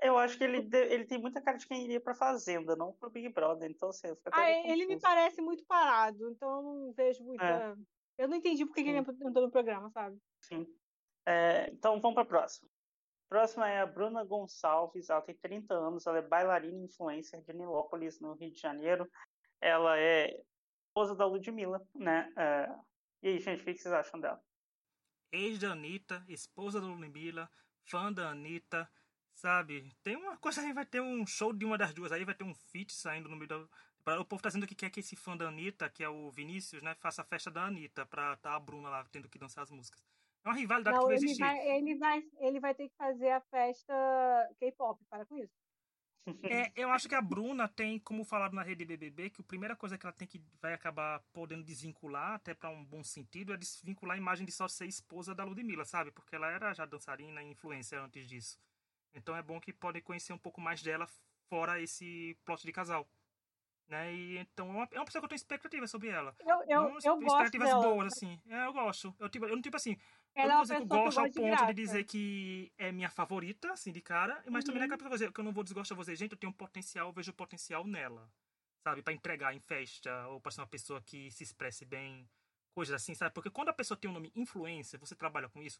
[0.00, 3.10] Eu acho que ele, ele tem muita cara de quem iria pra Fazenda, não pro
[3.10, 3.70] Big Brother.
[3.70, 6.92] Então, assim, eu fico até Ah, meio ele me parece muito parado, então eu não
[6.92, 7.44] vejo muita.
[7.44, 7.74] É.
[8.18, 9.16] Eu não entendi por que ele entrou
[9.46, 10.18] no programa, sabe?
[10.40, 10.66] Sim.
[11.26, 12.68] É, então vamos para a próxima.
[13.26, 17.42] A próxima é a Bruna Gonçalves, ela tem 30 anos, ela é bailarina e influencer
[17.42, 19.10] de Nilópolis, no Rio de Janeiro.
[19.60, 20.40] Ela é
[20.86, 22.32] esposa da Ludmilla, né?
[22.36, 22.68] É,
[23.22, 24.40] e aí, gente, o que vocês acham dela?
[25.32, 27.50] Ex da Anitta, esposa da Ludmilla,
[27.90, 28.88] fã da Anitta,
[29.44, 29.92] sabe?
[30.02, 32.44] Tem uma coisa aí, vai ter um show de uma das duas aí, vai ter
[32.44, 34.18] um feat saindo no meio da.
[34.18, 36.82] O povo tá dizendo que quer que esse fã da Anitta, que é o Vinícius,
[36.82, 39.70] né, faça a festa da Anitta pra tá a Bruna lá tendo que dançar as
[39.70, 40.02] músicas.
[40.44, 41.40] É uma rivalidade que Não, ele existir.
[41.40, 43.94] vai, ele, vai, ele vai ter que fazer a festa
[44.58, 45.54] K-pop, para com isso.
[46.42, 49.76] É, eu acho que a Bruna tem, como falado na rede BBB, que a primeira
[49.76, 53.58] coisa que ela tem que vai acabar podendo desvincular, até para um bom sentido, é
[53.58, 56.10] desvincular a imagem de só ser esposa da Ludmilla, sabe?
[56.10, 58.58] Porque ela era já dançarina e influencer antes disso.
[59.14, 61.06] Então é bom que podem conhecer um pouco mais dela
[61.44, 63.06] explora esse plot de casal.
[63.88, 64.14] Né?
[64.14, 66.34] E, então é uma, é uma pessoa que eu tenho expectativa sobre ela.
[66.40, 68.40] Eu, eu, não, eu expectativas gosto boas, assim.
[68.48, 69.14] É, eu gosto.
[69.18, 69.96] Eu, tipo, eu não, tipo assim,
[70.34, 73.10] ela eu não dizer que eu gosto ao ponto de, de, dizer que é minha
[73.10, 74.66] favorita, assim, de cara, mas uhum.
[74.66, 74.98] também não é uhum.
[74.98, 77.32] capaz de que eu não vou desgostar, dizer, gente, eu tenho um potencial, eu vejo
[77.32, 78.28] potencial nela,
[78.82, 79.02] sabe?
[79.02, 82.28] para entregar em festa, ou pra ser uma pessoa que se expresse bem,
[82.74, 83.34] coisas assim, sabe?
[83.34, 85.78] Porque quando a pessoa tem um nome influência, você trabalha com isso,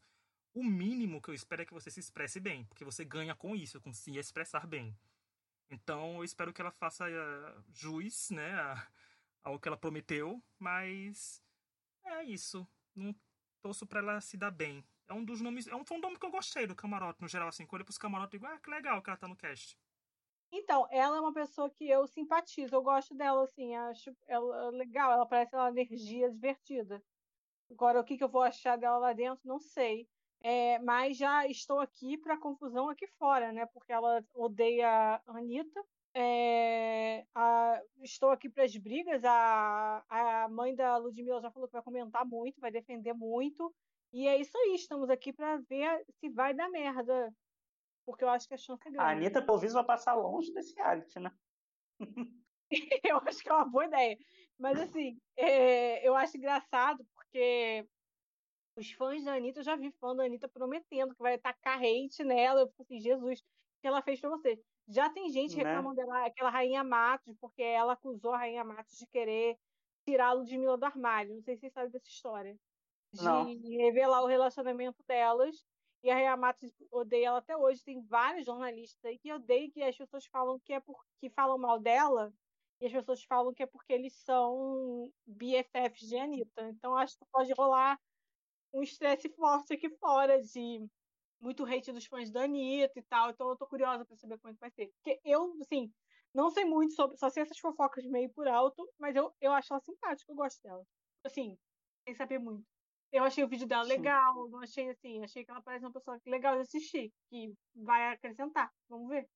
[0.55, 3.57] o mínimo que eu espero é que você se expresse bem, porque você ganha com
[3.57, 4.97] isso, com se expressar bem.
[5.69, 8.55] Então, eu espero que ela faça uh, juiz, né,
[9.43, 11.43] ao que ela prometeu, mas
[12.05, 12.67] é isso.
[12.95, 13.15] Não
[13.61, 14.85] torço pra ela se dar bem.
[15.09, 15.67] É um dos nomes.
[15.67, 17.67] É um, nome que eu gostei do camarote, no geral, assim.
[17.67, 19.77] Quando eu pros camarotes, digo, ah, que legal que ela tá no cast.
[20.53, 25.11] Então, ela é uma pessoa que eu simpatizo, eu gosto dela, assim, acho ela legal,
[25.11, 27.03] ela parece uma energia divertida.
[27.69, 30.09] Agora, o que, que eu vou achar dela lá dentro, não sei.
[30.47, 33.65] É, mas já estou aqui para confusão aqui fora, né?
[33.65, 35.83] Porque ela odeia a Anitta.
[36.13, 39.25] É, a, estou aqui para as brigas.
[39.25, 43.75] A, a mãe da Ludmilla já falou que vai comentar muito, vai defender muito.
[44.13, 47.35] E é isso aí, estamos aqui para ver se vai dar merda.
[48.05, 49.03] Porque eu acho que a chance é grande.
[49.03, 51.33] A Anitta, por visto, vai passar longe desse reality, né?
[53.03, 54.19] eu acho que é uma boa ideia.
[54.59, 57.89] Mas, assim, é, eu acho engraçado porque
[58.77, 62.25] os fãs da Anitta, eu já vi fã da Anitta prometendo que vai tacar hate
[62.25, 62.61] nela.
[62.63, 63.45] Eu fico assim, Jesus, o
[63.81, 64.61] que ela fez pra você?
[64.89, 65.63] Já tem gente né?
[65.63, 69.59] reclamando dela, aquela Rainha Matos, porque ela acusou a Rainha Matos de querer
[70.05, 71.35] tirá-lo de Mila do armário.
[71.35, 72.59] Não sei se vocês sabem dessa história.
[73.13, 73.45] De Não.
[73.45, 75.65] revelar o relacionamento delas.
[76.03, 77.83] E a Rainha Matos odeia ela até hoje.
[77.83, 81.79] Tem vários jornalistas aí que odeiam que as pessoas falam que é porque falam mal
[81.79, 82.35] dela.
[82.81, 86.69] E as pessoas falam que é porque eles são BFFs de Anitta.
[86.69, 87.99] Então acho que pode rolar
[88.75, 90.87] um estresse forte aqui fora de
[91.41, 93.31] muito hate dos fãs da Anitta e tal.
[93.31, 94.93] Então eu tô curiosa para saber como é que vai ser.
[94.97, 95.93] Porque eu, assim,
[96.35, 99.73] não sei muito sobre, só sei essas fofocas meio por alto, mas eu, eu acho
[99.73, 100.85] ela simpática, eu gosto dela.
[101.23, 101.57] Assim,
[102.05, 102.67] sem saber muito.
[103.13, 103.91] Eu achei o vídeo dela Sim.
[103.91, 108.13] legal, não achei assim, achei que ela parece uma pessoa legal de assistir, que vai
[108.13, 108.73] acrescentar.
[108.89, 109.29] Vamos ver.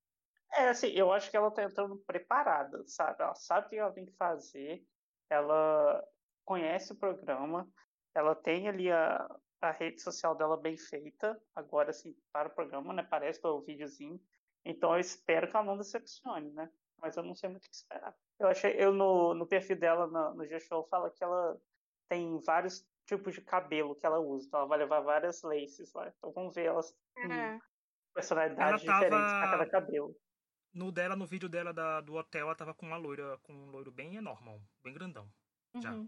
[0.53, 3.23] É, assim, eu acho que ela tá entrando preparada, sabe?
[3.23, 4.83] Ela sabe o que ela tem que fazer,
[5.31, 6.03] ela
[6.45, 7.71] conhece o programa,
[8.15, 9.29] ela tem ali a,
[9.61, 13.03] a rede social dela bem feita, agora assim, para o programa, né?
[13.03, 14.21] Parece pelo videozinho.
[14.65, 16.71] Então eu espero que ela não decepcione, né?
[17.01, 18.15] Mas eu não sei muito o que esperar.
[18.39, 21.61] Eu achei, eu no, no perfil dela no, no G-Show fala que ela
[22.09, 24.47] tem vários tipos de cabelo que ela usa.
[24.47, 26.13] Então ela vai levar várias laces lá.
[26.17, 27.59] Então vamos ver elas é.
[28.15, 29.05] personalidades tava...
[29.05, 30.17] diferentes para cada cabelo.
[30.75, 33.71] No dela, no vídeo dela da, do hotel, ela tava com uma loira, com um
[33.71, 35.29] loiro bem enorme, bem grandão.
[35.75, 35.81] Uhum.
[35.81, 36.05] Já.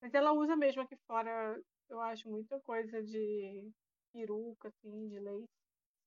[0.00, 3.70] Mas ela usa mesmo aqui fora, eu acho, muita coisa de
[4.12, 5.48] peruca, assim, de leite.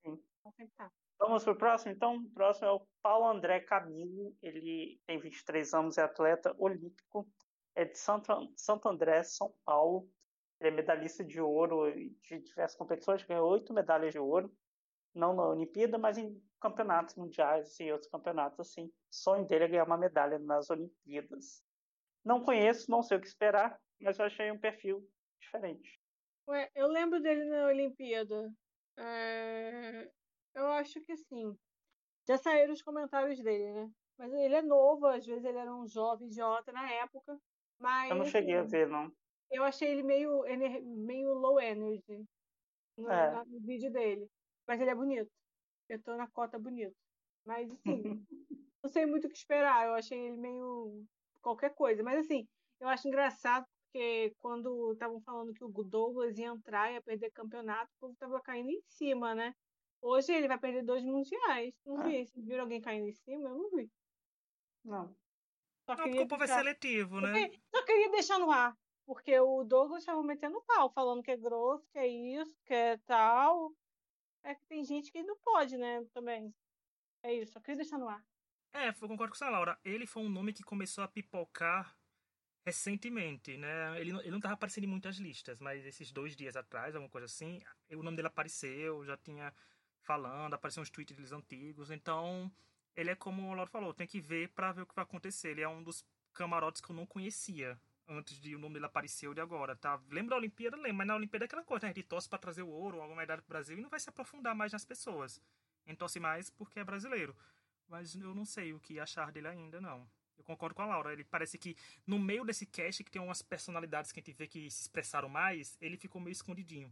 [0.05, 0.19] Sim.
[0.75, 0.91] Tá.
[1.19, 2.17] Vamos pro próximo, então.
[2.17, 4.35] O próximo é o Paulo André Camilo.
[4.41, 7.27] Ele tem 23 anos, é atleta olímpico.
[7.75, 10.09] É de Santo, Santo André, São Paulo.
[10.59, 14.53] Ele é medalhista de ouro de diversas competições, ganhou oito medalhas de ouro.
[15.13, 18.87] Não na Olimpíada, mas em campeonatos mundiais e outros campeonatos assim.
[18.87, 21.62] O sonho dele é ganhar uma medalha nas Olimpíadas.
[22.24, 25.05] Não conheço, não sei o que esperar, mas eu achei um perfil
[25.41, 25.99] diferente.
[26.47, 28.53] Ué, eu lembro dele na Olimpíada.
[28.97, 30.09] É...
[30.55, 31.57] Eu acho que sim.
[32.28, 33.91] Já saíram os comentários dele, né?
[34.17, 37.38] Mas ele é novo, às vezes ele era um jovem idiota na época.
[37.80, 39.11] Mas, eu não cheguei assim, a ver, não.
[39.51, 40.43] Eu achei ele meio,
[41.05, 42.24] meio low energy
[42.97, 43.43] no, é.
[43.45, 44.28] no vídeo dele.
[44.67, 45.30] Mas ele é bonito.
[45.89, 46.95] Eu tô na cota bonito.
[47.45, 47.78] Mas, assim,
[48.84, 49.88] não sei muito o que esperar.
[49.88, 51.03] Eu achei ele meio
[51.43, 52.01] qualquer coisa.
[52.01, 52.47] Mas assim,
[52.79, 57.29] eu acho engraçado porque quando estavam falando que o Douglas ia entrar e ia perder
[57.31, 59.53] campeonato, o povo tava caindo em cima, né?
[60.01, 61.75] Hoje ele vai perder dois mundiais.
[61.85, 62.05] Não é.
[62.05, 62.25] vi.
[62.25, 63.49] Vocês viram alguém caindo em cima?
[63.49, 63.91] Eu não vi.
[64.83, 65.15] Não.
[65.85, 67.51] Só não, porque o povo é seletivo, né?
[67.69, 68.75] Só queria deixar no ar.
[69.05, 72.97] Porque o Douglas estava metendo pau, falando que é grosso, que é isso, que é
[73.05, 73.71] tal.
[74.43, 76.03] É que tem gente que não pode, né?
[76.13, 76.53] Também.
[77.21, 78.23] É isso, só queria deixar no ar.
[78.74, 79.80] É, eu concordo com a Laura.
[79.86, 81.95] Ele foi um nome que começou a pipocar
[82.65, 84.01] recentemente, né?
[84.01, 87.26] Ele, ele não estava aparecendo em muitas listas, mas esses dois dias atrás, alguma coisa
[87.26, 87.61] assim,
[87.91, 89.53] o nome dele apareceu, já tinha
[90.01, 91.91] falando, apareceu uns tweets deles antigos.
[91.91, 92.51] Então,
[92.95, 95.49] ele é como o Laura falou, tem que ver para ver o que vai acontecer.
[95.49, 96.03] Ele é um dos
[96.34, 100.01] camarotes que eu não conhecia antes de o nome dele aparecer ou de agora, tá?
[100.09, 100.76] Lembra da Olimpíada?
[100.78, 101.91] Lembra, mas na Olimpíada é aquela coisa, né?
[101.91, 103.99] A gente torce pra trazer o ouro ou alguma medalha pro Brasil e não vai
[103.99, 105.39] se aprofundar mais nas pessoas.
[105.86, 107.36] A gente torce mais porque é brasileiro
[107.93, 110.09] mas eu não sei o que achar dele ainda, não.
[110.35, 111.13] Eu concordo com a Laura.
[111.13, 111.77] Ele parece que
[112.07, 115.29] no meio desse cast, que tem umas personalidades que a gente vê que se expressaram
[115.29, 116.91] mais, ele ficou meio escondidinho.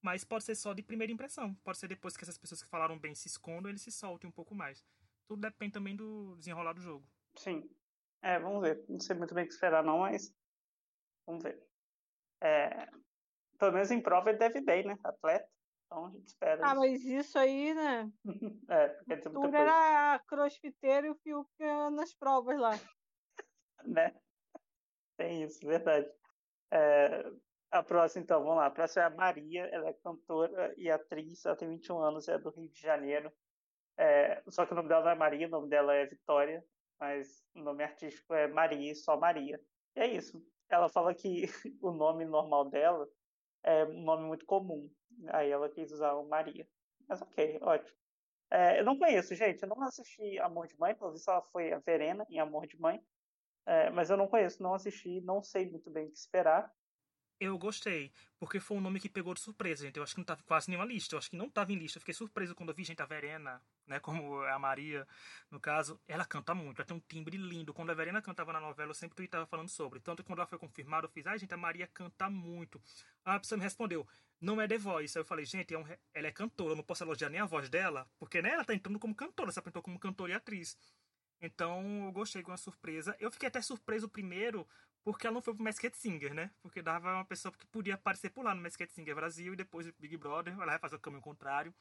[0.00, 1.54] Mas pode ser só de primeira impressão.
[1.56, 4.30] Pode ser depois que essas pessoas que falaram bem se escondam, ele se solte um
[4.30, 4.82] pouco mais.
[5.28, 7.06] tudo depende também do desenrolar do jogo.
[7.36, 7.68] Sim.
[8.22, 8.82] É, vamos ver.
[8.88, 10.34] Não sei muito bem o que esperar, não, mas.
[11.26, 11.62] Vamos ver.
[12.40, 12.88] É,
[13.58, 14.98] pelo menos em prova ele deve bem, né?
[15.04, 15.46] Atleta.
[15.90, 16.64] Então a gente espera.
[16.64, 18.12] Ah, mas isso aí, né?
[18.70, 21.50] é, quer dizer muita Tudo era crossfiteiro e o Fiuk
[21.92, 22.70] nas provas lá.
[23.84, 24.14] né?
[25.16, 26.08] Tem isso, verdade.
[26.70, 27.28] É,
[27.72, 28.66] a próxima, então, vamos lá.
[28.66, 32.38] A próxima é a Maria, ela é cantora e atriz, ela tem 21 anos, é
[32.38, 33.32] do Rio de Janeiro.
[33.98, 36.64] É, só que o nome dela não é Maria, o nome dela é Vitória,
[37.00, 39.60] mas o nome artístico é Maria, só Maria.
[39.96, 40.40] E é isso.
[40.68, 41.46] Ela fala que
[41.82, 43.08] o nome normal dela
[43.64, 44.88] é um nome muito comum.
[45.28, 46.68] Aí ela quis usar o Maria.
[47.08, 47.98] Mas ok, ótimo.
[48.50, 49.62] É, eu não conheço, gente.
[49.62, 53.00] Eu não assisti Amor de Mãe, visto ela foi a Verena em Amor de Mãe.
[53.66, 56.72] É, mas eu não conheço, não assisti, não sei muito bem o que esperar.
[57.42, 59.96] Eu gostei, porque foi um nome que pegou de surpresa, gente.
[59.96, 61.14] Eu acho que não tava quase nenhuma lista.
[61.14, 61.96] Eu acho que não tava em lista.
[61.96, 63.98] Eu fiquei surpreso quando eu vi, gente, a Verena, né?
[63.98, 65.08] Como a Maria,
[65.50, 65.98] no caso.
[66.06, 67.72] Ela canta muito, ela tem um timbre lindo.
[67.72, 70.00] Quando a Verena cantava na novela, eu sempre tweetava falando sobre.
[70.00, 72.78] Tanto que quando ela foi confirmada, eu fiz, ai, gente, a Maria canta muito.
[73.24, 74.06] A pessoa me respondeu,
[74.38, 75.16] não é The Voice.
[75.16, 77.46] Aí eu falei, gente, é um, ela é cantora, eu não posso elogiar nem a
[77.46, 80.76] voz dela, porque, né, ela tá entrando como cantora, se apresentou como cantora e atriz.
[81.40, 83.16] Então, eu gostei com a surpresa.
[83.18, 84.68] Eu fiquei até surpreso primeiro
[85.02, 86.50] porque ela não foi pro Masked Singer, né?
[86.62, 89.90] Porque dava uma pessoa que podia aparecer por lá no Masked Singer Brasil e depois
[89.98, 91.74] Big Brother, ela vai fazer o caminho contrário.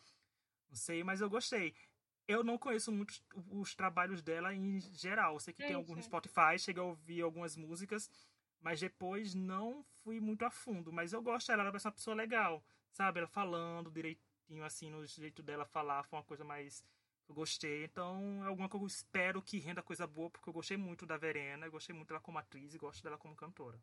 [0.70, 1.76] Não sei, mas eu gostei.
[2.28, 3.14] Eu não conheço muito
[3.50, 5.34] os trabalhos dela em geral.
[5.34, 8.10] Eu sei que é tem alguns no Spotify, cheguei a ouvir algumas músicas,
[8.62, 10.94] mas depois não fui muito a fundo.
[10.94, 13.20] Mas eu gosto dela, ela parece uma pessoa legal, sabe?
[13.20, 16.84] Ela falando direitinho, assim, no jeito dela falar, foi uma coisa mais
[17.30, 17.84] eu gostei.
[17.84, 21.18] Então é alguma que eu espero que renda coisa boa, porque eu gostei muito da
[21.18, 23.80] Verena, eu gostei muito dela como atriz e gosto dela como cantora.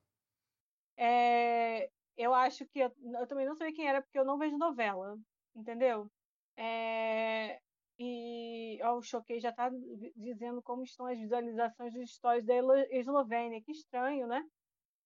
[0.96, 4.56] É, eu acho que eu, eu, também não sei quem era, porque eu não vejo
[4.56, 5.18] novela,
[5.54, 6.10] entendeu?
[6.56, 7.60] É,
[7.98, 9.70] e ó, o Choquei já está
[10.14, 12.54] dizendo como estão as visualizações dos stories da
[12.90, 13.62] Eslovênia.
[13.62, 14.44] Que estranho, né?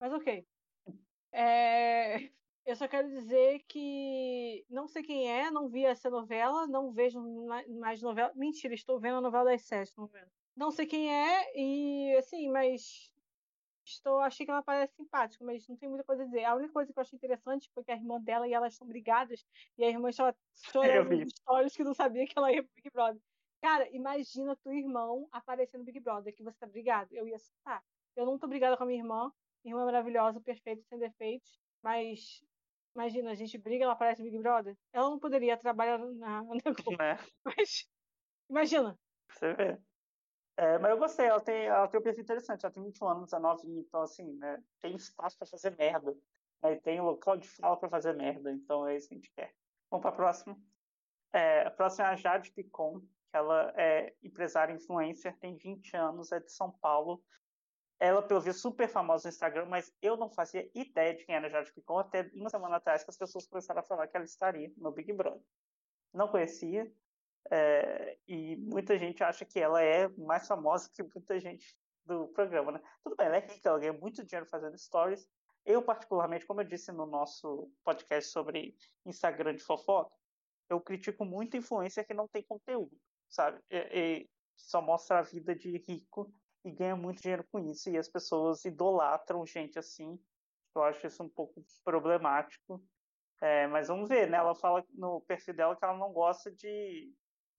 [0.01, 0.47] Mas ok.
[1.33, 2.31] É,
[2.67, 7.21] eu só quero dizer que não sei quem é, não vi essa novela, não vejo
[7.81, 8.33] mais novela.
[8.35, 10.31] Mentira, estou vendo a novela das sete, não vendo.
[10.57, 13.13] Não sei quem é, e assim, mas
[13.85, 16.45] estou, achei que ela parece simpática, mas não tem muita coisa a dizer.
[16.45, 18.87] A única coisa que eu achei interessante foi que a irmã dela e elas estão
[18.87, 19.45] brigadas,
[19.77, 22.91] e a irmã estava chorando nos stories que não sabia que ela ia pro Big
[22.91, 23.21] Brother.
[23.61, 27.15] Cara, imagina teu irmão aparecendo no Big Brother, que você tá brigado.
[27.15, 27.83] Eu ia assustar.
[28.17, 29.33] Eu não tô brigada com a minha irmã,
[29.63, 32.43] minha irmã é maravilhosa, perfeita, sem defeitos, mas
[32.95, 34.77] Imagina, a gente briga, ela aparece no Big Brother.
[34.93, 37.03] Ela não poderia trabalhar na, na Globo.
[37.03, 37.19] É.
[37.45, 37.89] Mas,
[38.49, 38.99] imagina.
[39.31, 39.79] Você vê.
[40.57, 43.33] É, mas eu gostei, ela tem, ela tem um perfil interessante, ela tem 21 anos,
[43.33, 46.15] é novinha, então assim, né, tem espaço para fazer merda.
[46.63, 49.55] Né, tem local de fala para fazer merda, então é isso que a gente quer.
[49.91, 50.59] Vamos para a próxima.
[51.33, 56.31] É, a próxima é a Jade Picon, que ela é empresária influencer, tem 20 anos,
[56.31, 57.23] é de São Paulo,
[58.01, 61.51] ela, pelo visto, super famosa no Instagram, mas eu não fazia ideia de quem era
[61.51, 64.73] Jade Picon até uma semana atrás que as pessoas começaram a falar que ela estaria
[64.79, 65.43] no Big Brother.
[66.13, 66.91] Não conhecia,
[67.51, 71.77] é, e muita gente acha que ela é mais famosa que muita gente
[72.07, 72.81] do programa, né?
[73.05, 75.29] Tudo bem, ela é rica, ela ganha muito dinheiro fazendo stories.
[75.67, 78.75] Eu, particularmente, como eu disse no nosso podcast sobre
[79.05, 80.17] Instagram de fofoca,
[80.71, 82.97] eu critico muito influência que não tem conteúdo,
[83.29, 83.61] sabe?
[83.71, 86.33] E, e só mostra a vida de rico
[86.65, 87.89] e ganha muito dinheiro com isso.
[87.91, 90.19] E as pessoas idolatram gente assim.
[90.75, 92.83] Eu acho isso um pouco problemático.
[93.41, 94.37] É, mas vamos ver, né?
[94.37, 97.11] Ela fala no perfil dela que ela não gosta de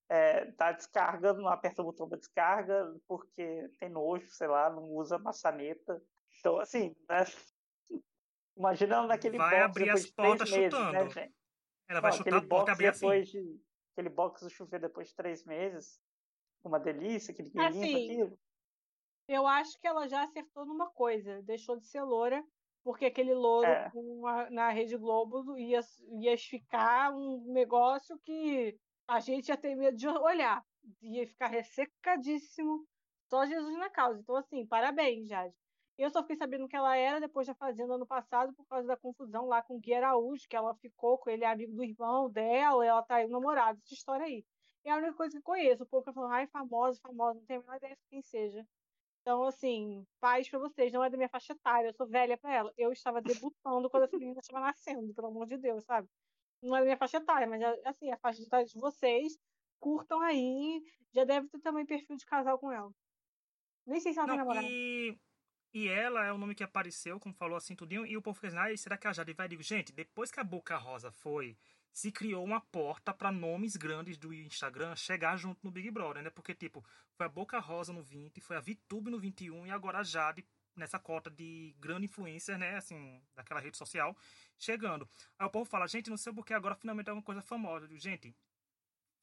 [0.08, 4.84] é, dar descarga, não aperta o botão da descarga porque tem nojo, sei lá, não
[4.92, 6.02] usa maçaneta.
[6.40, 7.26] Então, assim, né?
[8.56, 10.92] Imagina ela naquele Vai box abrir as portas meses, chutando.
[10.92, 11.36] né, gente?
[11.88, 13.00] Ela vai Não, chutar a aquele porta box abrir assim.
[13.00, 13.62] depois de
[13.94, 16.00] aquele box do chuveiro depois de três meses,
[16.64, 18.40] uma delícia, limpa Assim, aquilo.
[19.28, 22.44] Eu acho que ela já acertou numa coisa, deixou de ser loura,
[22.84, 23.92] porque aquele louro É.
[24.50, 25.80] na Rede Globo ia,
[26.20, 30.64] ia ficar um negócio que a gente ia ter medo de olhar.
[31.02, 32.86] Ia ficar ressecadíssimo,
[33.30, 34.20] só Jesus na causa.
[34.20, 35.54] Então, assim, parabéns, Jade.
[35.98, 38.98] Eu só fiquei sabendo que ela era depois da Fazenda ano passado, por causa da
[38.98, 42.84] confusão lá com o Gui Araújo, que ela ficou com ele, amigo do irmão dela,
[42.84, 44.44] ela traiu o namorado, essa história aí.
[44.84, 45.84] É a única coisa que eu conheço.
[45.84, 48.66] O povo que falando, ai, famosa, famosa, não tenho a menor ideia de quem seja.
[49.22, 52.54] Então, assim, paz pra vocês, não é da minha faixa etária, eu sou velha pra
[52.54, 52.74] ela.
[52.78, 56.08] Eu estava debutando quando essa menina estava nascendo, pelo amor de Deus, sabe?
[56.62, 59.38] Não é da minha faixa etária, mas assim, a faixa etária de vocês,
[59.80, 60.82] curtam aí,
[61.14, 62.92] já deve ter também perfil de casal com ela.
[63.86, 64.68] Nem sei se ela tem Não, namorado.
[64.68, 65.20] e,
[65.74, 68.56] e ela é o nome que apareceu, como falou assim tudinho, e o povo fez,
[68.56, 69.48] ah, será que a Jade vai?
[69.48, 71.58] Digo, gente, depois que a Boca Rosa foi,
[71.92, 76.30] se criou uma porta para nomes grandes do Instagram chegar junto no Big Brother, né?
[76.30, 76.86] Porque, tipo,
[77.16, 80.46] foi a Boca Rosa no 20, foi a VTube no 21 e agora a Jade
[80.76, 82.78] nessa cota de grande influencer, né?
[82.78, 84.16] Assim, daquela rede social,
[84.58, 85.08] chegando.
[85.38, 87.88] Aí o povo fala, gente, não sei porque agora finalmente é uma coisa famosa.
[87.98, 88.34] Gente,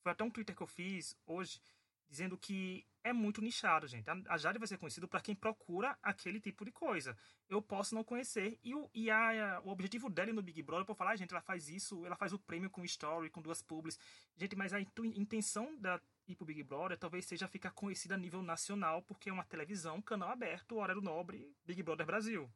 [0.02, 1.60] foi até um Twitter que eu fiz hoje
[2.08, 4.08] dizendo que é muito nichado, gente.
[4.28, 7.16] A Jade vai ser conhecido para quem procura aquele tipo de coisa.
[7.48, 10.96] Eu posso não conhecer e, o, e a, o objetivo dela no Big Brother, por
[10.96, 13.98] falar, ah, gente, ela faz isso, ela faz o prêmio com story, com duas publis.
[14.36, 18.42] Gente, mas a intenção da ir pro Big Brother talvez seja ficar conhecida a nível
[18.42, 22.50] nacional, porque é uma televisão, canal aberto, horário nobre, Big Brother Brasil,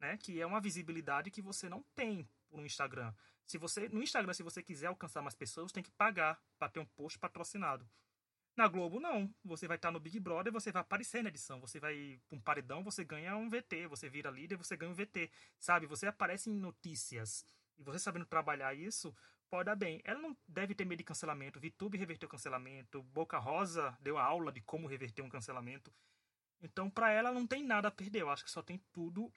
[0.00, 0.16] né?
[0.16, 3.12] Que é uma visibilidade que você não tem no Instagram.
[3.44, 6.80] Se você no Instagram, se você quiser alcançar mais pessoas, tem que pagar para ter
[6.80, 7.88] um post patrocinado.
[8.58, 9.32] Na Globo, não.
[9.44, 11.60] Você vai estar no Big Brother, você vai aparecer na edição.
[11.60, 13.86] Você vai para um paredão, você ganha um VT.
[13.86, 15.30] Você vira líder, você ganha um VT.
[15.60, 15.86] Sabe?
[15.86, 17.44] Você aparece em notícias.
[17.78, 19.14] E você sabendo trabalhar isso,
[19.48, 20.00] pode dar bem.
[20.02, 21.60] Ela não deve ter medo de cancelamento.
[21.60, 23.00] VTube reverteu cancelamento.
[23.00, 25.94] Boca Rosa deu a aula de como reverter um cancelamento.
[26.60, 28.22] Então, para ela, não tem nada a perder.
[28.22, 29.32] Eu acho que só tem tudo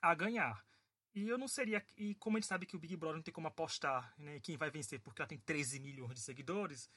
[0.00, 0.64] a ganhar.
[1.12, 1.84] E eu não seria.
[1.96, 4.56] E como a gente sabe que o Big Brother não tem como apostar né, quem
[4.56, 6.88] vai vencer porque ela tem 13 milhões de seguidores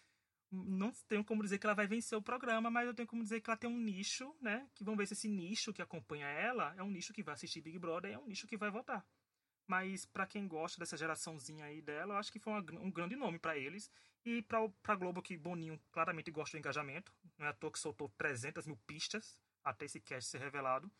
[0.51, 3.39] não tenho como dizer que ela vai vencer o programa, mas eu tenho como dizer
[3.39, 4.67] que ela tem um nicho, né?
[4.75, 7.61] Que vamos ver se esse nicho que acompanha ela é um nicho que vai assistir
[7.61, 9.05] Big Brother, é um nicho que vai votar.
[9.67, 13.15] Mas para quem gosta dessa geraçãozinha aí dela, eu acho que foi uma, um grande
[13.15, 13.89] nome para eles.
[14.25, 17.79] E para pra Globo, que Boninho claramente gosta do engajamento, não é à toa que
[17.79, 20.91] soltou 300 mil pistas até esse cast ser revelado,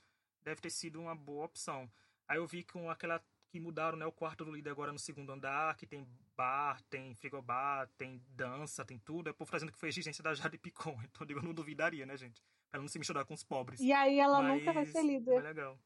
[0.41, 1.91] deve ter sido uma boa opção.
[2.27, 3.21] Aí eu vi com aquela
[3.51, 7.13] que mudaram né, o quarto do líder agora no segundo andar, que tem bar, tem
[7.13, 9.29] frigobar, tem dança, tem tudo.
[9.29, 10.97] É por fazendo que foi exigência da Jade Picon.
[11.03, 12.41] Então, eu não duvidaria, né, gente?
[12.69, 13.79] Pra ela não se misturar com os pobres.
[13.81, 15.39] E aí ela Mas, nunca vai ser líder.
[15.39, 15.77] É legal.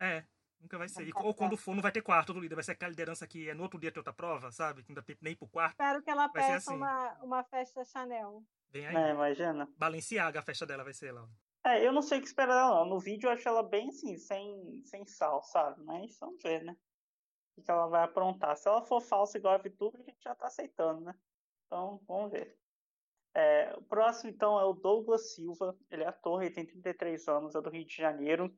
[0.00, 0.24] É,
[0.60, 1.08] nunca vai ser.
[1.08, 2.54] E, ou quando for, não vai ter quarto do líder.
[2.54, 4.84] Vai ser aquela liderança que é no outro dia ter outra prova, sabe?
[4.84, 5.72] Que não dá tempo nem pro quarto.
[5.72, 6.76] Espero que ela peça assim.
[6.76, 8.44] uma, uma festa Chanel.
[8.70, 8.94] Vem aí.
[8.94, 9.68] É, imagina.
[9.76, 11.28] Balenciaga, a festa dela vai ser lá.
[11.66, 12.90] É, eu não sei o que esperar dela, não.
[12.90, 15.82] No vídeo eu acho ela bem assim, sem, sem sal, sabe?
[15.82, 16.76] Mas vamos ver, né?
[17.58, 18.56] O que ela vai aprontar.
[18.56, 21.14] Se ela for falsa igual a VTube, a gente já está aceitando, né?
[21.66, 22.56] Então, vamos ver.
[23.34, 25.76] É, o próximo, então, é o Douglas Silva.
[25.90, 28.52] Ele é ator, ele tem 33 anos, é do Rio de Janeiro.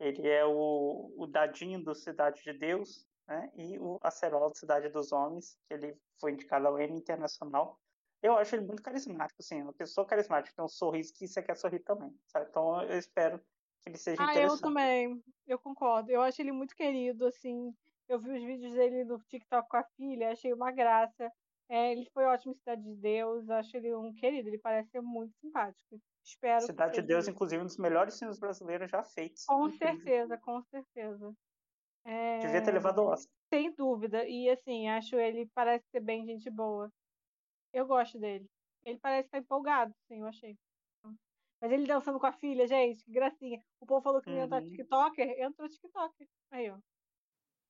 [0.00, 3.50] Ele é o, o Dadinho do Cidade de Deus, né?
[3.54, 7.78] E o Acerola do Cidade dos Homens, que ele foi indicado ao Emmy Internacional.
[8.22, 11.56] Eu acho ele muito carismático, assim, uma pessoa carismática, tem um sorriso que você quer
[11.56, 12.46] sorrir também, sabe?
[12.50, 13.38] Então eu espero
[13.80, 14.50] que ele seja ah, interessante.
[14.50, 16.10] Ah, eu também, eu concordo.
[16.10, 17.72] Eu acho ele muito querido, assim,
[18.08, 21.30] eu vi os vídeos dele no TikTok com a filha, achei uma graça.
[21.68, 25.02] É, ele foi ótimo em Cidade de Deus, acho ele um querido, ele parece ser
[25.02, 26.00] muito simpático.
[26.24, 29.44] Espero Cidade de Deus, inclusive, um dos melhores filmes brasileiros já feitos.
[29.44, 31.34] Com certeza, com certeza.
[32.04, 32.38] É...
[32.38, 33.30] Devia ter levado o Oscar.
[33.52, 34.26] Sem dúvida.
[34.26, 36.90] E assim, acho ele parece ser bem gente boa.
[37.72, 38.46] Eu gosto dele.
[38.84, 40.56] Ele parece estar empolgado, sim, eu achei.
[41.60, 43.60] Mas ele dançando com a filha, gente, que gracinha.
[43.80, 44.68] O povo falou que não ia entrar uhum.
[44.68, 46.28] TikToker, entrou TikToker.
[46.52, 46.78] Aí, ó.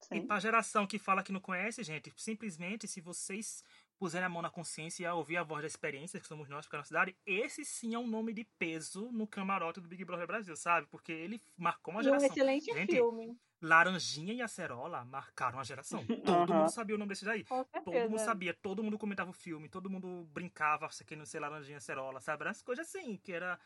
[0.01, 0.17] Sim.
[0.17, 3.65] E pra geração que fala que não conhece, gente, simplesmente se vocês
[3.99, 6.77] puserem a mão na consciência e ouvir a voz da experiência, que somos nós, porque
[6.77, 10.05] é a nossa cidade, esse sim é um nome de peso no camarote do Big
[10.05, 10.87] Brother Brasil, sabe?
[10.89, 12.27] Porque ele marcou uma geração.
[12.27, 13.37] E um excelente gente, filme.
[13.61, 16.05] Laranjinha e Acerola marcaram a geração.
[16.25, 16.59] Todo uhum.
[16.61, 17.45] mundo sabia o nome desse daí.
[17.45, 21.77] Todo mundo sabia, todo mundo comentava o filme, todo mundo brincava, você querendo ser Laranjinha
[21.77, 22.45] e Acerola, sabe?
[22.45, 23.59] Era as coisas assim, que era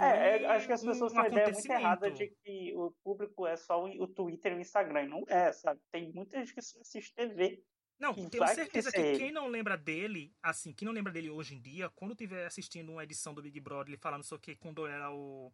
[0.00, 2.92] é, é, acho que as pessoas um têm uma ideia muito errada de que o
[3.04, 5.06] público é só o Twitter e o Instagram.
[5.06, 5.80] Não é, sabe?
[5.90, 7.62] Tem muita gente que assiste TV.
[7.98, 11.60] Não, tenho certeza que quem não lembra dele, assim, quem não lembra dele hoje em
[11.60, 15.12] dia, quando tiver assistindo uma edição do Big Brother, ele falando só que quando era
[15.12, 15.52] o,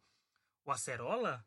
[0.65, 1.45] o Acerola,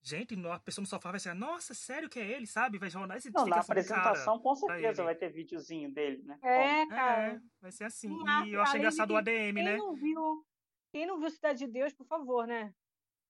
[0.00, 2.78] gente, a pessoa no sofá vai ser, nossa, sério que é ele, sabe?
[2.78, 6.38] Vai jornar esse Não, na apresentação com certeza vai ter videozinho dele, né?
[6.40, 7.32] É, cara.
[7.32, 8.16] É, vai ser assim.
[8.46, 9.76] e eu achei engraçado o ADM, né?
[9.76, 10.46] Não viu
[10.94, 12.72] quem não viu Cidade de Deus, por favor, né?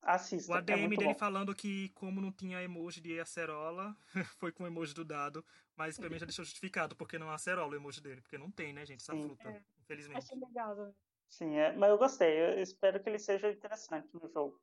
[0.03, 0.53] Assista.
[0.53, 1.15] O ADM é dele bom.
[1.15, 3.97] falando que, como não tinha emoji de acerola,
[4.39, 5.43] foi com o emoji do dado.
[5.75, 8.21] Mas pra mim já deixou justificado, porque não é acerola o emoji dele.
[8.21, 9.01] Porque não tem, né, gente?
[9.01, 9.23] Essa Sim.
[9.23, 9.65] fruta, é.
[9.79, 10.19] infelizmente.
[10.19, 10.95] Achei legal, né?
[11.31, 12.39] Sim, é, mas eu gostei.
[12.39, 14.61] Eu espero que ele seja interessante no jogo.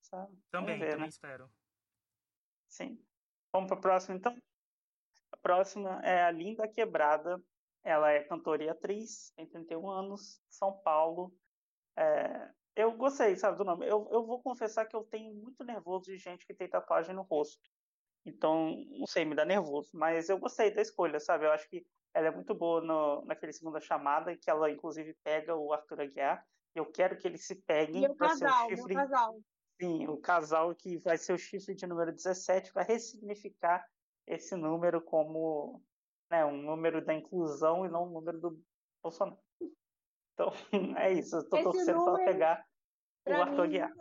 [0.00, 0.34] Sabe?
[0.50, 1.08] Também, ver, também né?
[1.08, 1.52] espero.
[2.66, 2.98] Sim.
[3.52, 4.34] Vamos para a próxima, então?
[5.32, 7.44] A próxima é a Linda Quebrada.
[7.82, 11.36] Ela é cantora e atriz, tem 31 anos, São Paulo.
[11.96, 13.86] É, eu gostei, sabe, do nome.
[13.86, 17.22] Eu, eu vou confessar que eu tenho muito nervoso de gente que tem tatuagem no
[17.22, 17.70] rosto.
[18.24, 19.90] Então, não sei, me dá nervoso.
[19.94, 21.44] Mas eu gostei da escolha, sabe?
[21.44, 25.54] Eu acho que ela é muito boa no, naquele segunda chamada, que ela inclusive pega
[25.54, 26.46] o Arthur Aguiar.
[26.74, 28.94] Eu quero que eles se peguem para ser o chifre.
[28.94, 29.40] Casal.
[29.80, 33.84] Sim, o casal que vai ser o chifre de número 17 para ressignificar
[34.26, 35.82] esse número como
[36.30, 38.62] né, um número da inclusão e não um número do
[39.02, 39.38] Bolsonaro.
[40.42, 40.52] Então,
[40.98, 41.36] é isso.
[41.36, 42.66] Eu tô torcendo número, pra pegar
[43.26, 43.92] o Arthur Guiar.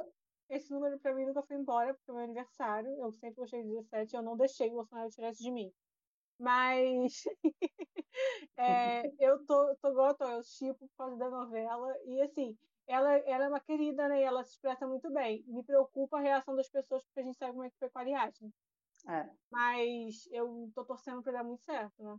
[0.50, 2.90] Esse número pra mim nunca foi embora, porque é meu aniversário.
[2.98, 5.72] Eu sempre gostei de 17 eu não deixei o Bolsonaro tirar isso de mim.
[6.40, 7.24] Mas
[8.58, 11.94] é, eu tô, tô igual eu eu tipo por causa da novela.
[12.06, 12.58] E assim,
[12.88, 14.22] ela, ela é uma querida, né?
[14.22, 15.44] E ela se expressa muito bem.
[15.48, 18.00] Me preocupa a reação das pessoas, porque a gente sabe como é que foi com
[18.00, 18.54] a Ariadne.
[19.08, 19.30] É.
[19.50, 22.18] Mas eu tô torcendo pra dar muito certo, né?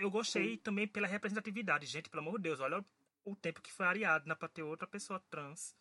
[0.00, 0.58] Eu gostei Sim.
[0.58, 1.86] também pela representatividade.
[1.86, 2.84] Gente, pelo amor de Deus, olha
[3.24, 5.76] o tempo que foi Ariadna pra ter outra pessoa trans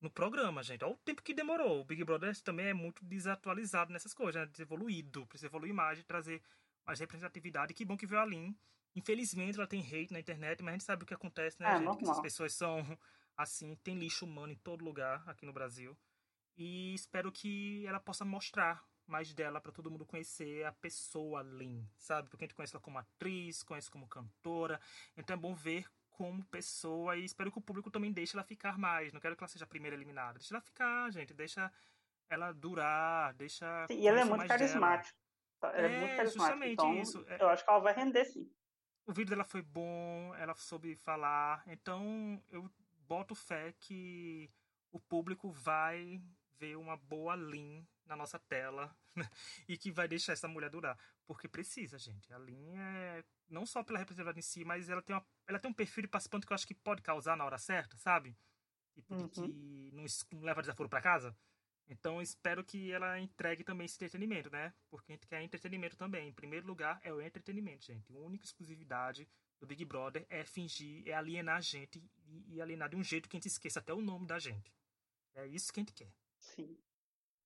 [0.00, 0.84] no programa, gente.
[0.84, 1.80] Olha o tempo que demorou.
[1.80, 4.46] O Big Brother também é muito desatualizado nessas coisas, né?
[4.46, 5.26] Desevoluído.
[5.26, 6.42] Precisa evoluir mais, trazer
[6.86, 7.72] mais representatividade.
[7.72, 8.54] Que bom que veio a Lin.
[8.94, 11.78] Infelizmente, ela tem hate na internet, mas a gente sabe o que acontece, né, é,
[11.78, 11.96] gente?
[11.96, 12.78] Que essas pessoas são
[13.36, 15.96] assim, tem lixo humano em todo lugar aqui no Brasil.
[16.56, 21.86] E espero que ela possa mostrar mais dela para todo mundo conhecer a pessoa Lin,
[21.96, 22.30] sabe?
[22.30, 24.80] Porque a gente conhece ela como atriz, conhece como cantora.
[25.16, 28.78] Então é bom ver como pessoa e espero que o público também deixe ela ficar
[28.78, 29.12] mais.
[29.12, 30.38] Não quero que ela seja a primeira eliminada.
[30.38, 31.34] Deixa ela ficar, gente.
[31.34, 31.70] Deixa
[32.28, 33.86] ela durar, deixa.
[33.86, 35.18] Sim, e ela é muito carismática.
[35.62, 36.66] Ela é, é muito carismática.
[36.66, 37.24] Então, isso.
[37.28, 38.50] É eu acho que ela vai render sim.
[39.06, 41.62] O vídeo dela foi bom, ela soube falar.
[41.66, 42.70] Então eu
[43.06, 44.50] boto fé que
[44.90, 46.22] o público vai
[46.58, 48.94] ver uma boa Lin na nossa tela
[49.68, 50.98] e que vai deixar essa mulher durar.
[51.26, 52.32] Porque precisa, gente.
[52.32, 55.70] A linha é não só pela representatividade em si, mas ela tem, uma, ela tem
[55.70, 58.36] um perfil de participante que eu acho que pode causar na hora certa, sabe?
[58.92, 59.28] Tipo, uhum.
[59.28, 61.36] que não, não leva desaforo para casa.
[61.86, 64.72] Então espero que ela entregue também esse entretenimento, né?
[64.88, 66.28] Porque a gente quer entretenimento também.
[66.28, 68.10] Em primeiro lugar é o entretenimento, gente.
[68.12, 69.28] A única exclusividade
[69.60, 73.28] do Big Brother é fingir, é alienar a gente e, e alienar de um jeito
[73.28, 74.72] que a gente esqueça até o nome da gente.
[75.34, 76.12] É isso que a gente quer.
[76.38, 76.78] Sim.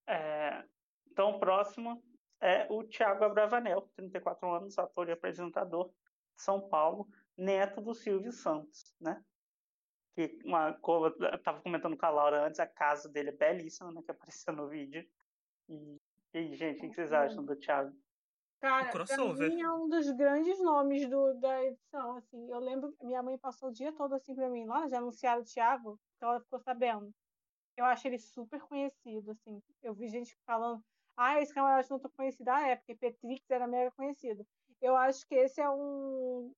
[0.09, 0.64] É,
[1.10, 2.02] então, o próximo
[2.40, 5.89] é o Tiago Abravanel, 34 anos, ator e apresentador
[6.35, 7.06] de São Paulo,
[7.36, 9.22] neto do Silvio Santos, né?
[10.14, 14.02] Que uma, eu estava comentando com a Laura antes, a casa dele é belíssima, né?
[14.02, 15.06] Que apareceu no vídeo.
[15.68, 16.01] E,
[16.32, 17.94] e gente, o que vocês acham do Thiago?
[18.60, 19.05] Cara, pra
[19.35, 22.51] mim é um dos grandes nomes do, da edição, assim.
[22.51, 25.44] Eu lembro, minha mãe passou o dia todo assim pra mim, lá, já anunciaram o
[25.44, 27.14] Thiago, então ela ficou sabendo.
[27.78, 29.62] Eu acho ele super conhecido, assim.
[29.80, 30.84] Eu vi gente falando,
[31.16, 32.48] ah, esse camarote não tô conhecido.
[32.48, 34.44] Ah, é, porque Petrix era mega conhecido.
[34.82, 36.52] Eu acho que esse é um,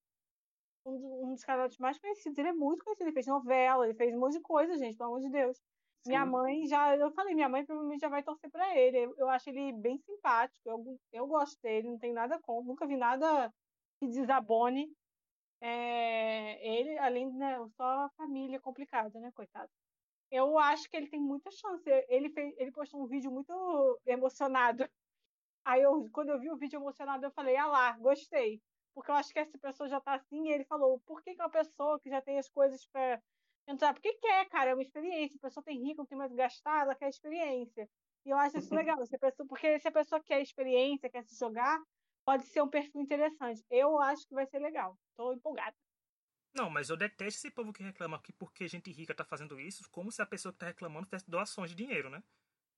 [0.87, 2.39] um, dos camarotes mais conhecidos.
[2.39, 3.07] Ele é muito conhecido.
[3.07, 5.59] Ele fez novela, ele fez um monte de coisa, gente, pelo amor de Deus.
[5.59, 6.09] Sim.
[6.09, 9.13] Minha mãe já, eu falei, minha mãe provavelmente já vai torcer para ele.
[9.19, 12.97] Eu, acho ele bem simpático, eu, eu gosto dele, não tem nada com, nunca vi
[12.97, 13.53] nada
[13.99, 14.91] que desabone
[15.61, 19.71] é, ele, além de né, só a família complicada, né, coitado
[20.31, 21.85] eu acho que ele tem muita chance.
[22.09, 24.89] Ele, fez, ele postou um vídeo muito emocionado.
[25.65, 28.61] Aí, eu, quando eu vi o vídeo emocionado, eu falei, ah lá, gostei.
[28.95, 30.49] Porque eu acho que essa pessoa já tá assim.
[30.49, 33.21] E ele falou, por que, que uma pessoa que já tem as coisas para
[33.69, 33.93] entrar?
[33.93, 35.37] Porque quer, cara, é uma experiência.
[35.37, 37.89] A pessoa tem rico, não tem mais gastar, ela quer experiência.
[38.25, 39.05] E eu acho isso legal.
[39.07, 41.81] Se pessoa, porque se a pessoa quer experiência, quer se jogar,
[42.25, 43.65] pode ser um perfil interessante.
[43.71, 44.97] Eu acho que vai ser legal.
[45.17, 45.75] Tô empolgada.
[46.55, 49.89] Não, mas eu detesto esse povo que reclama que porque gente rica tá fazendo isso,
[49.91, 52.23] como se a pessoa que tá reclamando tivesse doações de dinheiro, né?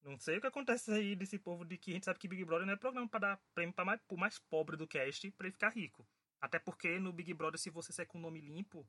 [0.03, 2.45] Não sei o que acontece aí desse povo de que a gente sabe que Big
[2.45, 5.47] Brother não é programa para dar prêmio para mais, pro mais pobre do cast para
[5.47, 6.07] ele ficar rico.
[6.41, 8.87] Até porque no Big Brother, se você sair com o nome limpo,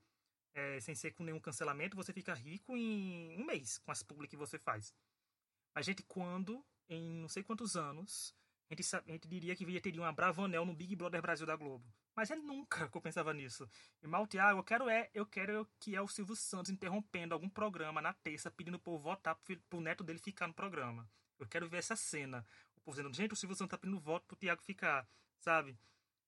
[0.55, 4.27] é, sem ser com nenhum cancelamento, você fica rico em um mês com as publi
[4.27, 4.93] que você faz.
[5.75, 8.35] A gente, quando, em não sei quantos anos,
[8.69, 11.85] a gente, a gente diria que teria uma Bravanel no Big Brother Brasil da Globo.
[12.15, 13.67] Mas é nunca que eu pensava nisso.
[14.01, 17.49] E mal, Tiago, eu quero é, eu quero que é o Silvio Santos interrompendo algum
[17.49, 21.09] programa na terça, pedindo pro votar pro, pro neto dele ficar no programa.
[21.39, 22.45] Eu quero ver essa cena.
[22.77, 25.07] O povo dizendo, gente, o Silvio Santos tá pedindo voto pro Tiago ficar,
[25.39, 25.77] sabe?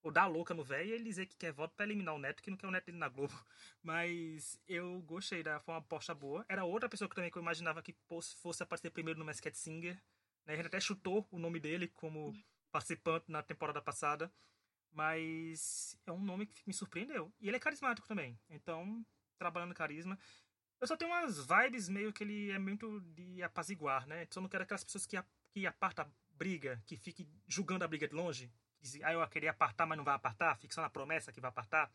[0.02, 2.41] Ou dar louca no velho e ele dizer que quer voto para eliminar o neto,
[2.41, 3.34] que não quer o neto dele na Globo.
[3.82, 6.45] Mas eu gostei, da, foi uma aposta boa.
[6.48, 9.95] Era outra pessoa que também que eu imaginava que fosse aparecer primeiro no Masked Singer.
[10.45, 10.53] Né?
[10.53, 12.36] A gente até chutou o nome dele como
[12.72, 14.32] participante na temporada passada.
[14.96, 17.30] Mas é um nome que me surpreendeu.
[17.42, 18.40] E ele é carismático também.
[18.50, 19.06] Então,
[19.38, 20.18] trabalhando carisma.
[20.80, 24.26] Eu só tenho umas vibes meio que ele é muito de apaziguar, né?
[24.32, 28.08] Só não quero aquelas pessoas que, que apartam a briga, que fiquem julgando a briga
[28.08, 28.50] de longe.
[28.80, 30.58] Dizem, ah, eu queria apartar, mas não vai apartar.
[30.58, 31.92] Fica só na promessa que vai apartar.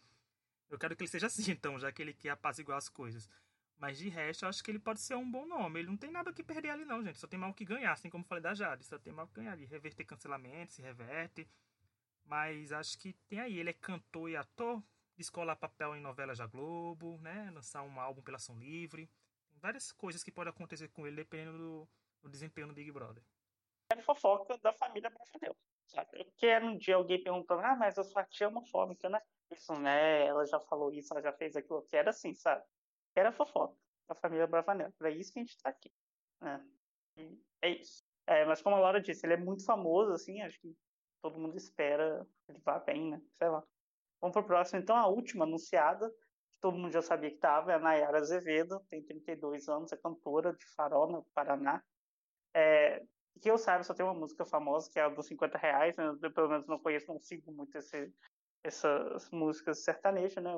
[0.68, 3.30] Eu quero que ele seja assim, então, já que ele quer apaziguar as coisas.
[3.78, 5.80] Mas de resto, eu acho que ele pode ser um bom nome.
[5.80, 7.18] Ele não tem nada que perder ali, não, gente.
[7.18, 8.84] Só tem mal que ganhar, assim como falei da Jade.
[8.84, 9.64] Só tem mal que ganhar ali.
[9.64, 11.48] Reverter cancelamento, se reverte.
[12.30, 13.58] Mas acho que tem aí.
[13.58, 14.80] Ele é cantor e ator,
[15.16, 17.50] descolar papel em novelas da Globo, né?
[17.52, 19.10] Lançar um álbum pela Ação Livre.
[19.48, 21.88] Tem várias coisas que podem acontecer com ele dependendo do,
[22.22, 23.20] do desempenho no Big Brother.
[23.90, 25.56] É fofoca da família Bravanel.
[26.12, 29.20] Eu quero um dia alguém perguntando, ah, mas a sua tia é homofóbica, né?
[29.50, 30.24] Isso, né?
[30.24, 31.80] Ela já falou isso, ela já fez aquilo.
[31.80, 32.64] Eu quero assim, sabe?
[33.16, 33.76] Era fofoca
[34.08, 34.92] da família Bravanel.
[34.92, 35.92] Para isso que a gente tá aqui.
[36.40, 36.64] Né?
[37.60, 38.04] é isso.
[38.24, 40.76] É, mas como a Laura disse, ele é muito famoso, assim, acho que
[41.20, 43.22] todo mundo espera que ele vá bem, né?
[43.34, 43.62] Sei lá.
[44.20, 47.76] Vamos pro próximo, então, a última anunciada, que todo mundo já sabia que estava, é
[47.76, 51.82] a Nayara Azevedo, tem 32 anos, é cantora de Farol, no Paraná.
[52.54, 53.02] É,
[53.40, 56.04] que eu saiba, só tem uma música famosa, que é a dos 50 reais, né?
[56.22, 58.12] eu pelo menos não conheço, não sigo muito esse,
[58.62, 60.52] essas músicas sertanejas, né?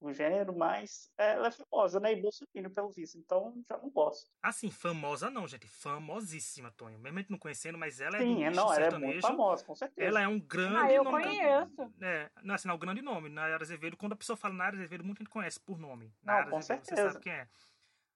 [0.00, 2.12] O gênero, mas ela é famosa, né?
[2.12, 4.30] E Bolsonaro, pelo visto, então já não gosto.
[4.42, 5.66] Assim, famosa não, gente.
[5.66, 6.98] Famosíssima, Tonho.
[6.98, 9.64] Mesmo a gente não conhecendo, mas ela é Sim, do não, ela é muito famosa,
[9.64, 10.06] com certeza.
[10.06, 11.24] Ela é um grande ah, eu nome.
[11.24, 11.92] conheço.
[12.00, 13.28] É, não, assim, não, um grande nome.
[13.28, 16.14] Nayara Azevedo, quando a pessoa fala Nayara Azevedo, muita gente conhece por nome.
[16.22, 17.08] Nayara não, com Azevedo, certeza.
[17.08, 17.48] Você sabe quem é.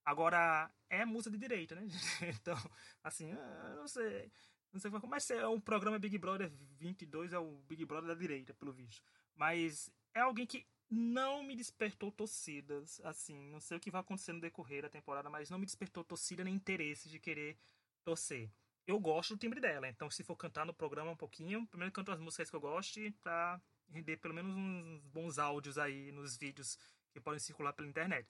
[0.04, 1.86] Agora, é musa de direita, né?
[2.40, 2.56] então,
[3.02, 3.32] assim,
[3.76, 4.30] não sei.
[4.72, 8.54] Não sei mas é um programa Big Brother 22, é o Big Brother da direita,
[8.54, 9.02] pelo visto.
[9.34, 14.32] Mas é alguém que não me despertou torcidas, assim, não sei o que vai acontecer
[14.34, 17.56] no decorrer da temporada, mas não me despertou torcida nem interesse de querer
[18.04, 18.50] torcer.
[18.86, 22.12] Eu gosto do timbre dela, então se for cantar no programa um pouquinho, primeiro canto
[22.12, 23.58] as músicas que eu gosto pra
[23.90, 26.78] render pelo menos uns bons áudios aí nos vídeos
[27.10, 28.28] que podem circular pela internet.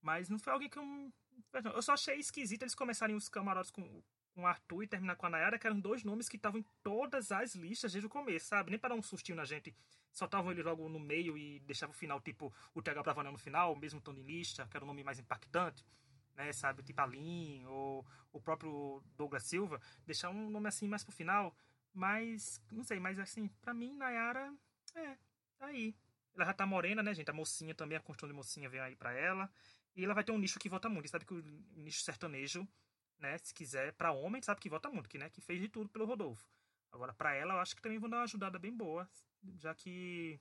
[0.00, 1.12] Mas não foi alguém que eu.
[1.74, 4.02] Eu só achei esquisito eles começarem os camarotes com,
[4.34, 6.66] com o Arthur e terminar com a Nayara, que eram dois nomes que estavam em
[6.82, 8.70] todas as listas desde o começo, sabe?
[8.70, 9.74] Nem para dar um sustinho na gente.
[10.14, 13.76] Soltavam eles logo no meio e deixavam o final, tipo, o TH Bravanel no final,
[13.76, 15.84] mesmo tom de lista, que era o nome mais impactante,
[16.34, 16.52] né?
[16.52, 16.82] Sabe?
[16.82, 19.80] Tipo Alin, ou o próprio Douglas Silva.
[20.06, 21.54] Deixar um nome assim mais pro final.
[21.92, 24.52] Mas, não sei, mas assim, pra mim, Nayara,
[24.94, 25.16] é,
[25.58, 25.94] tá aí.
[26.34, 27.30] Ela já tá morena, né, gente?
[27.30, 29.50] A mocinha também, a construção de mocinha vem aí pra ela.
[29.94, 31.08] E ela vai ter um nicho que vota muito.
[31.08, 31.42] Sabe que o
[31.76, 32.66] nicho sertanejo
[33.18, 33.38] né?
[33.38, 35.30] Se quiser, para homem, sabe que vota muito, que, né?
[35.30, 36.44] Que fez de tudo pelo Rodolfo.
[36.92, 39.08] Agora, para ela, eu acho que também vão dar uma ajudada bem boa,
[39.58, 40.40] já que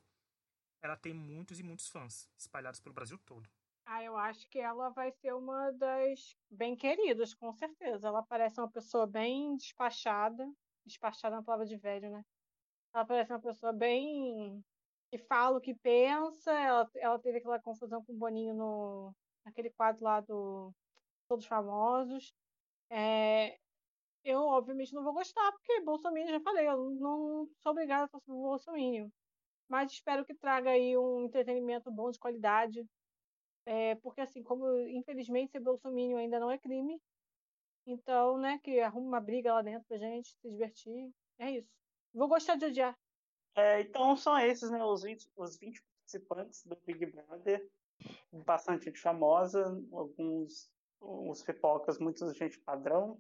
[0.82, 3.50] ela tem muitos e muitos fãs espalhados pelo Brasil todo.
[3.86, 8.08] Ah, eu acho que ela vai ser uma das bem queridas, com certeza.
[8.08, 10.50] Ela parece uma pessoa bem despachada.
[10.86, 12.24] Despachada é uma palavra de velho, né?
[12.94, 14.64] Ela parece uma pessoa bem.
[15.12, 16.52] que fala o que pensa.
[16.52, 19.16] Ela, ela teve aquela confusão com o Boninho no,
[19.46, 20.74] naquele quadro lá do
[21.28, 22.34] Todos Famosos.
[22.90, 23.60] É,
[24.24, 28.26] eu, obviamente, não vou gostar, porque Bolsonaro, já falei, eu não sou obrigada a fazer
[28.28, 29.12] Bolsonaro.
[29.68, 32.86] Mas espero que traga aí um entretenimento bom, de qualidade.
[33.66, 37.02] É, porque, assim, como infelizmente ser Bolsonaro ainda não é crime,
[37.86, 41.12] então, né, que arruma uma briga lá dentro pra gente se divertir.
[41.40, 41.70] É isso.
[42.14, 42.98] Vou gostar de odiar.
[43.56, 47.70] É, então são esses, né, os 20, os 20 participantes do Big Brother.
[48.46, 53.20] Bastante gente famosa, alguns os pipocas, muita gente padrão.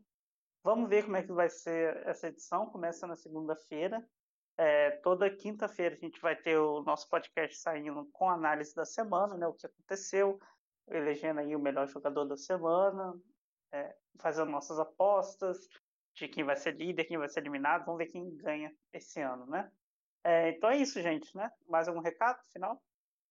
[0.63, 2.69] Vamos ver como é que vai ser essa edição.
[2.69, 4.01] Começa na segunda-feira.
[4.55, 9.35] É, toda quinta-feira a gente vai ter o nosso podcast saindo com análise da semana,
[9.35, 9.45] né?
[9.45, 10.39] O que aconteceu,
[10.87, 13.13] elegendo aí o melhor jogador da semana,
[13.73, 15.67] é, fazendo nossas apostas
[16.15, 17.85] de quem vai ser líder, quem vai ser eliminado.
[17.85, 19.69] Vamos ver quem ganha esse ano, né?
[20.23, 21.51] É, então é isso, gente, né?
[21.67, 22.81] Mais algum recado final?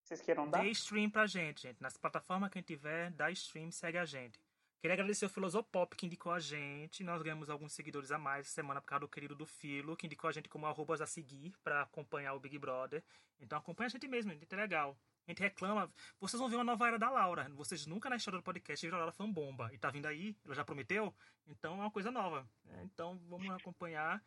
[0.03, 0.63] Vocês queiram dar?
[0.63, 1.81] Dê stream pra gente, gente.
[1.81, 4.39] Nas plataformas que tiver, dá stream, segue a gente.
[4.83, 7.05] Queria agradecer o Filosopop que indicou a gente.
[7.05, 10.07] Nós ganhamos alguns seguidores a mais essa semana por causa do querido do Filo, que
[10.07, 13.01] indicou a gente como arrobas a seguir para acompanhar o Big Brother.
[13.39, 14.99] Então acompanha a gente mesmo, gente é legal.
[15.25, 15.89] A gente reclama.
[16.19, 17.49] Vocês vão ver uma nova era da Laura.
[17.51, 19.71] Vocês nunca na história do podcast viram a Laura bomba.
[19.73, 21.15] E tá vindo aí, ela já prometeu.
[21.47, 22.45] Então é uma coisa nova.
[22.67, 24.21] É, então vamos acompanhar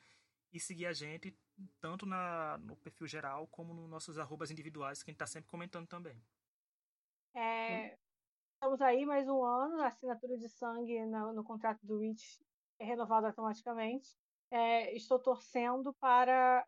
[0.53, 1.37] e seguir a gente,
[1.81, 5.49] tanto na, no perfil geral, como nos nossos arrobas individuais, que a gente tá sempre
[5.49, 6.17] comentando também.
[7.33, 7.97] É,
[8.65, 12.43] estamos aí mais um ano, a assinatura de sangue no, no contrato do Rich
[12.79, 14.17] é renovada automaticamente.
[14.49, 16.67] É, estou torcendo para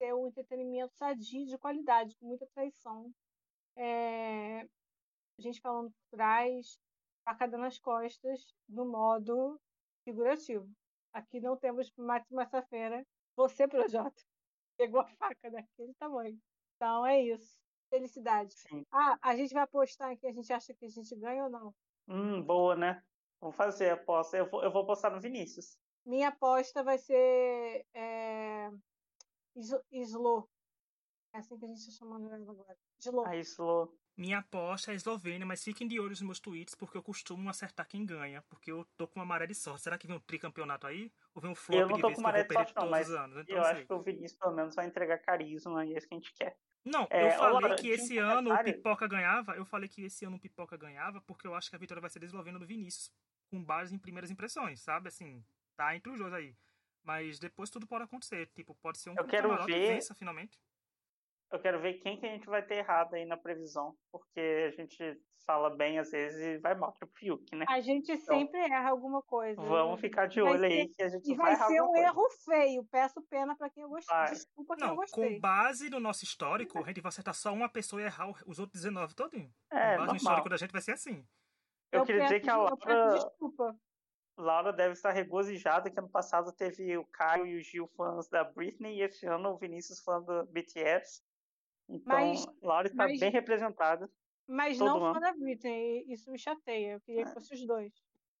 [0.00, 3.14] ter um entretenimento sadio, de qualidade, com muita traição.
[3.76, 4.68] É,
[5.38, 6.76] gente falando por trás,
[7.24, 9.60] facada nas costas, no modo
[10.02, 10.68] figurativo.
[11.12, 13.06] Aqui não temos mate massafeira.
[13.36, 14.20] Você, Projota,
[14.76, 16.42] pegou a faca daquele tamanho.
[16.74, 17.67] Então é isso.
[17.88, 18.54] Felicidade.
[18.54, 18.84] Sim.
[18.92, 21.74] Ah, a gente vai apostar que a gente acha que a gente ganha ou não?
[22.06, 23.02] Hum, boa, né?
[23.40, 24.36] Vamos fazer a aposta.
[24.36, 25.78] Eu vou, eu vou apostar no Vinícius.
[26.04, 28.70] Minha aposta vai ser é...
[29.90, 30.48] Slow.
[31.32, 32.76] É assim que a gente está chamando ela agora.
[32.98, 33.26] Slow.
[33.26, 33.94] Ah, Slow.
[34.16, 37.48] Minha aposta é a Eslovênia, mas fiquem de olho nos meus tweets, porque eu costumo
[37.48, 39.82] acertar quem ganha, porque eu tô com uma maré de sorte.
[39.82, 41.12] Será que vem um tricampeonato aí?
[41.32, 43.62] Ou vem um flop eu não tô com maré de sorte, não, mas então, eu
[43.62, 46.34] acho que o Vinícius, pelo menos, vai entregar carisma e é isso que a gente
[46.34, 46.58] quer.
[46.88, 49.54] Não, é, eu falei Laura, que esse ano o Pipoca ganhava.
[49.56, 52.10] Eu falei que esse ano o Pipoca ganhava porque eu acho que a vitória vai
[52.10, 53.10] ser da Eslovênia do Vinícius,
[53.50, 55.08] com base em primeiras impressões, sabe?
[55.08, 55.44] Assim,
[55.76, 56.56] tá entre os dois aí.
[57.02, 58.46] Mas depois tudo pode acontecer.
[58.54, 60.60] Tipo, pode ser um Eu quero ver- vença finalmente.
[61.50, 64.70] Eu quero ver quem que a gente vai ter errado aí na previsão, porque a
[64.70, 67.64] gente fala bem às vezes e vai mal, tipo o Fiuk, né?
[67.70, 69.58] A gente sempre erra alguma coisa.
[69.62, 71.86] Vamos ficar de Vai olho ser- aí que a gente E vai errar ser um
[71.86, 72.06] coisa.
[72.06, 72.84] erro feio.
[72.90, 74.14] Peço pena pra quem eu gostei.
[74.14, 74.30] Vai.
[74.30, 75.34] Desculpa quem eu Não, gostei.
[75.34, 78.58] com base no nosso histórico, a gente vai acertar só uma pessoa e errar os
[78.58, 79.50] outros 19 todinho.
[79.72, 80.16] É, com base no normal.
[80.16, 81.26] histórico da gente vai ser assim.
[81.90, 83.74] Eu, queria dizer que a eu Laura, desculpa.
[84.36, 88.44] Laura deve estar regozijada que ano passado teve o Caio e o Gil fãs da
[88.44, 91.22] Britney e esse ano o Vinícius fã do BTS.
[91.88, 94.10] Então, Mas- Laura está mas- bem representada.
[94.46, 96.04] Mas não fã da Britney.
[96.08, 96.92] Isso me chateia.
[96.94, 97.92] Eu queria que fosse os dois.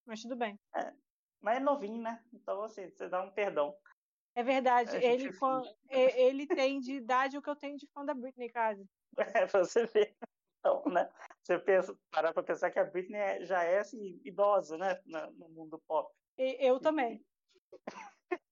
[0.06, 0.58] Mas tudo bem.
[1.40, 2.22] Mas é novinho, né?
[2.32, 3.76] Então, assim, você dá um perdão.
[4.34, 4.96] É verdade.
[4.96, 8.78] Ele, fã- ele tem de idade o que eu tenho de fã da Britney, cara.
[9.42, 10.16] É, pra você ver.
[10.60, 11.10] Então, né?
[11.42, 15.00] Você pensa, parar pra pensar que a Britney é- já é assim, idosa, né?
[15.06, 16.12] na- No mundo pop.
[16.36, 17.24] Eu também.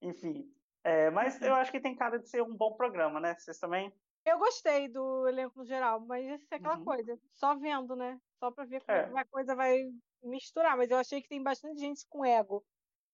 [0.00, 0.52] Enfim.
[0.84, 3.34] É, mas eu acho que tem cara de ser um bom programa, né?
[3.38, 3.92] Vocês também?
[4.24, 6.84] Eu gostei do elenco no geral, mas isso é aquela Uhum.
[6.84, 7.18] coisa.
[7.34, 8.18] Só vendo, né?
[8.38, 9.02] Só pra ver como é.
[9.02, 9.10] É.
[9.12, 9.76] que a coisa vai
[10.22, 10.76] misturar.
[10.76, 12.64] Mas eu achei que tem bastante gente com ego.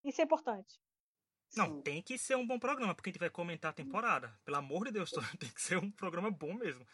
[0.05, 0.79] Isso é importante.
[1.57, 1.83] Não, Sim.
[1.83, 4.39] tem que ser um bom programa, porque a gente vai comentar a temporada.
[4.45, 6.87] Pelo amor de Deus, tem que ser um programa bom mesmo.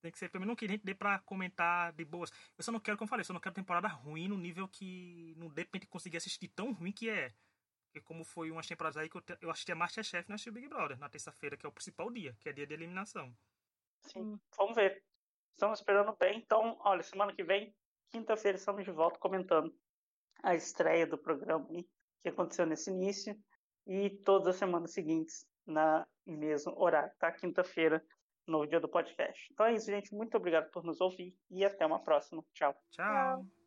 [0.00, 2.30] Tem que ser, pelo menos, não que a gente dê pra comentar de boas.
[2.56, 4.68] Eu só não quero, como eu falei, eu só não quero temporada ruim no nível
[4.68, 7.34] que não dê pra gente conseguir assistir tão ruim que é.
[7.88, 10.34] Porque como foi umas temporadas aí que eu, te- eu assisti a Masterchef e não
[10.34, 12.74] assisti o Big Brother, na terça-feira, que é o principal dia, que é dia de
[12.74, 13.34] eliminação.
[14.02, 15.02] Sim, vamos ver.
[15.52, 16.38] Estamos esperando bem.
[16.38, 17.74] Então, olha, semana que vem,
[18.10, 19.74] quinta-feira, estamos de volta comentando
[20.42, 21.66] a estreia do programa
[22.20, 23.36] que aconteceu nesse início,
[23.86, 27.32] e todas as semanas seguintes na mesmo horário, tá?
[27.32, 28.04] Quinta-feira,
[28.46, 29.48] no dia do podcast.
[29.52, 30.14] Então é isso, gente.
[30.14, 32.44] Muito obrigado por nos ouvir e até uma próxima.
[32.52, 32.74] Tchau.
[32.90, 33.57] Tchau.